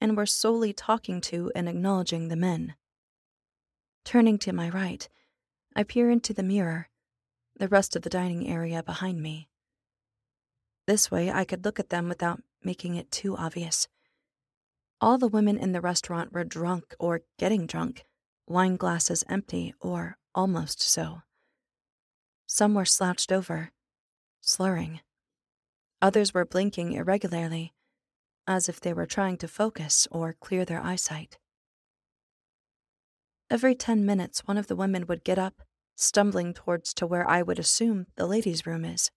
and 0.00 0.16
were 0.16 0.24
solely 0.24 0.72
talking 0.72 1.20
to 1.22 1.52
and 1.54 1.68
acknowledging 1.68 2.28
the 2.28 2.36
men. 2.36 2.74
Turning 4.02 4.38
to 4.38 4.52
my 4.54 4.70
right, 4.70 5.06
I 5.76 5.82
peer 5.82 6.10
into 6.10 6.32
the 6.32 6.42
mirror, 6.42 6.88
the 7.56 7.68
rest 7.68 7.96
of 7.96 8.02
the 8.02 8.08
dining 8.08 8.48
area 8.48 8.82
behind 8.82 9.20
me. 9.20 9.50
This 10.86 11.10
way, 11.10 11.30
I 11.30 11.44
could 11.44 11.66
look 11.66 11.78
at 11.78 11.90
them 11.90 12.08
without 12.08 12.42
making 12.64 12.96
it 12.96 13.10
too 13.10 13.36
obvious. 13.36 13.88
All 15.02 15.18
the 15.18 15.26
women 15.26 15.58
in 15.58 15.72
the 15.72 15.80
restaurant 15.80 16.32
were 16.32 16.44
drunk 16.44 16.94
or 17.00 17.22
getting 17.36 17.66
drunk, 17.66 18.04
wine 18.46 18.76
glasses 18.76 19.24
empty 19.28 19.74
or 19.80 20.16
almost 20.32 20.80
so. 20.80 21.22
Some 22.46 22.74
were 22.74 22.84
slouched 22.84 23.32
over, 23.32 23.72
slurring. 24.40 25.00
Others 26.00 26.32
were 26.32 26.44
blinking 26.44 26.92
irregularly, 26.92 27.74
as 28.46 28.68
if 28.68 28.80
they 28.80 28.92
were 28.92 29.04
trying 29.04 29.38
to 29.38 29.48
focus 29.48 30.06
or 30.12 30.34
clear 30.34 30.64
their 30.64 30.80
eyesight. 30.80 31.36
Every 33.50 33.74
ten 33.74 34.06
minutes, 34.06 34.46
one 34.46 34.56
of 34.56 34.68
the 34.68 34.76
women 34.76 35.08
would 35.08 35.24
get 35.24 35.38
up, 35.38 35.62
stumbling 35.96 36.54
towards 36.54 36.94
to 36.94 37.08
where 37.08 37.28
I 37.28 37.42
would 37.42 37.58
assume 37.58 38.06
the 38.14 38.26
ladies' 38.26 38.66
room 38.66 38.84
is. 38.84 39.10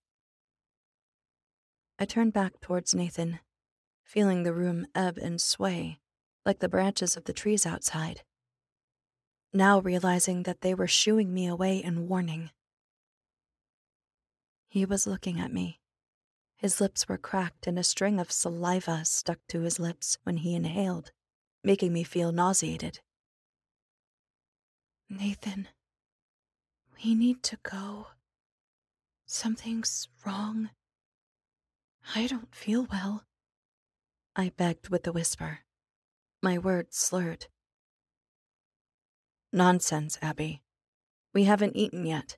I 1.99 2.05
turned 2.05 2.33
back 2.33 2.59
towards 2.59 2.95
Nathan, 2.95 3.39
feeling 4.05 4.43
the 4.43 4.53
room 4.53 4.87
ebb 4.95 5.17
and 5.17 5.41
sway 5.41 5.99
like 6.45 6.59
the 6.59 6.69
branches 6.69 7.17
of 7.17 7.25
the 7.25 7.33
trees 7.33 7.65
outside. 7.65 8.21
Now 9.51 9.79
realizing 9.79 10.43
that 10.43 10.61
they 10.61 10.73
were 10.73 10.87
shooing 10.87 11.33
me 11.33 11.47
away 11.47 11.83
in 11.83 12.07
warning. 12.07 12.51
He 14.69 14.85
was 14.85 15.07
looking 15.07 15.39
at 15.39 15.51
me, 15.51 15.79
his 16.57 16.79
lips 16.79 17.07
were 17.07 17.17
cracked 17.17 17.67
and 17.67 17.77
a 17.77 17.83
string 17.83 18.19
of 18.19 18.31
saliva 18.31 19.03
stuck 19.05 19.39
to 19.49 19.61
his 19.61 19.79
lips 19.79 20.17
when 20.23 20.37
he 20.37 20.55
inhaled, 20.55 21.11
making 21.63 21.91
me 21.93 22.03
feel 22.03 22.31
nauseated. 22.31 23.01
Nathan, 25.09 25.67
we 27.03 27.13
need 27.13 27.43
to 27.43 27.57
go. 27.61 28.07
Something's 29.25 30.07
wrong. 30.25 30.69
I 32.15 32.27
don't 32.27 32.55
feel 32.55 32.87
well. 32.89 33.25
I 34.35 34.51
begged 34.55 34.89
with 34.89 35.07
a 35.07 35.11
whisper, 35.11 35.59
my 36.41 36.57
words 36.57 36.97
slurred. 36.97 37.47
Nonsense, 39.53 40.17
Abby. 40.21 40.61
We 41.33 41.45
haven't 41.45 41.75
eaten 41.75 42.05
yet. 42.05 42.37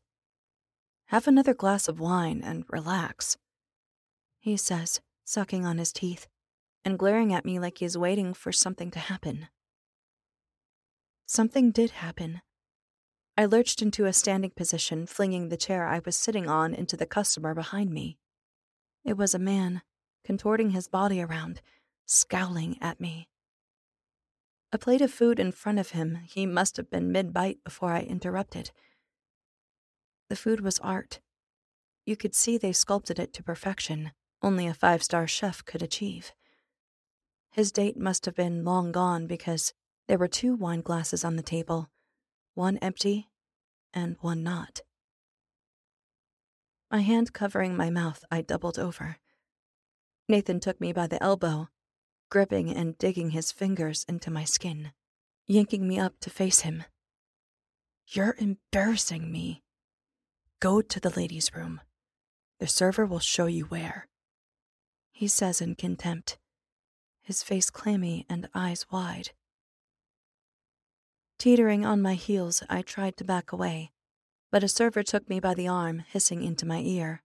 Have 1.07 1.27
another 1.27 1.53
glass 1.53 1.87
of 1.87 1.99
wine 1.99 2.41
and 2.43 2.65
relax 2.69 3.37
he 4.47 4.55
says, 4.55 5.01
sucking 5.25 5.65
on 5.65 5.77
his 5.77 5.91
teeth 5.91 6.25
and 6.85 6.97
glaring 6.97 7.33
at 7.33 7.43
me 7.43 7.59
like 7.59 7.79
he's 7.79 7.97
waiting 7.97 8.33
for 8.33 8.53
something 8.53 8.89
to 8.91 8.99
happen. 8.99 9.49
Something 11.25 11.71
did 11.71 11.91
happen. 11.91 12.41
I 13.37 13.43
lurched 13.43 13.81
into 13.81 14.05
a 14.05 14.13
standing 14.13 14.51
position, 14.51 15.05
flinging 15.05 15.49
the 15.49 15.57
chair 15.57 15.85
I 15.85 15.99
was 16.05 16.15
sitting 16.15 16.47
on 16.47 16.73
into 16.73 16.95
the 16.95 17.05
customer 17.05 17.53
behind 17.53 17.91
me. 17.91 18.19
It 19.03 19.17
was 19.17 19.35
a 19.35 19.39
man, 19.39 19.81
contorting 20.23 20.69
his 20.69 20.87
body 20.87 21.21
around, 21.21 21.61
scowling 22.07 22.77
at 22.81 22.99
me. 22.99 23.29
A 24.71 24.79
plate 24.79 25.01
of 25.01 25.11
food 25.11 25.39
in 25.39 25.51
front 25.51 25.77
of 25.77 25.91
him, 25.91 26.19
he 26.25 26.47
must 26.47 26.77
have 26.77 26.89
been 26.89 27.11
mid 27.11 27.31
bite 27.31 27.63
before 27.63 27.91
I 27.93 28.01
interrupted. 28.01 28.71
The 30.29 30.35
food 30.35 30.61
was 30.61 30.79
art. 30.79 31.19
You 32.05 32.17
could 32.17 32.33
see 32.33 32.57
they 32.57 32.73
sculpted 32.73 33.19
it 33.19 33.31
to 33.33 33.43
perfection 33.43 34.11
only 34.41 34.67
a 34.67 34.73
five 34.73 35.03
star 35.03 35.27
chef 35.27 35.63
could 35.65 35.81
achieve. 35.81 36.31
His 37.51 37.71
date 37.71 37.97
must 37.97 38.25
have 38.25 38.35
been 38.35 38.63
long 38.63 38.91
gone 38.91 39.27
because 39.27 39.73
there 40.07 40.17
were 40.17 40.27
two 40.27 40.55
wine 40.55 40.81
glasses 40.81 41.25
on 41.25 41.35
the 41.35 41.43
table, 41.43 41.89
one 42.53 42.77
empty 42.77 43.29
and 43.93 44.15
one 44.21 44.43
not. 44.43 44.81
My 46.91 47.01
hand 47.01 47.33
covering 47.33 47.75
my 47.75 47.89
mouth, 47.89 48.23
I 48.31 48.41
doubled 48.41 48.79
over. 48.79 49.17
Nathan 50.29 50.59
took 50.59 50.79
me 50.79 50.93
by 50.93 51.07
the 51.07 51.21
elbow, 51.21 51.69
gripping 52.29 52.69
and 52.69 52.97
digging 52.97 53.31
his 53.31 53.51
fingers 53.51 54.05
into 54.07 54.31
my 54.31 54.43
skin, 54.43 54.91
yanking 55.45 55.87
me 55.87 55.99
up 55.99 56.19
to 56.21 56.29
face 56.29 56.61
him. 56.61 56.83
You're 58.07 58.35
embarrassing 58.37 59.31
me. 59.31 59.63
Go 60.59 60.81
to 60.81 60.99
the 60.99 61.09
ladies' 61.09 61.53
room. 61.55 61.81
The 62.59 62.67
server 62.67 63.05
will 63.05 63.19
show 63.19 63.45
you 63.45 63.65
where 63.65 64.07
he 65.17 65.27
says 65.27 65.61
in 65.61 65.73
contempt, 65.73 66.37
his 67.23 67.41
face 67.41 67.71
clammy 67.71 68.23
and 68.29 68.47
eyes 68.53 68.85
wide. 68.91 69.31
Teetering 71.39 71.83
on 71.83 72.03
my 72.03 72.13
heels, 72.13 72.61
I 72.69 72.83
tried 72.83 73.17
to 73.17 73.23
back 73.23 73.51
away, 73.51 73.89
but 74.51 74.63
a 74.63 74.67
server 74.67 75.01
took 75.01 75.27
me 75.27 75.39
by 75.39 75.55
the 75.55 75.67
arm, 75.67 76.03
hissing 76.07 76.43
into 76.43 76.67
my 76.67 76.81
ear. 76.81 77.23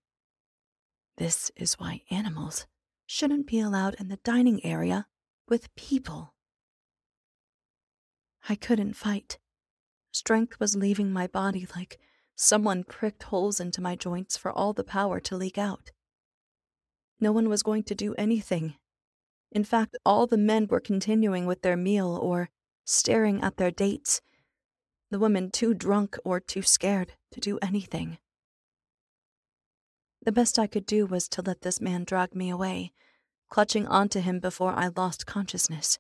This 1.19 1.51
is 1.55 1.75
why 1.75 2.01
animals 2.11 2.65
shouldn't 3.13 3.47
be 3.47 3.61
allowed 3.61 3.95
in 4.01 4.09
the 4.09 4.17
dining 4.25 4.65
area 4.65 5.07
with 5.47 5.75
people. 5.75 6.33
I 8.49 8.55
couldn't 8.55 8.95
fight. 8.95 9.39
Strength 10.13 10.59
was 10.59 10.77
leaving 10.77 11.13
my 11.13 11.27
body 11.27 11.67
like 11.77 12.01
someone 12.37 12.85
pricked 12.85 13.25
holes 13.25 13.61
into 13.61 13.83
my 13.83 13.97
joints 13.97 14.39
for 14.39 14.51
all 14.51 14.73
the 14.73 14.83
power 14.83 15.21
to 15.21 15.37
leak 15.37 15.59
out. 15.59 15.91
No 17.21 17.33
one 17.33 17.51
was 17.51 17.63
going 17.63 17.83
to 17.85 17.95
do 17.95 18.15
anything. 18.15 18.77
In 19.51 19.63
fact, 19.63 19.95
all 20.07 20.27
the 20.27 20.39
men 20.39 20.67
were 20.67 20.81
continuing 20.81 21.45
with 21.45 21.61
their 21.61 21.77
meal 21.77 22.17
or 22.17 22.49
staring 22.87 23.43
at 23.43 23.59
their 23.59 23.71
dates, 23.71 24.23
the 25.11 25.19
women 25.19 25.51
too 25.51 25.75
drunk 25.75 26.17
or 26.25 26.41
too 26.41 26.63
scared 26.63 27.13
to 27.33 27.41
do 27.41 27.59
anything. 27.61 28.17
The 30.23 30.33
best 30.33 30.59
I 30.59 30.67
could 30.67 30.87
do 30.87 31.07
was 31.07 31.29
to 31.29 31.43
let 31.43 31.63
this 31.63 31.81
man 31.81 32.05
drag 32.05 32.35
me 32.35 32.51
away, 32.51 32.93
clutching 33.49 33.87
onto 33.87 34.21
him 34.21 34.41
before 34.41 34.73
I 34.73 34.89
lost 34.97 35.27
consciousness. 35.27 35.99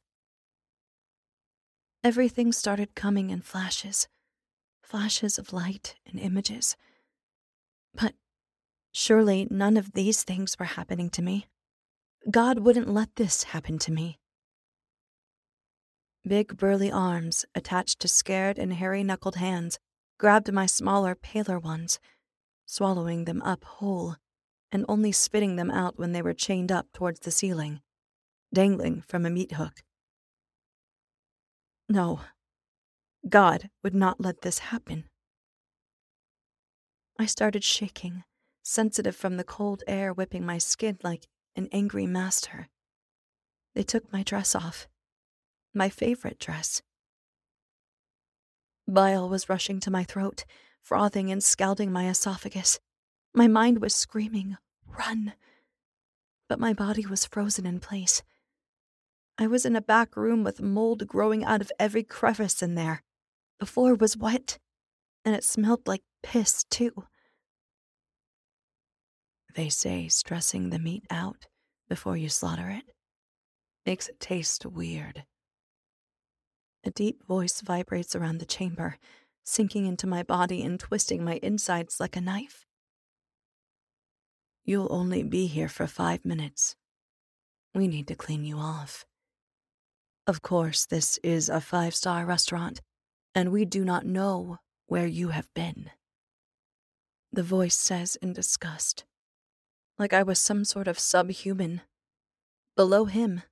Everything 2.05 2.53
started 2.53 2.95
coming 2.95 3.31
in 3.31 3.43
flashes 3.43 4.09
flashes 4.83 5.39
of 5.39 5.55
light 5.55 5.95
and 6.05 6.21
images. 6.21 6.77
But 7.95 8.15
Surely 8.93 9.49
none 9.51 9.79
of 9.79 9.93
these 9.93 10.23
things 10.23 10.59
were 10.59 10.67
happening 10.67 11.09
to 11.11 11.23
me. 11.23 11.47
God 12.31 12.59
wouldn't 12.59 12.93
let 12.93 13.17
this 13.17 13.45
happen 13.45 13.79
to 13.81 13.93
me. 13.93 14.19
Big 16.25 16.57
burly 16.57 16.93
arms, 16.93 17.45
attached 17.55 17.99
to 18.01 18.09
scared 18.09 18.59
and 18.59 18.75
hairy 18.75 19.03
knuckled 19.03 19.37
hands, 19.37 19.79
grabbed 20.19 20.53
my 20.53 20.67
smaller, 20.67 21.15
paler 21.15 21.59
ones, 21.59 21.99
swallowing 22.73 23.27
them 23.27 23.43
up 23.43 23.65
whole, 23.65 24.17
and 24.71 24.87
only 24.89 25.13
spitting 25.13 25.57
them 25.57 25.71
out 25.71 25.99
when 25.99 26.13
they 26.13 26.23
were 26.23 26.33
chained 26.33 26.73
up 26.73 26.87
towards 26.95 27.21
the 27.21 27.31
ceiling, 27.31 27.83
dangling 28.55 29.05
from 29.07 29.27
a 29.27 29.31
meat 29.31 29.53
hook. 29.53 29.83
No, 31.87 32.21
God 33.29 33.69
would 33.83 33.95
not 33.95 34.23
let 34.23 34.41
this 34.41 34.59
happen. 34.71 35.05
I 37.19 37.27
started 37.27 37.63
shaking, 37.63 38.25
sensitive 38.63 39.17
from 39.17 39.37
the 39.37 39.45
cold 39.45 39.83
air 39.87 40.11
whipping 40.11 40.47
my 40.47 40.57
skin 40.57 40.97
like 41.03 41.29
an 41.55 41.69
angry 41.73 42.07
master. 42.07 42.71
They 43.75 43.83
took 43.83 44.11
my 44.11 44.23
dress 44.23 44.55
off, 44.55 44.89
my 45.75 45.91
favorite 45.91 46.39
dress. 46.39 46.81
Bile 48.89 49.29
was 49.29 49.51
rushing 49.51 49.79
to 49.81 49.91
my 49.91 50.05
throat, 50.05 50.47
frothing 50.83 51.31
and 51.31 51.43
scalding 51.43 51.93
my 51.93 52.09
esophagus. 52.09 52.81
My 53.35 53.49
mind 53.49 53.81
was 53.81 53.95
screaming, 53.95 54.57
Run! 54.87 55.35
But 56.49 56.61
my 56.61 56.73
body 56.73 57.07
was 57.07 57.25
frozen 57.25 57.65
in 57.67 57.81
place. 57.81 58.23
I 59.39 59.47
was 59.47 59.65
in 59.65 59.77
a 59.77 59.81
back 59.81 60.17
room 60.17 60.45
with 60.45 60.61
mold 60.61 61.07
growing 61.07 61.45
out 61.45 61.61
of 61.61 61.73
every 61.79 62.03
crevice 62.03 62.63
in 62.63 62.75
there. 62.75 63.03
The 63.59 63.67
floor 63.67 63.95
was 63.95 64.17
wet, 64.17 64.59
and 65.25 65.35
it 65.35 65.45
smelled 65.45 65.87
like 65.87 66.03
piss, 66.23 66.65
too. 66.65 67.05
They 69.55 69.69
say 69.69 70.09
stressing 70.09 70.71
the 70.71 70.79
meat 70.79 71.05
out 71.11 71.47
before 71.89 72.17
you 72.17 72.29
slaughter 72.29 72.69
it 72.69 72.93
makes 73.87 74.09
it 74.09 74.21
taste 74.21 74.65
weird. 74.65 75.25
A 76.85 76.91
deep 76.91 77.25
voice 77.27 77.61
vibrates 77.61 78.15
around 78.15 78.39
the 78.39 78.47
chamber, 78.47 78.99
sinking 79.45 79.87
into 79.87 80.07
my 80.07 80.23
body 80.23 80.63
and 80.63 80.79
twisting 80.79 81.25
my 81.25 81.39
insides 81.43 81.99
like 82.01 82.17
a 82.17 82.21
knife. 82.21 82.67
You'll 84.65 84.93
only 84.93 85.23
be 85.23 85.47
here 85.47 85.69
for 85.69 85.87
five 85.87 86.25
minutes. 86.25 86.77
We 87.75 87.89
need 87.89 88.07
to 88.09 88.15
clean 88.15 88.45
you 88.45 88.59
off. 88.59 89.05
Of 90.27 90.43
course, 90.43 90.87
this 90.87 91.19
is 91.25 91.49
a 91.49 91.61
five 91.61 91.95
star 91.95 92.25
restaurant, 92.25 92.81
and 93.35 93.51
we 93.51 93.65
do 93.65 93.85
not 93.85 94.07
know 94.07 94.59
where 94.87 95.07
you 95.07 95.29
have 95.29 95.53
been. 95.55 95.91
The 97.33 97.43
voice 97.43 97.77
says 97.77 98.17
in 98.17 98.33
disgust, 98.33 99.05
like 99.99 100.13
I 100.13 100.23
was 100.23 100.39
some 100.39 100.65
sort 100.65 100.87
of 100.87 100.99
subhuman. 100.99 101.81
Below 102.77 103.07
him. 103.07 103.43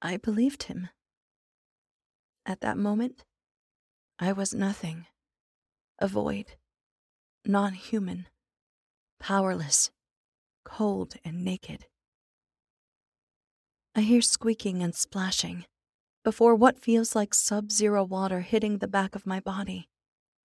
I 0.00 0.16
believed 0.16 0.64
him. 0.64 0.88
At 2.46 2.60
that 2.60 2.78
moment, 2.78 3.24
I 4.20 4.32
was 4.32 4.52
nothing, 4.52 5.06
a 6.00 6.08
void, 6.08 6.56
non 7.44 7.74
human, 7.74 8.26
powerless, 9.20 9.92
cold, 10.64 11.14
and 11.24 11.44
naked. 11.44 11.86
I 13.94 14.00
hear 14.00 14.20
squeaking 14.20 14.82
and 14.82 14.92
splashing 14.92 15.66
before 16.24 16.56
what 16.56 16.80
feels 16.80 17.14
like 17.14 17.32
sub 17.32 17.70
zero 17.70 18.02
water 18.02 18.40
hitting 18.40 18.78
the 18.78 18.88
back 18.88 19.14
of 19.14 19.24
my 19.24 19.38
body, 19.38 19.88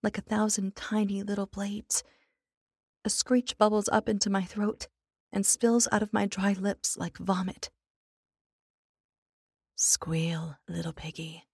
like 0.04 0.18
a 0.18 0.22
thousand 0.22 0.76
tiny 0.76 1.24
little 1.24 1.46
blades. 1.46 2.04
A 3.04 3.10
screech 3.10 3.58
bubbles 3.58 3.88
up 3.88 4.08
into 4.08 4.30
my 4.30 4.44
throat 4.44 4.86
and 5.32 5.44
spills 5.44 5.88
out 5.90 6.00
of 6.02 6.12
my 6.12 6.26
dry 6.26 6.52
lips 6.52 6.96
like 6.96 7.18
vomit. 7.18 7.70
Squeal, 9.74 10.58
little 10.68 10.92
piggy. 10.92 11.48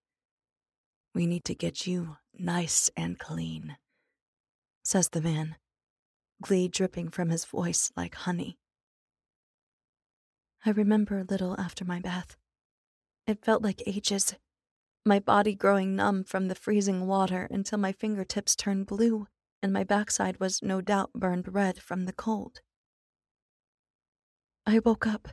We 1.15 1.27
need 1.27 1.45
to 1.47 1.55
get 1.55 1.87
you 1.87 2.17
nice 2.39 2.91
and 2.97 3.19
clean, 3.19 3.77
says 4.85 5.09
the 5.09 5.21
man, 5.21 5.57
glee 6.41 6.69
dripping 6.69 7.11
from 7.11 7.31
his 7.31 7.45
voice 7.45 7.91
like 7.97 8.15
honey. 8.15 8.59
I 10.65 10.71
remember 10.71 11.19
a 11.19 11.25
little 11.25 11.59
after 11.59 11.85
my 11.85 12.01
bath. 12.01 12.37
It 13.27 13.45
felt 13.45 13.63
like 13.63 13.83
ages, 13.87 14.35
my 15.05 15.19
body 15.19 15.55
growing 15.55 15.97
numb 15.97 16.25
from 16.25 16.49
the 16.49 16.55
freezing 16.55 17.07
water 17.07 17.49
until 17.51 17.79
my 17.79 17.93
fingertips 17.93 18.55
turned 18.55 18.87
blue 18.87 19.27
and 19.63 19.73
my 19.73 19.85
backside 19.85 20.39
was 20.39 20.63
no 20.63 20.81
doubt 20.81 21.13
burned 21.15 21.53
red 21.53 21.83
from 21.83 22.05
the 22.05 22.13
cold. 22.13 22.61
I 24.67 24.79
woke 24.79 25.07
up, 25.07 25.29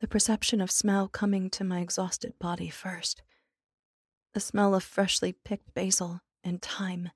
the 0.00 0.08
perception 0.08 0.60
of 0.60 0.70
smell 0.70 1.08
coming 1.08 1.50
to 1.50 1.64
my 1.64 1.80
exhausted 1.80 2.38
body 2.38 2.70
first 2.70 3.22
the 4.34 4.40
smell 4.40 4.74
of 4.74 4.82
freshly 4.82 5.32
picked 5.32 5.72
basil 5.74 6.20
and 6.42 6.60
thyme, 6.60 7.10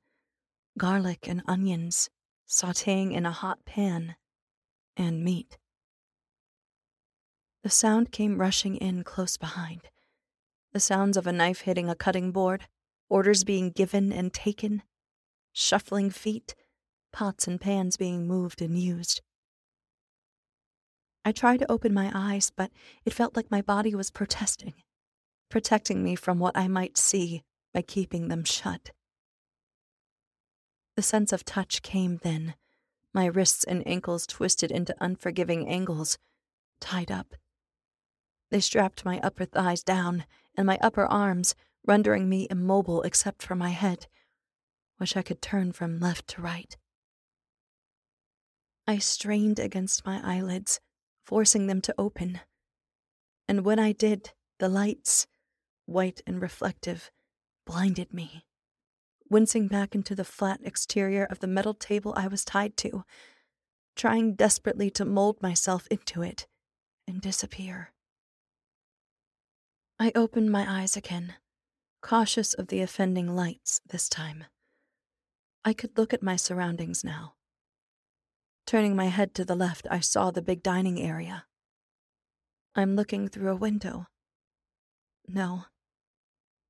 garlic 0.79 1.29
and 1.29 1.43
onions 1.47 2.09
sauteing 2.49 3.13
in 3.13 3.27
a 3.27 3.33
hot 3.33 3.65
pan, 3.67 4.17
and 4.97 5.23
meat. 5.23 5.59
The 7.63 7.71
sound 7.71 8.11
came 8.11 8.41
rushing 8.41 8.77
in 8.77 9.05
close 9.05 9.37
behind. 9.37 9.83
The 10.73 10.81
sounds 10.81 11.17
of 11.17 11.27
a 11.27 11.33
knife 11.33 11.63
hitting 11.63 11.91
a 11.91 11.95
cutting 11.95 12.31
board, 12.33 12.69
orders 13.11 13.45
being 13.45 13.71
given 13.71 14.13
and 14.13 14.33
taken, 14.33 14.83
shuffling 15.53 16.11
feet, 16.11 16.55
pots 17.13 17.47
and 17.47 17.61
pans 17.61 17.97
being 17.97 18.27
moved 18.27 18.63
and 18.63 18.79
used. 18.79 19.21
I 21.25 21.33
tried 21.33 21.59
to 21.59 21.71
open 21.71 21.93
my 21.93 22.11
eyes, 22.15 22.51
but 22.55 22.71
it 23.05 23.13
felt 23.13 23.37
like 23.37 23.51
my 23.51 23.61
body 23.61 23.95
was 23.95 24.11
protesting 24.11 24.75
protecting 25.49 26.03
me 26.03 26.15
from 26.15 26.39
what 26.39 26.57
I 26.57 26.69
might 26.69 26.97
see 26.99 27.43
by 27.73 27.83
keeping 27.83 28.29
them 28.29 28.45
shut. 28.45 28.91
The 30.97 31.03
sense 31.03 31.33
of 31.33 31.45
touch 31.45 31.83
came 31.83 32.19
then, 32.23 32.55
my 33.15 33.27
wrists 33.27 33.65
and 33.65 33.87
ankles 33.87 34.27
twisted 34.27 34.71
into 34.71 34.95
unforgiving 35.01 35.69
angles, 35.69 36.19
tied 36.81 37.11
up. 37.11 37.35
They 38.51 38.61
strapped 38.61 39.05
my 39.05 39.21
upper 39.21 39.45
thighs 39.45 39.83
down 39.83 40.25
and 40.57 40.67
my 40.67 40.79
upper 40.81 41.07
arms, 41.07 41.55
rendering 41.87 42.29
me 42.29 42.47
immobile 42.51 43.03
except 43.03 43.43
for 43.43 43.55
my 43.55 43.71
head, 43.71 44.07
which 44.99 45.17
I 45.17 45.23
could 45.23 45.41
turn 45.41 45.73
from 45.73 46.01
left 46.01 46.29
to 46.29 46.43
right. 46.43 46.77
I 48.87 48.99
strained 48.99 49.59
against 49.59 50.07
my 50.07 50.21
eyelids, 50.25 50.81
forcing 51.25 51.67
them 51.67 51.81
to 51.83 51.95
open. 51.99 52.41
And 53.47 53.65
when 53.65 53.79
I 53.79 53.93
did, 53.93 54.33
the 54.59 54.69
lights, 54.69 55.27
white 55.89 56.21
and 56.27 56.41
reflective, 56.43 57.11
blinded 57.67 58.13
me. 58.13 58.45
Wincing 59.31 59.69
back 59.69 59.95
into 59.95 60.15
the 60.15 60.25
flat 60.25 60.61
exterior 60.63 61.25
of 61.25 61.41
the 61.41 61.47
metal 61.47 61.75
table 61.75 62.15
I 62.17 62.29
was 62.29 62.45
tied 62.45 62.77
to, 62.79 63.05
trying 63.97 64.35
desperately 64.35 64.91
to 64.91 65.05
mold 65.05 65.43
myself 65.43 65.87
into 65.91 66.23
it 66.23 66.47
and 67.07 67.21
disappear. 67.21 67.93
I 69.99 70.13
opened 70.15 70.53
my 70.53 70.81
eyes 70.81 70.97
again, 70.97 71.35
cautious 72.01 72.55
of 72.55 72.69
the 72.69 72.81
offending 72.81 73.35
lights 73.35 73.81
this 73.89 74.09
time. 74.09 74.45
I 75.65 75.73
could 75.73 75.99
look 75.99 76.15
at 76.15 76.23
my 76.23 76.37
surroundings 76.37 77.03
now. 77.03 77.35
Turning 78.67 78.95
my 78.95 79.07
head 79.07 79.35
to 79.35 79.45
the 79.45 79.57
left, 79.57 79.87
I 79.91 80.01
saw 80.01 80.31
the 80.31 80.43
big 80.43 80.63
dining 80.63 81.01
area. 81.01 81.47
I'm 82.75 82.95
looking 82.95 83.29
through 83.29 83.51
a 83.51 83.57
window. 83.57 84.07
No, 85.27 85.65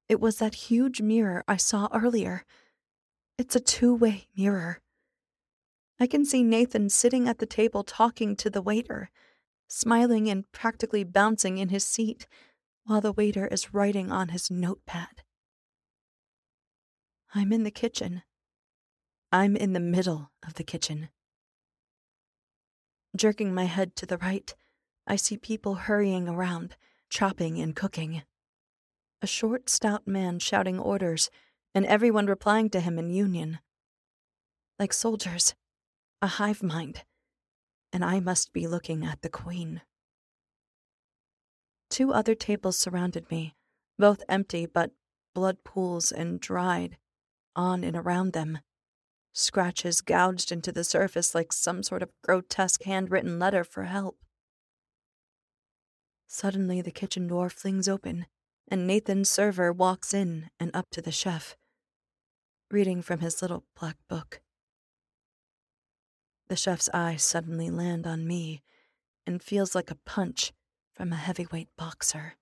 it 0.09 0.21
was 0.21 0.39
that 0.39 0.55
huge 0.55 1.03
mirror 1.03 1.45
I 1.47 1.57
saw 1.57 1.89
earlier. 1.93 2.45
It's 3.37 3.55
a 3.55 3.61
two 3.61 3.95
way 3.95 4.29
mirror. 4.37 4.81
I 6.01 6.07
can 6.07 6.25
see 6.25 6.43
Nathan 6.43 6.89
sitting 6.89 7.29
at 7.29 7.39
the 7.39 7.47
table 7.47 7.83
talking 7.83 8.37
to 8.37 8.49
the 8.49 8.63
waiter, 8.63 9.11
smiling 9.69 10.29
and 10.29 10.51
practically 10.53 11.05
bouncing 11.05 11.59
in 11.59 11.69
his 11.69 11.85
seat 11.85 12.27
while 12.85 13.01
the 13.01 13.13
waiter 13.13 13.47
is 13.47 13.75
writing 13.75 14.11
on 14.11 14.29
his 14.29 14.51
notepad. 14.51 15.23
I'm 17.35 17.53
in 17.53 17.65
the 17.65 17.71
kitchen. 17.71 18.23
I'm 19.31 19.57
in 19.57 19.75
the 19.75 19.81
middle 19.81 20.31
of 20.47 20.55
the 20.55 20.65
kitchen. 20.65 21.11
Jerking 23.15 23.53
my 23.53 23.65
head 23.65 23.95
to 23.97 24.07
the 24.07 24.17
right, 24.19 24.55
I 25.07 25.17
see 25.17 25.37
people 25.37 25.75
hurrying 25.75 26.29
around, 26.29 26.77
chopping 27.11 27.61
and 27.61 27.77
cooking 27.77 28.23
a 29.21 29.27
short, 29.27 29.69
stout 29.69 30.07
man 30.07 30.39
shouting 30.39 30.79
orders, 30.79 31.31
and 31.75 31.85
everyone 31.87 32.27
replying 32.27 32.71
to 32.71 32.81
him 32.81 32.99
in 32.99 33.11
union. 33.11 33.59
Like 34.79 34.93
soldiers, 34.93 35.55
a 36.23 36.27
hive 36.27 36.63
mind, 36.63 37.05
and 37.93 38.05
I 38.05 38.21
must 38.21 38.53
be 38.53 38.67
looking 38.67 39.05
at 39.05 39.23
the 39.23 39.29
Queen. 39.29 39.83
Two 41.91 42.13
other 42.13 42.35
tables 42.35 42.79
surrounded 42.79 43.31
me, 43.31 43.55
both 43.99 44.23
empty 44.29 44.67
but 44.67 44.93
blood 45.35 45.65
pools 45.65 46.13
and 46.13 46.41
dried, 46.41 46.99
on 47.57 47.83
and 47.83 47.97
around 47.97 48.33
them. 48.33 48.59
Scratches 49.33 50.01
gouged 50.01 50.53
into 50.53 50.73
the 50.73 50.85
surface 50.85 51.35
like 51.35 51.53
some 51.53 51.83
sort 51.83 52.03
of 52.03 52.11
grotesque 52.23 52.83
handwritten 52.83 53.39
letter 53.39 53.65
for 53.65 53.85
help. 53.85 54.19
Suddenly, 56.27 56.83
the 56.83 56.91
kitchen 56.91 57.27
door 57.27 57.49
flings 57.49 57.89
open, 57.89 58.27
and 58.71 58.87
Nathan's 58.87 59.31
server 59.31 59.73
walks 59.73 60.13
in 60.13 60.51
and 60.61 60.71
up 60.75 60.91
to 60.91 61.03
the 61.03 61.13
chef, 61.13 61.57
reading 62.71 63.03
from 63.03 63.21
his 63.21 63.41
little 63.41 63.65
black 63.79 63.97
book. 64.09 64.41
The 66.49 66.57
chef's 66.57 66.89
eyes 66.95 67.23
suddenly 67.23 67.71
land 67.71 68.07
on 68.07 68.27
me 68.27 68.63
and 69.27 69.43
feels 69.43 69.75
like 69.75 69.91
a 69.91 69.95
punch 70.07 70.53
from 70.95 71.13
a 71.13 71.17
heavyweight 71.17 71.69
boxer. 71.77 72.35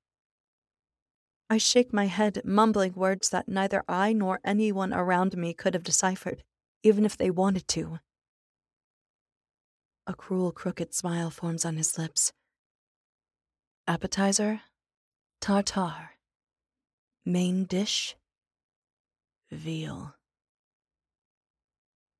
I 1.48 1.58
shake 1.58 1.92
my 1.92 2.06
head, 2.06 2.42
mumbling 2.44 2.94
words 2.94 3.30
that 3.30 3.48
neither 3.48 3.84
I 3.88 4.12
nor 4.12 4.40
anyone 4.44 4.92
around 4.92 5.36
me 5.36 5.54
could 5.54 5.74
have 5.74 5.84
deciphered, 5.84 6.42
even 6.82 7.04
if 7.04 7.16
they 7.16 7.30
wanted 7.30 7.68
to. 7.68 8.00
A 10.08 10.14
cruel, 10.14 10.52
crooked 10.52 10.94
smile 10.94 11.30
forms 11.30 11.64
on 11.64 11.76
his 11.76 11.98
lips. 11.98 12.32
Appetizer? 13.86 14.62
Tartar. 15.40 16.15
Main 17.28 17.64
dish 17.64 18.14
veal. 19.50 20.14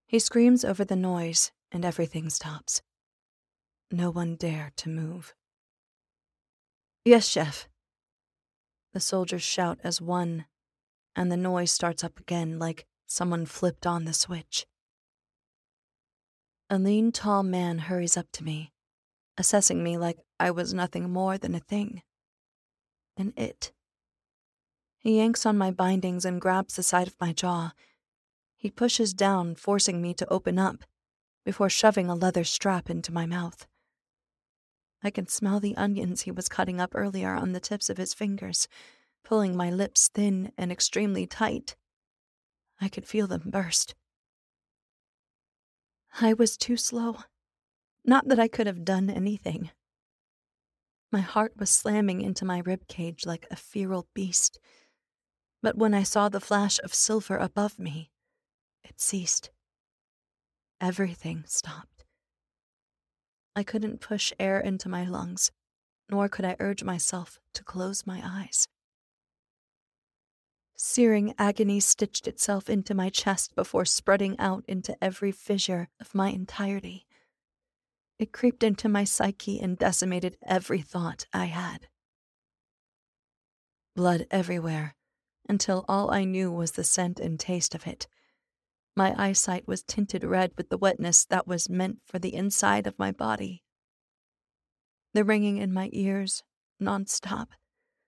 He 0.09 0.19
screams 0.19 0.65
over 0.65 0.85
the 0.85 0.97
noise, 0.97 1.53
and 1.71 1.85
everything 1.85 2.29
stops. 2.29 2.83
No 3.93 4.11
one 4.11 4.35
dare 4.35 4.73
to 4.79 4.89
move. 4.89 5.33
Yes, 7.05 7.29
chef. 7.29 7.69
The 8.95 8.99
soldiers 8.99 9.45
shout 9.45 9.79
as 9.85 10.01
one, 10.01 10.47
and 11.15 11.31
the 11.31 11.37
noise 11.37 11.71
starts 11.71 12.03
up 12.03 12.19
again 12.19 12.59
like 12.59 12.85
someone 13.07 13.47
flipped 13.47 13.87
on 13.87 14.07
the 14.07 14.13
switch. 14.13 14.67
A 16.69 16.81
lean, 16.81 17.13
tall 17.13 17.45
man 17.45 17.79
hurries 17.79 18.17
up 18.17 18.27
to 18.33 18.43
me, 18.43 18.73
assessing 19.39 19.85
me 19.85 19.99
like 19.99 20.19
I 20.41 20.51
was 20.51 20.75
nothing 20.75 21.11
more 21.11 21.39
than 21.39 21.55
a 21.55 21.61
thing. 21.61 22.03
An 23.17 23.33
it. 23.37 23.73
He 25.07 25.19
yanks 25.19 25.47
on 25.47 25.57
my 25.57 25.71
bindings 25.71 26.25
and 26.25 26.41
grabs 26.41 26.75
the 26.75 26.83
side 26.83 27.07
of 27.07 27.15
my 27.21 27.33
jaw. 27.33 27.75
He 28.57 28.73
pushes 28.73 29.15
down, 29.15 29.55
forcing 29.55 30.03
me 30.03 30.15
to 30.15 30.29
open 30.29 30.59
up, 30.59 30.79
before 31.45 31.71
shoving 31.71 32.09
a 32.09 32.15
leather 32.17 32.43
strap 32.43 32.91
into 32.91 33.13
my 33.13 33.25
mouth. 33.25 33.69
I 35.05 35.11
can 35.11 35.29
smell 35.29 35.61
the 35.61 35.77
onions 35.77 36.23
he 36.23 36.33
was 36.33 36.49
cutting 36.49 36.81
up 36.81 36.91
earlier 36.93 37.35
on 37.35 37.53
the 37.53 37.61
tips 37.61 37.89
of 37.89 37.99
his 37.99 38.15
fingers, 38.15 38.67
pulling 39.23 39.57
my 39.57 39.71
lips 39.71 40.11
thin 40.13 40.51
and 40.59 40.73
extremely 40.73 41.25
tight. 41.25 41.77
I 42.81 42.89
could 42.89 43.07
feel 43.07 43.29
them 43.29 43.45
burst. 43.47 43.95
I 46.21 46.33
was 46.33 46.57
too 46.57 46.77
slow. 46.77 47.19
Not 48.05 48.27
that 48.27 48.41
I 48.41 48.49
could 48.49 48.67
have 48.67 48.85
done 48.85 49.09
anything. 49.09 49.71
My 51.13 51.21
heart 51.21 51.53
was 51.57 51.71
slamming 51.71 52.23
into 52.23 52.45
my 52.45 52.59
rib 52.59 52.89
cage 52.89 53.25
like 53.25 53.47
a 53.53 53.55
feral 53.55 54.09
beast. 54.13 54.59
But 55.67 55.77
when 55.77 55.95
I 55.95 56.05
saw 56.05 56.29
the 56.29 56.39
flash 56.39 56.79
of 56.85 56.95
silver 56.95 57.37
above 57.37 57.77
me, 57.77 58.13
it 58.85 59.01
ceased. 59.01 59.51
Everything 60.81 61.43
stopped. 61.45 62.05
I 63.57 63.65
couldn't 63.65 64.01
push 64.01 64.33
air 64.39 64.61
into 64.61 64.89
my 64.89 65.05
lungs, 65.05 65.51
nor 66.09 66.29
could 66.29 66.45
I 66.45 66.55
urge 66.61 66.85
myself 66.85 67.41
to 67.55 67.65
close 67.65 68.07
my 68.07 68.23
eyes. 68.23 68.69
Searing 70.77 71.35
agony 71.37 71.81
stitched 71.81 72.29
itself 72.29 72.71
into 72.71 72.95
my 72.95 73.09
chest 73.09 73.57
before 73.57 73.85
spreading 73.85 74.39
out 74.39 74.63
into 74.69 74.97
every 75.03 75.33
fissure 75.33 75.89
of 76.01 76.15
my 76.15 76.29
entirety. 76.29 77.09
It 78.21 78.33
creeped 78.33 78.63
into 78.63 78.89
my 78.89 79.03
psyche 79.03 79.59
and 79.59 79.77
decimated 79.77 80.37
every 80.47 80.81
thought 80.81 81.27
I 81.33 81.47
had. 81.47 81.89
Blood 83.97 84.29
everywhere, 84.31 84.95
until 85.49 85.85
all 85.89 86.11
I 86.13 86.25
knew 86.25 86.51
was 86.51 86.73
the 86.73 86.85
scent 86.85 87.21
and 87.21 87.39
taste 87.39 87.75
of 87.75 87.87
it. 87.87 88.07
My 88.97 89.15
eyesight 89.17 89.69
was 89.69 89.83
tinted 89.83 90.25
red 90.25 90.53
with 90.57 90.71
the 90.71 90.79
wetness 90.79 91.25
that 91.27 91.47
was 91.47 91.69
meant 91.69 92.01
for 92.05 92.19
the 92.19 92.35
inside 92.35 92.87
of 92.87 92.99
my 92.99 93.13
body. 93.13 93.63
The 95.13 95.25
ringing 95.25 95.59
in 95.59 95.73
my 95.73 95.91
ears, 95.93 96.43
nonstop, 96.81 97.49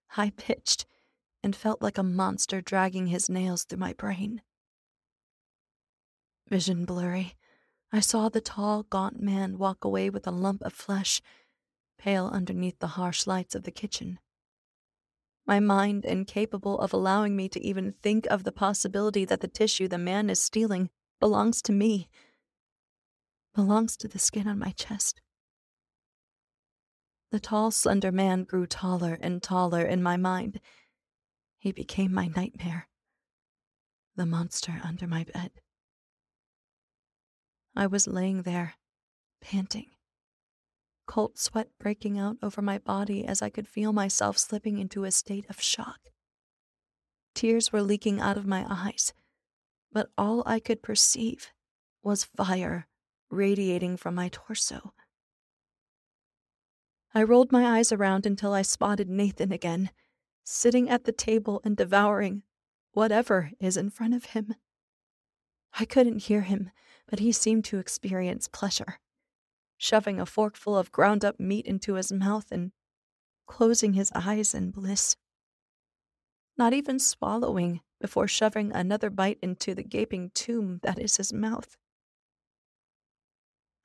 high 0.09 0.31
pitched, 0.31 0.87
and 1.43 1.55
felt 1.55 1.83
like 1.83 1.99
a 1.99 2.03
monster 2.03 2.61
dragging 2.61 3.09
his 3.09 3.29
nails 3.29 3.65
through 3.65 3.79
my 3.79 3.93
brain. 3.93 4.43
Vision 6.49 6.85
blurry, 6.85 7.35
I 7.93 8.01
saw 8.01 8.29
the 8.29 8.41
tall, 8.41 8.83
gaunt 8.83 9.21
man 9.21 9.59
walk 9.59 9.85
away 9.85 10.11
with 10.11 10.27
a 10.27 10.31
lump 10.31 10.63
of 10.63 10.73
flesh, 10.73 11.21
pale 11.99 12.27
underneath 12.27 12.79
the 12.79 12.89
harsh 12.89 13.27
lights 13.27 13.55
of 13.55 13.63
the 13.63 13.71
kitchen. 13.71 14.19
My 15.49 15.61
mind 15.61 16.05
incapable 16.05 16.79
of 16.79 16.93
allowing 16.93 17.35
me 17.35 17.49
to 17.49 17.65
even 17.65 17.95
think 18.03 18.27
of 18.27 18.45
the 18.45 18.53
possibility 18.53 19.25
that 19.25 19.41
the 19.41 19.49
tissue 19.49 19.89
the 19.89 19.97
man 19.97 20.29
is 20.29 20.43
stealing 20.43 20.91
belongs 21.21 21.63
to 21.63 21.73
me, 21.73 22.11
belongs 23.55 23.97
to 23.97 24.09
the 24.09 24.19
skin 24.19 24.47
on 24.47 24.59
my 24.59 24.73
chest. 24.73 25.23
The 27.31 27.41
tall, 27.41 27.71
slender 27.71 28.13
man 28.13 28.45
grew 28.45 28.67
taller 28.67 29.17
and 29.23 29.43
taller 29.43 29.83
in 29.83 30.03
my 30.03 30.19
mind. 30.19 30.61
He 31.59 31.73
became 31.73 32.13
my 32.13 32.27
nightmare, 32.27 32.87
the 34.17 34.27
monster 34.27 34.83
under 34.85 35.07
my 35.07 35.25
bed. 35.25 35.53
I 37.75 37.87
was 37.87 38.07
laying 38.07 38.43
there, 38.43 38.75
panting, 39.41 39.87
cold 41.09 41.37
sweat 41.37 41.69
breaking 41.81 42.17
out 42.17 42.37
over 42.41 42.63
my 42.63 42.79
body 42.79 43.27
as 43.27 43.43
I 43.43 43.51
could 43.51 43.67
feel 43.67 43.93
myself 43.93 44.39
slipping 44.39 44.79
into 44.79 45.03
a 45.03 45.11
state 45.11 45.45
of 45.49 45.61
shock. 45.61 45.99
Tears 47.35 47.73
were 47.73 47.83
leaking 47.83 48.21
out 48.21 48.37
of 48.37 48.47
my 48.47 48.65
eyes, 48.71 49.13
but 49.91 50.11
all 50.17 50.45
I 50.47 50.61
could 50.61 50.83
perceive 50.83 51.51
was 52.03 52.23
fire 52.23 52.87
radiating 53.31 53.97
from 53.97 54.15
my 54.15 54.29
torso. 54.29 54.93
I 57.13 57.25
rolled 57.25 57.51
my 57.51 57.79
eyes 57.79 57.91
around 57.91 58.27
until 58.27 58.53
I 58.53 58.63
spotted 58.63 59.09
Nathan 59.09 59.51
again, 59.51 59.91
sitting 60.45 60.89
at 60.89 61.03
the 61.05 61.13
table 61.13 61.61
and 61.65 61.77
devouring 61.77 62.43
whatever 62.93 63.51
is 63.59 63.77
in 63.77 63.91
front 63.91 64.15
of 64.15 64.27
him. 64.27 64.55
I 65.79 65.85
couldn't 65.85 66.23
hear 66.23 66.43
him 66.43 66.71
but 67.09 67.19
he 67.19 67.33
seemed 67.33 67.65
to 67.65 67.79
experience 67.79 68.49
pleasure, 68.49 69.01
shoving 69.79 70.21
a 70.21 70.27
forkful 70.27 70.77
of 70.77 70.93
ground 70.93 71.25
up 71.25 71.41
meat 71.41 71.65
into 71.65 71.95
his 71.95 72.13
mouth 72.13 72.47
and 72.51 72.73
closing 73.47 73.95
his 73.95 74.13
eyes 74.15 74.53
in 74.53 74.71
bliss. 74.71 75.17
Not 76.59 76.75
even 76.75 76.99
swallowing 76.99 77.81
before 78.01 78.29
shoving 78.29 78.73
another 78.73 79.09
bite 79.09 79.39
into 79.41 79.75
the 79.75 79.83
gaping 79.83 80.31
tomb 80.35 80.81
that 80.83 80.99
is 80.99 81.17
his 81.17 81.33
mouth. 81.33 81.77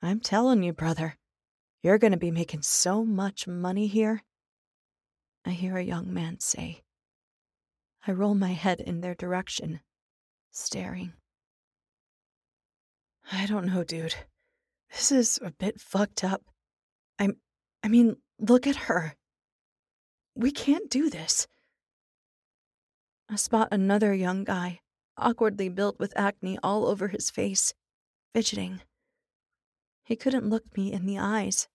I'm 0.02 0.20
telling 0.20 0.62
you, 0.62 0.72
brother, 0.72 1.16
you're 1.82 1.98
going 1.98 2.12
to 2.12 2.18
be 2.18 2.30
making 2.30 2.62
so 2.62 3.04
much 3.04 3.46
money 3.46 3.86
here. 3.86 4.22
I 5.46 5.50
hear 5.50 5.76
a 5.76 5.82
young 5.82 6.12
man 6.12 6.40
say. 6.40 6.82
I 8.06 8.12
roll 8.12 8.34
my 8.34 8.52
head 8.52 8.80
in 8.80 9.00
their 9.00 9.14
direction, 9.14 9.80
staring. 10.50 11.14
I 13.32 13.46
don't 13.46 13.66
know, 13.66 13.84
dude. 13.84 14.14
This 14.94 15.10
is 15.10 15.40
a 15.42 15.50
bit 15.50 15.80
fucked 15.80 16.22
up. 16.22 16.42
I'm. 17.18 17.36
I 17.82 17.88
mean, 17.88 18.16
look 18.38 18.66
at 18.66 18.76
her. 18.76 19.16
We 20.36 20.52
can't 20.52 20.88
do 20.88 21.10
this. 21.10 21.46
I 23.28 23.36
spot 23.36 23.68
another 23.72 24.14
young 24.14 24.44
guy, 24.44 24.80
awkwardly 25.16 25.68
built 25.68 25.98
with 25.98 26.12
acne 26.16 26.58
all 26.62 26.86
over 26.86 27.08
his 27.08 27.28
face, 27.28 27.74
fidgeting. 28.32 28.82
He 30.04 30.16
couldn't 30.16 30.48
look 30.48 30.76
me 30.76 30.92
in 30.92 31.06
the 31.06 31.18
eyes. 31.18 31.68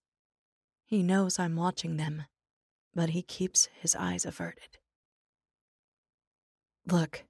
He 0.86 1.04
knows 1.04 1.40
I'm 1.40 1.56
watching 1.56 1.98
them, 1.98 2.24
but 2.96 3.10
he 3.10 3.22
keeps 3.22 3.68
his 3.80 3.96
eyes 3.96 4.26
averted. 4.26 4.78
Look, 6.86 7.26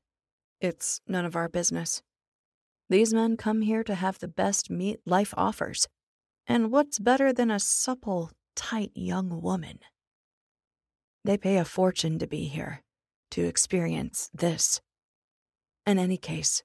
it's 0.61 1.01
none 1.07 1.25
of 1.25 1.35
our 1.35 1.49
business. 1.49 2.03
These 2.89 3.13
men 3.13 3.37
come 3.37 3.61
here 3.61 3.83
to 3.83 3.93
have 3.93 4.17
the 4.17 4.27
best 4.27 4.69
meat 4.69 4.99
life 5.05 5.33
offers. 5.37 5.87
And 6.47 6.71
what's 6.71 6.97
better 6.97 7.31
than 7.31 7.51
a 7.51 7.59
supple, 7.59 8.31
tight 8.55 8.91
young 8.95 9.41
woman? 9.41 9.79
They 11.23 11.37
pay 11.37 11.57
a 11.57 11.65
fortune 11.65 12.17
to 12.17 12.27
be 12.27 12.45
here, 12.45 12.81
to 13.31 13.45
experience 13.45 14.31
this. 14.33 14.81
In 15.85 15.99
any 15.99 16.17
case, 16.17 16.63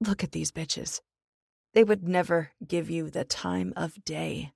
look 0.00 0.22
at 0.22 0.32
these 0.32 0.52
bitches. 0.52 1.00
They 1.72 1.82
would 1.82 2.06
never 2.06 2.50
give 2.66 2.90
you 2.90 3.08
the 3.08 3.24
time 3.24 3.72
of 3.74 4.04
day. 4.04 4.52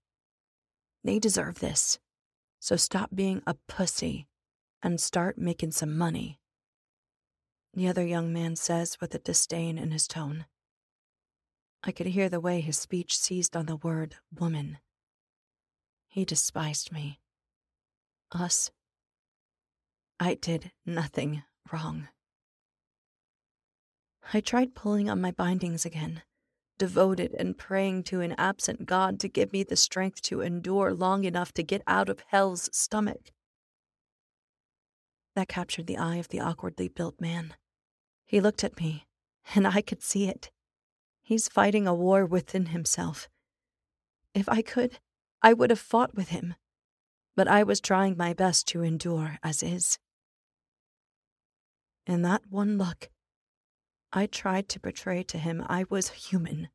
They 1.02 1.18
deserve 1.18 1.61
this. 1.61 1.98
So 2.61 2.76
stop 2.76 3.11
being 3.14 3.42
a 3.46 3.54
pussy 3.66 4.26
and 4.82 5.00
start 5.00 5.38
making 5.38 5.70
some 5.72 5.96
money. 5.96 6.38
The 7.74 7.88
other 7.88 8.04
young 8.04 8.32
man 8.32 8.56
says 8.56 8.98
with 9.00 9.14
a 9.14 9.18
disdain 9.18 9.78
in 9.78 9.90
his 9.90 10.06
tone. 10.06 10.46
I 11.83 11.93
could 11.93 12.09
hear 12.09 12.29
the 12.29 12.41
way 12.41 12.61
his 12.61 12.79
speech 12.79 13.16
seized 13.16 13.57
on 13.57 13.66
the 13.66 13.76
word 13.76 14.16
woman. 14.35 14.79
He 16.09 16.24
despised 16.24 16.91
me. 16.91 17.20
Us. 18.33 18.70
I 20.20 20.35
did 20.35 20.72
nothing 20.85 21.45
wrong. 21.72 22.09
I 24.35 24.41
tried 24.41 24.74
pulling 24.74 25.09
on 25.09 25.20
my 25.20 25.31
bindings 25.31 25.87
again, 25.87 26.22
devoted 26.76 27.35
and 27.39 27.57
praying 27.57 28.03
to 28.05 28.20
an 28.20 28.35
absent 28.37 28.85
God 28.85 29.20
to 29.20 29.29
give 29.29 29.53
me 29.53 29.62
the 29.62 29.76
strength 29.76 30.20
to 30.22 30.41
endure 30.41 30.93
long 30.93 31.24
enough 31.24 31.53
to 31.53 31.62
get 31.62 31.83
out 31.87 32.09
of 32.09 32.22
hell's 32.29 32.68
stomach. 32.72 33.31
That 35.35 35.49
captured 35.49 35.87
the 35.87 35.97
eye 35.97 36.16
of 36.16 36.29
the 36.29 36.41
awkwardly 36.41 36.89
built 36.89 37.20
man. 37.20 37.55
He 38.26 38.41
looked 38.41 38.64
at 38.64 38.79
me, 38.79 39.07
and 39.55 39.66
I 39.66 39.81
could 39.81 40.03
see 40.03 40.29
it. 40.29 40.51
He's 41.29 41.47
fighting 41.47 41.87
a 41.87 41.95
war 41.95 42.24
within 42.24 42.64
himself. 42.72 43.29
If 44.33 44.49
I 44.49 44.62
could, 44.62 44.99
I 45.43 45.53
would 45.53 45.68
have 45.68 45.79
fought 45.79 46.14
with 46.14 46.31
him, 46.31 46.55
but 47.37 47.47
I 47.47 47.64
was 47.64 47.83
trying 47.83 48.16
my 48.16 48.33
best 48.33 48.66
to 48.68 48.83
endure 48.83 49.37
as 49.43 49.62
is. 49.62 49.99
In 52.07 52.22
that 52.22 52.45
one 52.49 52.79
look, 52.79 53.11
I 54.11 54.24
tried 54.24 54.70
to 54.70 54.81
portray 54.81 55.22
to 55.24 55.37
him 55.37 55.62
I 55.68 55.85
was 55.91 56.09
human, 56.09 56.70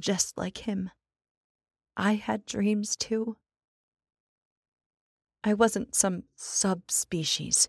just 0.00 0.38
like 0.38 0.66
him. 0.66 0.88
I 1.98 2.14
had 2.14 2.46
dreams 2.46 2.96
too. 2.96 3.36
I 5.44 5.52
wasn't 5.52 5.94
some 5.94 6.22
subspecies. 6.34 7.68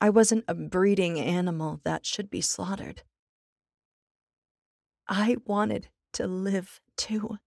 I 0.00 0.10
wasn't 0.10 0.44
a 0.48 0.56
breeding 0.56 1.20
animal 1.20 1.80
that 1.84 2.04
should 2.04 2.30
be 2.30 2.40
slaughtered. 2.40 3.04
I 5.06 5.36
wanted 5.44 5.88
to 6.14 6.26
live 6.26 6.80
too. 6.96 7.38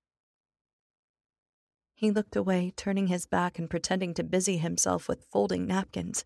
He 1.94 2.12
looked 2.12 2.36
away, 2.36 2.74
turning 2.76 3.08
his 3.08 3.26
back 3.26 3.58
and 3.58 3.70
pretending 3.70 4.14
to 4.16 4.24
busy 4.24 4.58
himself 4.58 5.08
with 5.08 5.26
folding 5.26 5.66
napkins. 5.66 6.24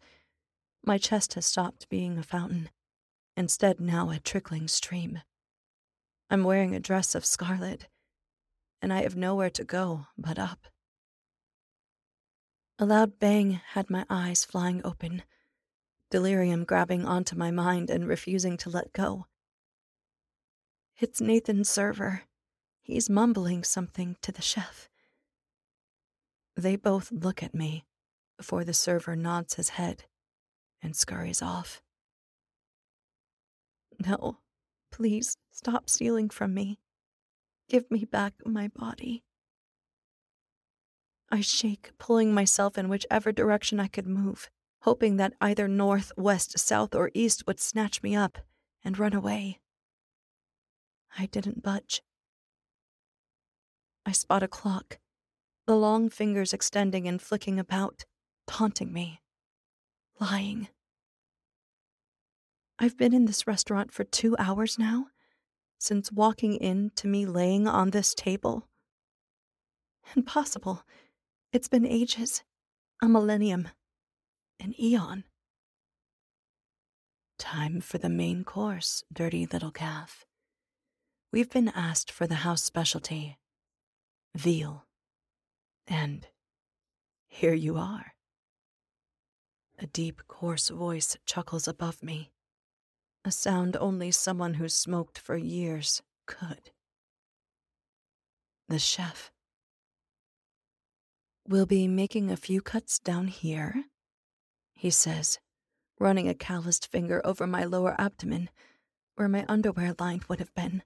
My 0.83 0.97
chest 0.97 1.35
has 1.35 1.45
stopped 1.45 1.87
being 1.87 2.17
a 2.17 2.23
fountain, 2.23 2.69
instead, 3.37 3.79
now 3.79 4.09
a 4.09 4.19
trickling 4.19 4.67
stream. 4.67 5.21
I'm 6.29 6.43
wearing 6.43 6.75
a 6.75 6.79
dress 6.79 7.15
of 7.15 7.23
scarlet, 7.23 7.87
and 8.81 8.91
I 8.91 9.03
have 9.03 9.15
nowhere 9.15 9.49
to 9.51 9.63
go 9.63 10.07
but 10.17 10.37
up. 10.37 10.67
A 12.77 12.85
loud 12.85 13.19
bang 13.19 13.61
had 13.73 13.89
my 13.89 14.05
eyes 14.09 14.43
flying 14.43 14.81
open, 14.83 15.23
delirium 16.09 16.65
grabbing 16.65 17.05
onto 17.05 17.37
my 17.37 17.51
mind 17.51 17.89
and 17.89 18.07
refusing 18.07 18.57
to 18.57 18.69
let 18.69 18.91
go. 18.91 19.27
It's 21.01 21.19
Nathan's 21.19 21.67
server. 21.67 22.25
He's 22.83 23.09
mumbling 23.09 23.63
something 23.63 24.17
to 24.21 24.31
the 24.31 24.43
chef. 24.43 24.87
They 26.55 26.75
both 26.75 27.11
look 27.11 27.41
at 27.41 27.55
me 27.55 27.85
before 28.37 28.63
the 28.63 28.75
server 28.75 29.15
nods 29.15 29.55
his 29.55 29.69
head 29.69 30.03
and 30.79 30.95
scurries 30.95 31.41
off. 31.41 31.81
No, 34.05 34.37
please 34.91 35.37
stop 35.49 35.89
stealing 35.89 36.29
from 36.29 36.53
me. 36.53 36.77
Give 37.67 37.89
me 37.89 38.05
back 38.05 38.33
my 38.45 38.67
body. 38.67 39.23
I 41.31 41.41
shake, 41.41 41.93
pulling 41.97 42.31
myself 42.31 42.77
in 42.77 42.89
whichever 42.89 43.31
direction 43.31 43.79
I 43.79 43.87
could 43.87 44.05
move, 44.05 44.51
hoping 44.81 45.17
that 45.17 45.33
either 45.41 45.67
north, 45.67 46.11
west, 46.15 46.59
south, 46.59 46.93
or 46.93 47.09
east 47.15 47.47
would 47.47 47.59
snatch 47.59 48.03
me 48.03 48.15
up 48.15 48.37
and 48.85 48.99
run 48.99 49.13
away. 49.13 49.61
I 51.17 51.25
didn't 51.25 51.63
budge. 51.63 52.01
I 54.05 54.11
spot 54.11 54.43
a 54.43 54.47
clock, 54.47 54.99
the 55.67 55.75
long 55.75 56.09
fingers 56.09 56.53
extending 56.53 57.07
and 57.07 57.21
flicking 57.21 57.59
about, 57.59 58.05
taunting 58.47 58.91
me, 58.91 59.21
lying. 60.19 60.69
I've 62.79 62.97
been 62.97 63.13
in 63.13 63.25
this 63.25 63.45
restaurant 63.45 63.93
for 63.93 64.03
two 64.03 64.35
hours 64.39 64.79
now, 64.79 65.07
since 65.77 66.11
walking 66.11 66.55
in 66.55 66.91
to 66.95 67.07
me 67.07 67.25
laying 67.25 67.67
on 67.67 67.91
this 67.91 68.15
table. 68.15 68.67
Impossible. 70.15 70.83
It's 71.53 71.67
been 71.67 71.85
ages. 71.85 72.43
A 73.01 73.07
millennium. 73.07 73.69
An 74.59 74.73
eon. 74.79 75.25
Time 77.37 77.81
for 77.81 77.97
the 77.97 78.09
main 78.09 78.43
course, 78.43 79.03
dirty 79.11 79.45
little 79.45 79.71
calf. 79.71 80.25
We've 81.31 81.49
been 81.49 81.69
asked 81.69 82.11
for 82.11 82.27
the 82.27 82.43
house 82.43 82.61
specialty 82.61 83.37
veal. 84.35 84.85
And 85.87 86.27
here 87.29 87.53
you 87.53 87.77
are. 87.77 88.13
A 89.79 89.87
deep, 89.87 90.21
coarse 90.27 90.67
voice 90.67 91.17
chuckles 91.25 91.67
above 91.69 92.03
me, 92.03 92.31
a 93.23 93.31
sound 93.31 93.77
only 93.77 94.11
someone 94.11 94.55
who's 94.55 94.73
smoked 94.73 95.17
for 95.17 95.37
years 95.37 96.01
could. 96.27 96.71
The 98.67 98.77
chef. 98.77 99.31
We'll 101.47 101.65
be 101.65 101.87
making 101.87 102.29
a 102.29 102.37
few 102.37 102.61
cuts 102.61 102.99
down 102.99 103.27
here, 103.27 103.85
he 104.75 104.89
says, 104.89 105.39
running 105.97 106.27
a 106.27 106.33
calloused 106.33 106.87
finger 106.87 107.21
over 107.25 107.47
my 107.47 107.63
lower 107.63 107.95
abdomen, 107.99 108.49
where 109.15 109.29
my 109.29 109.45
underwear 109.47 109.95
line 109.97 110.21
would 110.27 110.39
have 110.39 110.53
been. 110.53 110.83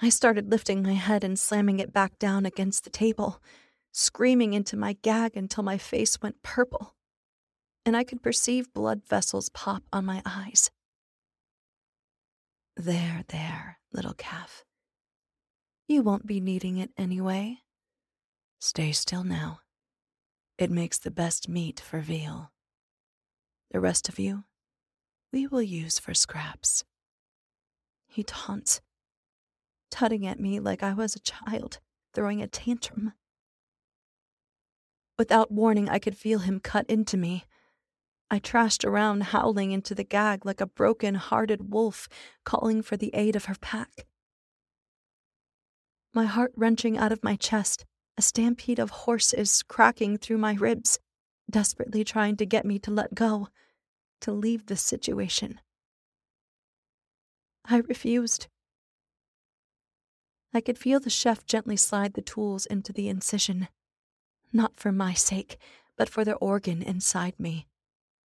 I 0.00 0.10
started 0.10 0.50
lifting 0.50 0.82
my 0.82 0.92
head 0.92 1.24
and 1.24 1.38
slamming 1.38 1.80
it 1.80 1.92
back 1.92 2.18
down 2.18 2.46
against 2.46 2.84
the 2.84 2.90
table, 2.90 3.42
screaming 3.90 4.52
into 4.52 4.76
my 4.76 4.92
gag 5.02 5.36
until 5.36 5.64
my 5.64 5.76
face 5.76 6.22
went 6.22 6.42
purple, 6.42 6.94
and 7.84 7.96
I 7.96 8.04
could 8.04 8.22
perceive 8.22 8.72
blood 8.72 9.02
vessels 9.04 9.48
pop 9.48 9.82
on 9.92 10.04
my 10.04 10.22
eyes. 10.24 10.70
There, 12.76 13.24
there, 13.28 13.78
little 13.92 14.14
calf. 14.14 14.64
You 15.88 16.02
won't 16.02 16.26
be 16.26 16.38
needing 16.38 16.78
it 16.78 16.90
anyway. 16.96 17.58
Stay 18.60 18.92
still 18.92 19.24
now. 19.24 19.60
It 20.58 20.70
makes 20.70 20.98
the 20.98 21.10
best 21.10 21.48
meat 21.48 21.80
for 21.80 21.98
veal. 22.00 22.52
The 23.72 23.80
rest 23.80 24.08
of 24.08 24.18
you, 24.18 24.44
we 25.32 25.48
will 25.48 25.62
use 25.62 25.98
for 25.98 26.14
scraps. 26.14 26.84
He 28.06 28.22
taunts, 28.22 28.80
tutting 29.90 30.26
at 30.26 30.40
me 30.40 30.60
like 30.60 30.82
I 30.82 30.92
was 30.92 31.14
a 31.14 31.20
child, 31.20 31.80
throwing 32.14 32.42
a 32.42 32.46
tantrum. 32.46 33.12
Without 35.18 35.50
warning, 35.50 35.88
I 35.88 35.98
could 35.98 36.16
feel 36.16 36.40
him 36.40 36.60
cut 36.60 36.86
into 36.88 37.16
me. 37.16 37.44
I 38.30 38.38
trashed 38.38 38.84
around, 38.84 39.24
howling 39.24 39.72
into 39.72 39.94
the 39.94 40.04
gag 40.04 40.44
like 40.44 40.60
a 40.60 40.66
broken 40.66 41.14
hearted 41.16 41.72
wolf 41.72 42.08
calling 42.44 42.82
for 42.82 42.96
the 42.96 43.10
aid 43.14 43.34
of 43.34 43.46
her 43.46 43.56
pack. 43.60 44.06
My 46.14 46.24
heart 46.24 46.52
wrenching 46.54 46.96
out 46.98 47.12
of 47.12 47.24
my 47.24 47.36
chest, 47.36 47.84
a 48.16 48.22
stampede 48.22 48.78
of 48.78 48.90
horses 48.90 49.62
cracking 49.62 50.18
through 50.18 50.38
my 50.38 50.54
ribs, 50.54 50.98
desperately 51.50 52.04
trying 52.04 52.36
to 52.36 52.46
get 52.46 52.64
me 52.64 52.78
to 52.80 52.90
let 52.90 53.14
go, 53.14 53.48
to 54.20 54.32
leave 54.32 54.66
the 54.66 54.76
situation. 54.76 55.60
I 57.64 57.78
refused. 57.78 58.48
I 60.54 60.60
could 60.60 60.78
feel 60.78 60.98
the 60.98 61.10
chef 61.10 61.44
gently 61.44 61.76
slide 61.76 62.14
the 62.14 62.22
tools 62.22 62.64
into 62.66 62.92
the 62.92 63.08
incision. 63.08 63.68
Not 64.52 64.78
for 64.80 64.92
my 64.92 65.12
sake, 65.12 65.58
but 65.96 66.08
for 66.08 66.24
the 66.24 66.34
organ 66.36 66.82
inside 66.82 67.38
me, 67.38 67.66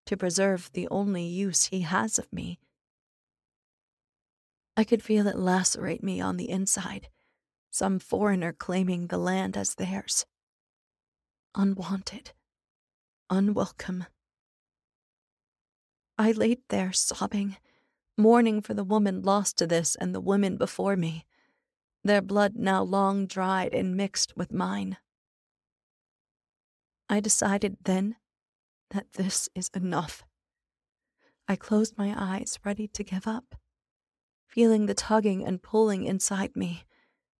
to 0.07 0.16
preserve 0.16 0.70
the 0.73 0.87
only 0.89 1.25
use 1.25 1.66
he 1.66 1.81
has 1.81 2.18
of 2.18 2.33
me. 2.33 2.61
I 4.77 4.85
could 4.85 5.03
feel 5.03 5.27
it 5.27 5.37
lacerate 5.37 6.03
me 6.03 6.20
on 6.20 6.37
the 6.37 6.49
inside, 6.49 7.09
some 7.70 7.99
foreigner 7.99 8.53
claiming 8.53 9.09
the 9.09 9.18
land 9.18 9.57
as 9.57 9.75
theirs. 9.75 10.25
Unwanted, 11.55 12.33
unwelcome. 13.29 14.07
I 16.16 16.33
laid 16.33 16.61
there 16.68 16.93
sobbing, 16.93 17.57
mourning 18.16 18.61
for 18.61 18.75
the 18.75 18.85
woman 18.85 19.23
lost 19.23 19.59
to 19.59 19.66
this 19.66 19.97
and 19.97 20.14
the 20.14 20.20
women 20.20 20.57
before 20.57 20.97
me 20.97 21.27
their 22.05 22.22
blood 22.22 22.57
now 22.57 22.82
long 22.82 23.26
dried 23.26 23.72
and 23.72 23.96
mixed 23.96 24.36
with 24.36 24.53
mine. 24.53 24.96
I 27.09 27.20
decided 27.20 27.76
then 27.84 28.16
that 28.90 29.12
this 29.14 29.48
is 29.55 29.70
enough. 29.74 30.24
I 31.48 31.57
closed 31.57 31.98
my 31.98 32.14
eyes, 32.16 32.59
ready 32.64 32.88
to 32.88 33.05
give 33.05 33.26
up, 33.26 33.55
feeling 34.46 34.86
the 34.86 34.94
tugging 34.94 35.44
and 35.44 35.62
pulling 35.62 36.05
inside 36.05 36.57
me, 36.57 36.84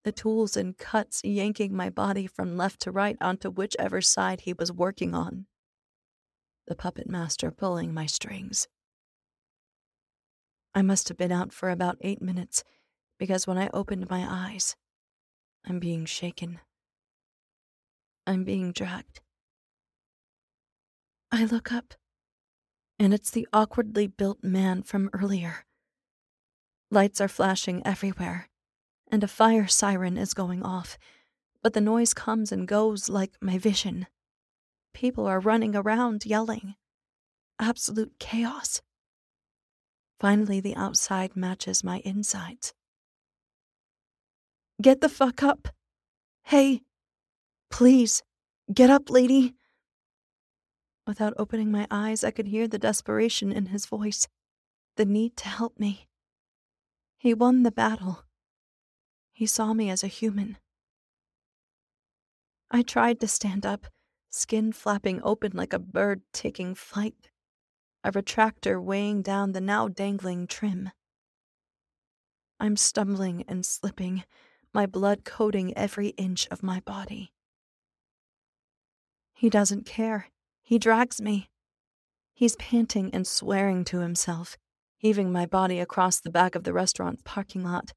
the 0.03 0.11
tools 0.11 0.57
and 0.57 0.77
cuts 0.77 1.21
yanking 1.23 1.75
my 1.75 1.89
body 1.89 2.27
from 2.27 2.57
left 2.57 2.81
to 2.81 2.91
right 2.91 3.17
onto 3.21 3.49
whichever 3.49 4.01
side 4.01 4.41
he 4.41 4.53
was 4.53 4.71
working 4.71 5.15
on. 5.15 5.45
The 6.67 6.75
puppet 6.75 7.09
master 7.09 7.51
pulling 7.51 7.93
my 7.93 8.05
strings. 8.05 8.67
I 10.75 10.81
must 10.81 11.07
have 11.07 11.17
been 11.17 11.31
out 11.31 11.53
for 11.53 11.69
about 11.69 11.97
eight 12.01 12.21
minutes 12.21 12.63
because 13.17 13.47
when 13.47 13.57
I 13.57 13.69
opened 13.73 14.09
my 14.09 14.25
eyes, 14.27 14.75
I'm 15.65 15.79
being 15.79 16.05
shaken. 16.05 16.59
I'm 18.25 18.43
being 18.43 18.71
dragged. 18.71 19.21
I 21.31 21.45
look 21.45 21.71
up, 21.71 21.93
and 22.99 23.13
it's 23.13 23.31
the 23.31 23.47
awkwardly 23.51 24.07
built 24.07 24.43
man 24.43 24.83
from 24.83 25.09
earlier. 25.13 25.65
Lights 26.91 27.19
are 27.19 27.27
flashing 27.27 27.85
everywhere, 27.85 28.49
and 29.11 29.23
a 29.23 29.27
fire 29.27 29.67
siren 29.67 30.17
is 30.17 30.33
going 30.33 30.63
off, 30.63 30.97
but 31.61 31.73
the 31.73 31.81
noise 31.81 32.13
comes 32.13 32.51
and 32.51 32.67
goes 32.67 33.09
like 33.09 33.33
my 33.41 33.57
vision. 33.57 34.07
People 34.93 35.25
are 35.25 35.39
running 35.39 35.75
around 35.75 36.25
yelling. 36.25 36.75
Absolute 37.59 38.19
chaos. 38.19 38.81
Finally, 40.19 40.59
the 40.59 40.75
outside 40.75 41.35
matches 41.35 41.83
my 41.83 42.01
insides. 42.05 42.73
Get 44.83 44.99
the 44.99 45.07
fuck 45.07 45.41
up. 45.41 45.69
Hey, 46.43 46.81
please, 47.71 48.21
get 48.73 48.89
up, 48.89 49.09
lady. 49.09 49.55
Without 51.07 51.33
opening 51.37 51.71
my 51.71 51.87
eyes, 51.89 52.21
I 52.21 52.31
could 52.31 52.47
hear 52.47 52.67
the 52.67 52.77
desperation 52.77 53.49
in 53.49 53.67
his 53.67 53.85
voice, 53.85 54.27
the 54.97 55.05
need 55.05 55.37
to 55.37 55.47
help 55.47 55.79
me. 55.79 56.09
He 57.17 57.33
won 57.33 57.63
the 57.63 57.71
battle. 57.71 58.25
He 59.31 59.45
saw 59.45 59.73
me 59.73 59.89
as 59.89 60.03
a 60.03 60.07
human. 60.07 60.57
I 62.69 62.81
tried 62.81 63.21
to 63.21 63.27
stand 63.29 63.65
up, 63.65 63.87
skin 64.29 64.73
flapping 64.73 65.21
open 65.23 65.53
like 65.53 65.71
a 65.71 65.79
bird 65.79 66.23
taking 66.33 66.75
flight, 66.75 67.29
a 68.03 68.11
retractor 68.11 68.83
weighing 68.83 69.21
down 69.21 69.53
the 69.53 69.61
now 69.61 69.87
dangling 69.87 70.45
trim. 70.45 70.91
I'm 72.59 72.75
stumbling 72.75 73.45
and 73.47 73.65
slipping, 73.65 74.25
my 74.73 74.85
blood 74.85 75.23
coating 75.23 75.75
every 75.77 76.09
inch 76.09 76.47
of 76.49 76.63
my 76.63 76.79
body. 76.81 77.31
He 79.33 79.49
doesn't 79.49 79.85
care. 79.85 80.29
He 80.61 80.79
drags 80.79 81.21
me. 81.21 81.49
He's 82.33 82.55
panting 82.55 83.13
and 83.13 83.27
swearing 83.27 83.83
to 83.85 83.99
himself, 83.99 84.57
heaving 84.97 85.31
my 85.31 85.45
body 85.45 85.79
across 85.79 86.19
the 86.19 86.31
back 86.31 86.55
of 86.55 86.63
the 86.63 86.73
restaurant's 86.73 87.21
parking 87.23 87.63
lot, 87.63 87.91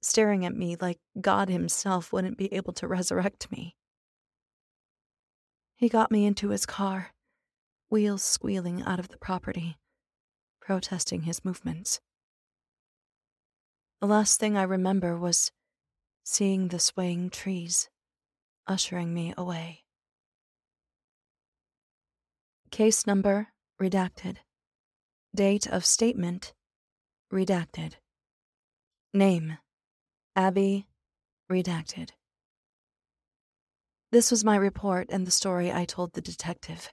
staring 0.00 0.46
at 0.46 0.56
me 0.56 0.76
like 0.80 0.98
God 1.20 1.48
Himself 1.48 2.12
wouldn't 2.12 2.38
be 2.38 2.52
able 2.52 2.72
to 2.74 2.88
resurrect 2.88 3.50
me. 3.52 3.76
He 5.76 5.88
got 5.88 6.10
me 6.10 6.24
into 6.24 6.50
his 6.50 6.64
car, 6.64 7.10
wheels 7.90 8.22
squealing 8.22 8.82
out 8.82 9.00
of 9.00 9.08
the 9.08 9.18
property, 9.18 9.76
protesting 10.60 11.22
his 11.22 11.44
movements. 11.44 12.00
The 14.00 14.06
last 14.06 14.40
thing 14.40 14.56
I 14.56 14.62
remember 14.62 15.18
was 15.18 15.50
seeing 16.24 16.68
the 16.68 16.78
swaying 16.78 17.30
trees, 17.30 17.88
ushering 18.66 19.12
me 19.12 19.34
away. 19.36 19.84
Case 22.70 23.06
number 23.06 23.48
redacted. 23.80 24.36
Date 25.34 25.66
of 25.66 25.84
statement 25.84 26.54
redacted. 27.32 27.94
Name 29.12 29.58
Abby 30.34 30.86
redacted. 31.50 32.10
This 34.10 34.30
was 34.30 34.44
my 34.44 34.56
report 34.56 35.08
and 35.10 35.26
the 35.26 35.30
story 35.30 35.72
I 35.72 35.84
told 35.84 36.12
the 36.12 36.20
detective. 36.20 36.90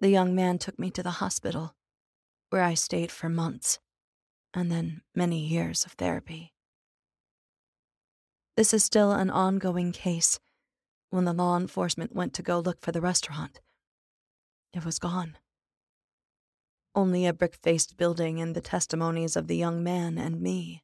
The 0.00 0.10
young 0.10 0.34
man 0.34 0.58
took 0.58 0.78
me 0.78 0.90
to 0.92 1.02
the 1.02 1.18
hospital, 1.22 1.74
where 2.50 2.62
I 2.62 2.74
stayed 2.74 3.10
for 3.12 3.28
months, 3.28 3.78
and 4.52 4.70
then 4.70 5.02
many 5.14 5.38
years 5.38 5.84
of 5.84 5.92
therapy. 5.92 6.53
This 8.56 8.72
is 8.72 8.84
still 8.84 9.10
an 9.10 9.30
ongoing 9.30 9.90
case. 9.90 10.38
When 11.10 11.24
the 11.24 11.32
law 11.32 11.56
enforcement 11.56 12.14
went 12.14 12.34
to 12.34 12.42
go 12.42 12.58
look 12.58 12.80
for 12.80 12.92
the 12.92 13.00
restaurant, 13.00 13.60
it 14.72 14.84
was 14.84 14.98
gone. 14.98 15.38
Only 16.94 17.26
a 17.26 17.32
brick 17.32 17.56
faced 17.56 17.96
building 17.96 18.40
and 18.40 18.54
the 18.54 18.60
testimonies 18.60 19.36
of 19.36 19.48
the 19.48 19.56
young 19.56 19.82
man 19.82 20.18
and 20.18 20.40
me. 20.40 20.82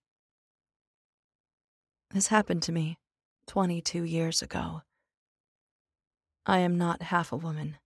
This 2.11 2.29
happened 2.29 2.62
to 2.64 2.73
me 2.73 2.99
22 3.47 4.03
years 4.03 4.43
ago. 4.43 4.83
I 6.47 6.59
am 6.59 6.77
not 6.77 7.03
half 7.03 7.31
a 7.31 7.37
woman. 7.37 7.77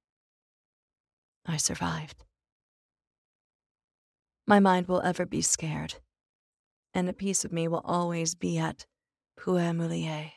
I 1.45 1.59
survived. 1.59 2.25
My 4.47 4.61
mind 4.61 4.89
will 4.89 5.03
ever 5.03 5.27
be 5.27 5.43
scared, 5.43 5.97
and 6.95 7.09
a 7.09 7.13
piece 7.13 7.45
of 7.45 7.53
me 7.53 7.69
will 7.69 7.83
always 7.85 8.35
be 8.35 8.57
at 8.59 8.87
Puer 9.37 10.33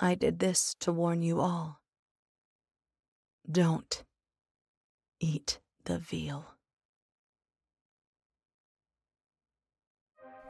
I 0.00 0.14
did 0.14 0.38
this 0.38 0.74
to 0.80 0.92
warn 0.92 1.22
you 1.22 1.40
all. 1.40 1.80
Don't 3.50 4.04
eat 5.20 5.60
the 5.84 5.98
veal. 5.98 6.46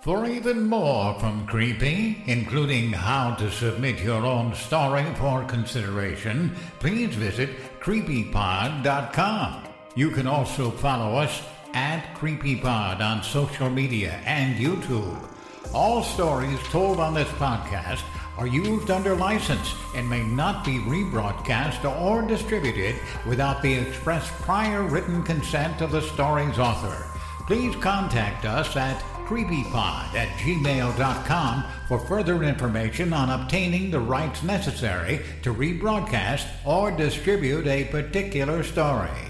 For 0.02 0.24
even 0.24 0.66
more 0.66 1.18
from 1.20 1.46
Creepy, 1.46 2.22
including 2.26 2.90
how 2.92 3.34
to 3.34 3.50
submit 3.50 4.00
your 4.00 4.24
own 4.24 4.54
story 4.54 5.04
for 5.16 5.44
consideration, 5.44 6.52
please 6.78 7.14
visit 7.14 7.50
creepypod.com. 7.80 9.64
You 9.96 10.10
can 10.10 10.26
also 10.26 10.70
follow 10.70 11.16
us 11.16 11.42
at 11.74 12.14
CreepyPod 12.14 13.00
on 13.00 13.22
social 13.22 13.68
media 13.68 14.22
and 14.24 14.56
YouTube. 14.56 15.29
All 15.72 16.02
stories 16.02 16.58
told 16.64 16.98
on 16.98 17.14
this 17.14 17.28
podcast 17.30 18.02
are 18.36 18.46
used 18.46 18.90
under 18.90 19.14
license 19.14 19.74
and 19.94 20.08
may 20.08 20.22
not 20.22 20.64
be 20.64 20.78
rebroadcast 20.78 21.84
or 22.00 22.22
distributed 22.22 22.96
without 23.26 23.62
the 23.62 23.74
express 23.74 24.30
prior 24.42 24.82
written 24.82 25.22
consent 25.22 25.80
of 25.80 25.92
the 25.92 26.00
story's 26.00 26.58
author. 26.58 27.06
Please 27.46 27.76
contact 27.76 28.44
us 28.44 28.76
at 28.76 28.98
creepypod 29.26 30.14
at 30.14 30.28
gmail.com 30.38 31.64
for 31.86 31.98
further 32.00 32.42
information 32.42 33.12
on 33.12 33.30
obtaining 33.30 33.90
the 33.90 34.00
rights 34.00 34.42
necessary 34.42 35.20
to 35.42 35.54
rebroadcast 35.54 36.46
or 36.66 36.90
distribute 36.90 37.66
a 37.66 37.84
particular 37.84 38.64
story. 38.64 39.29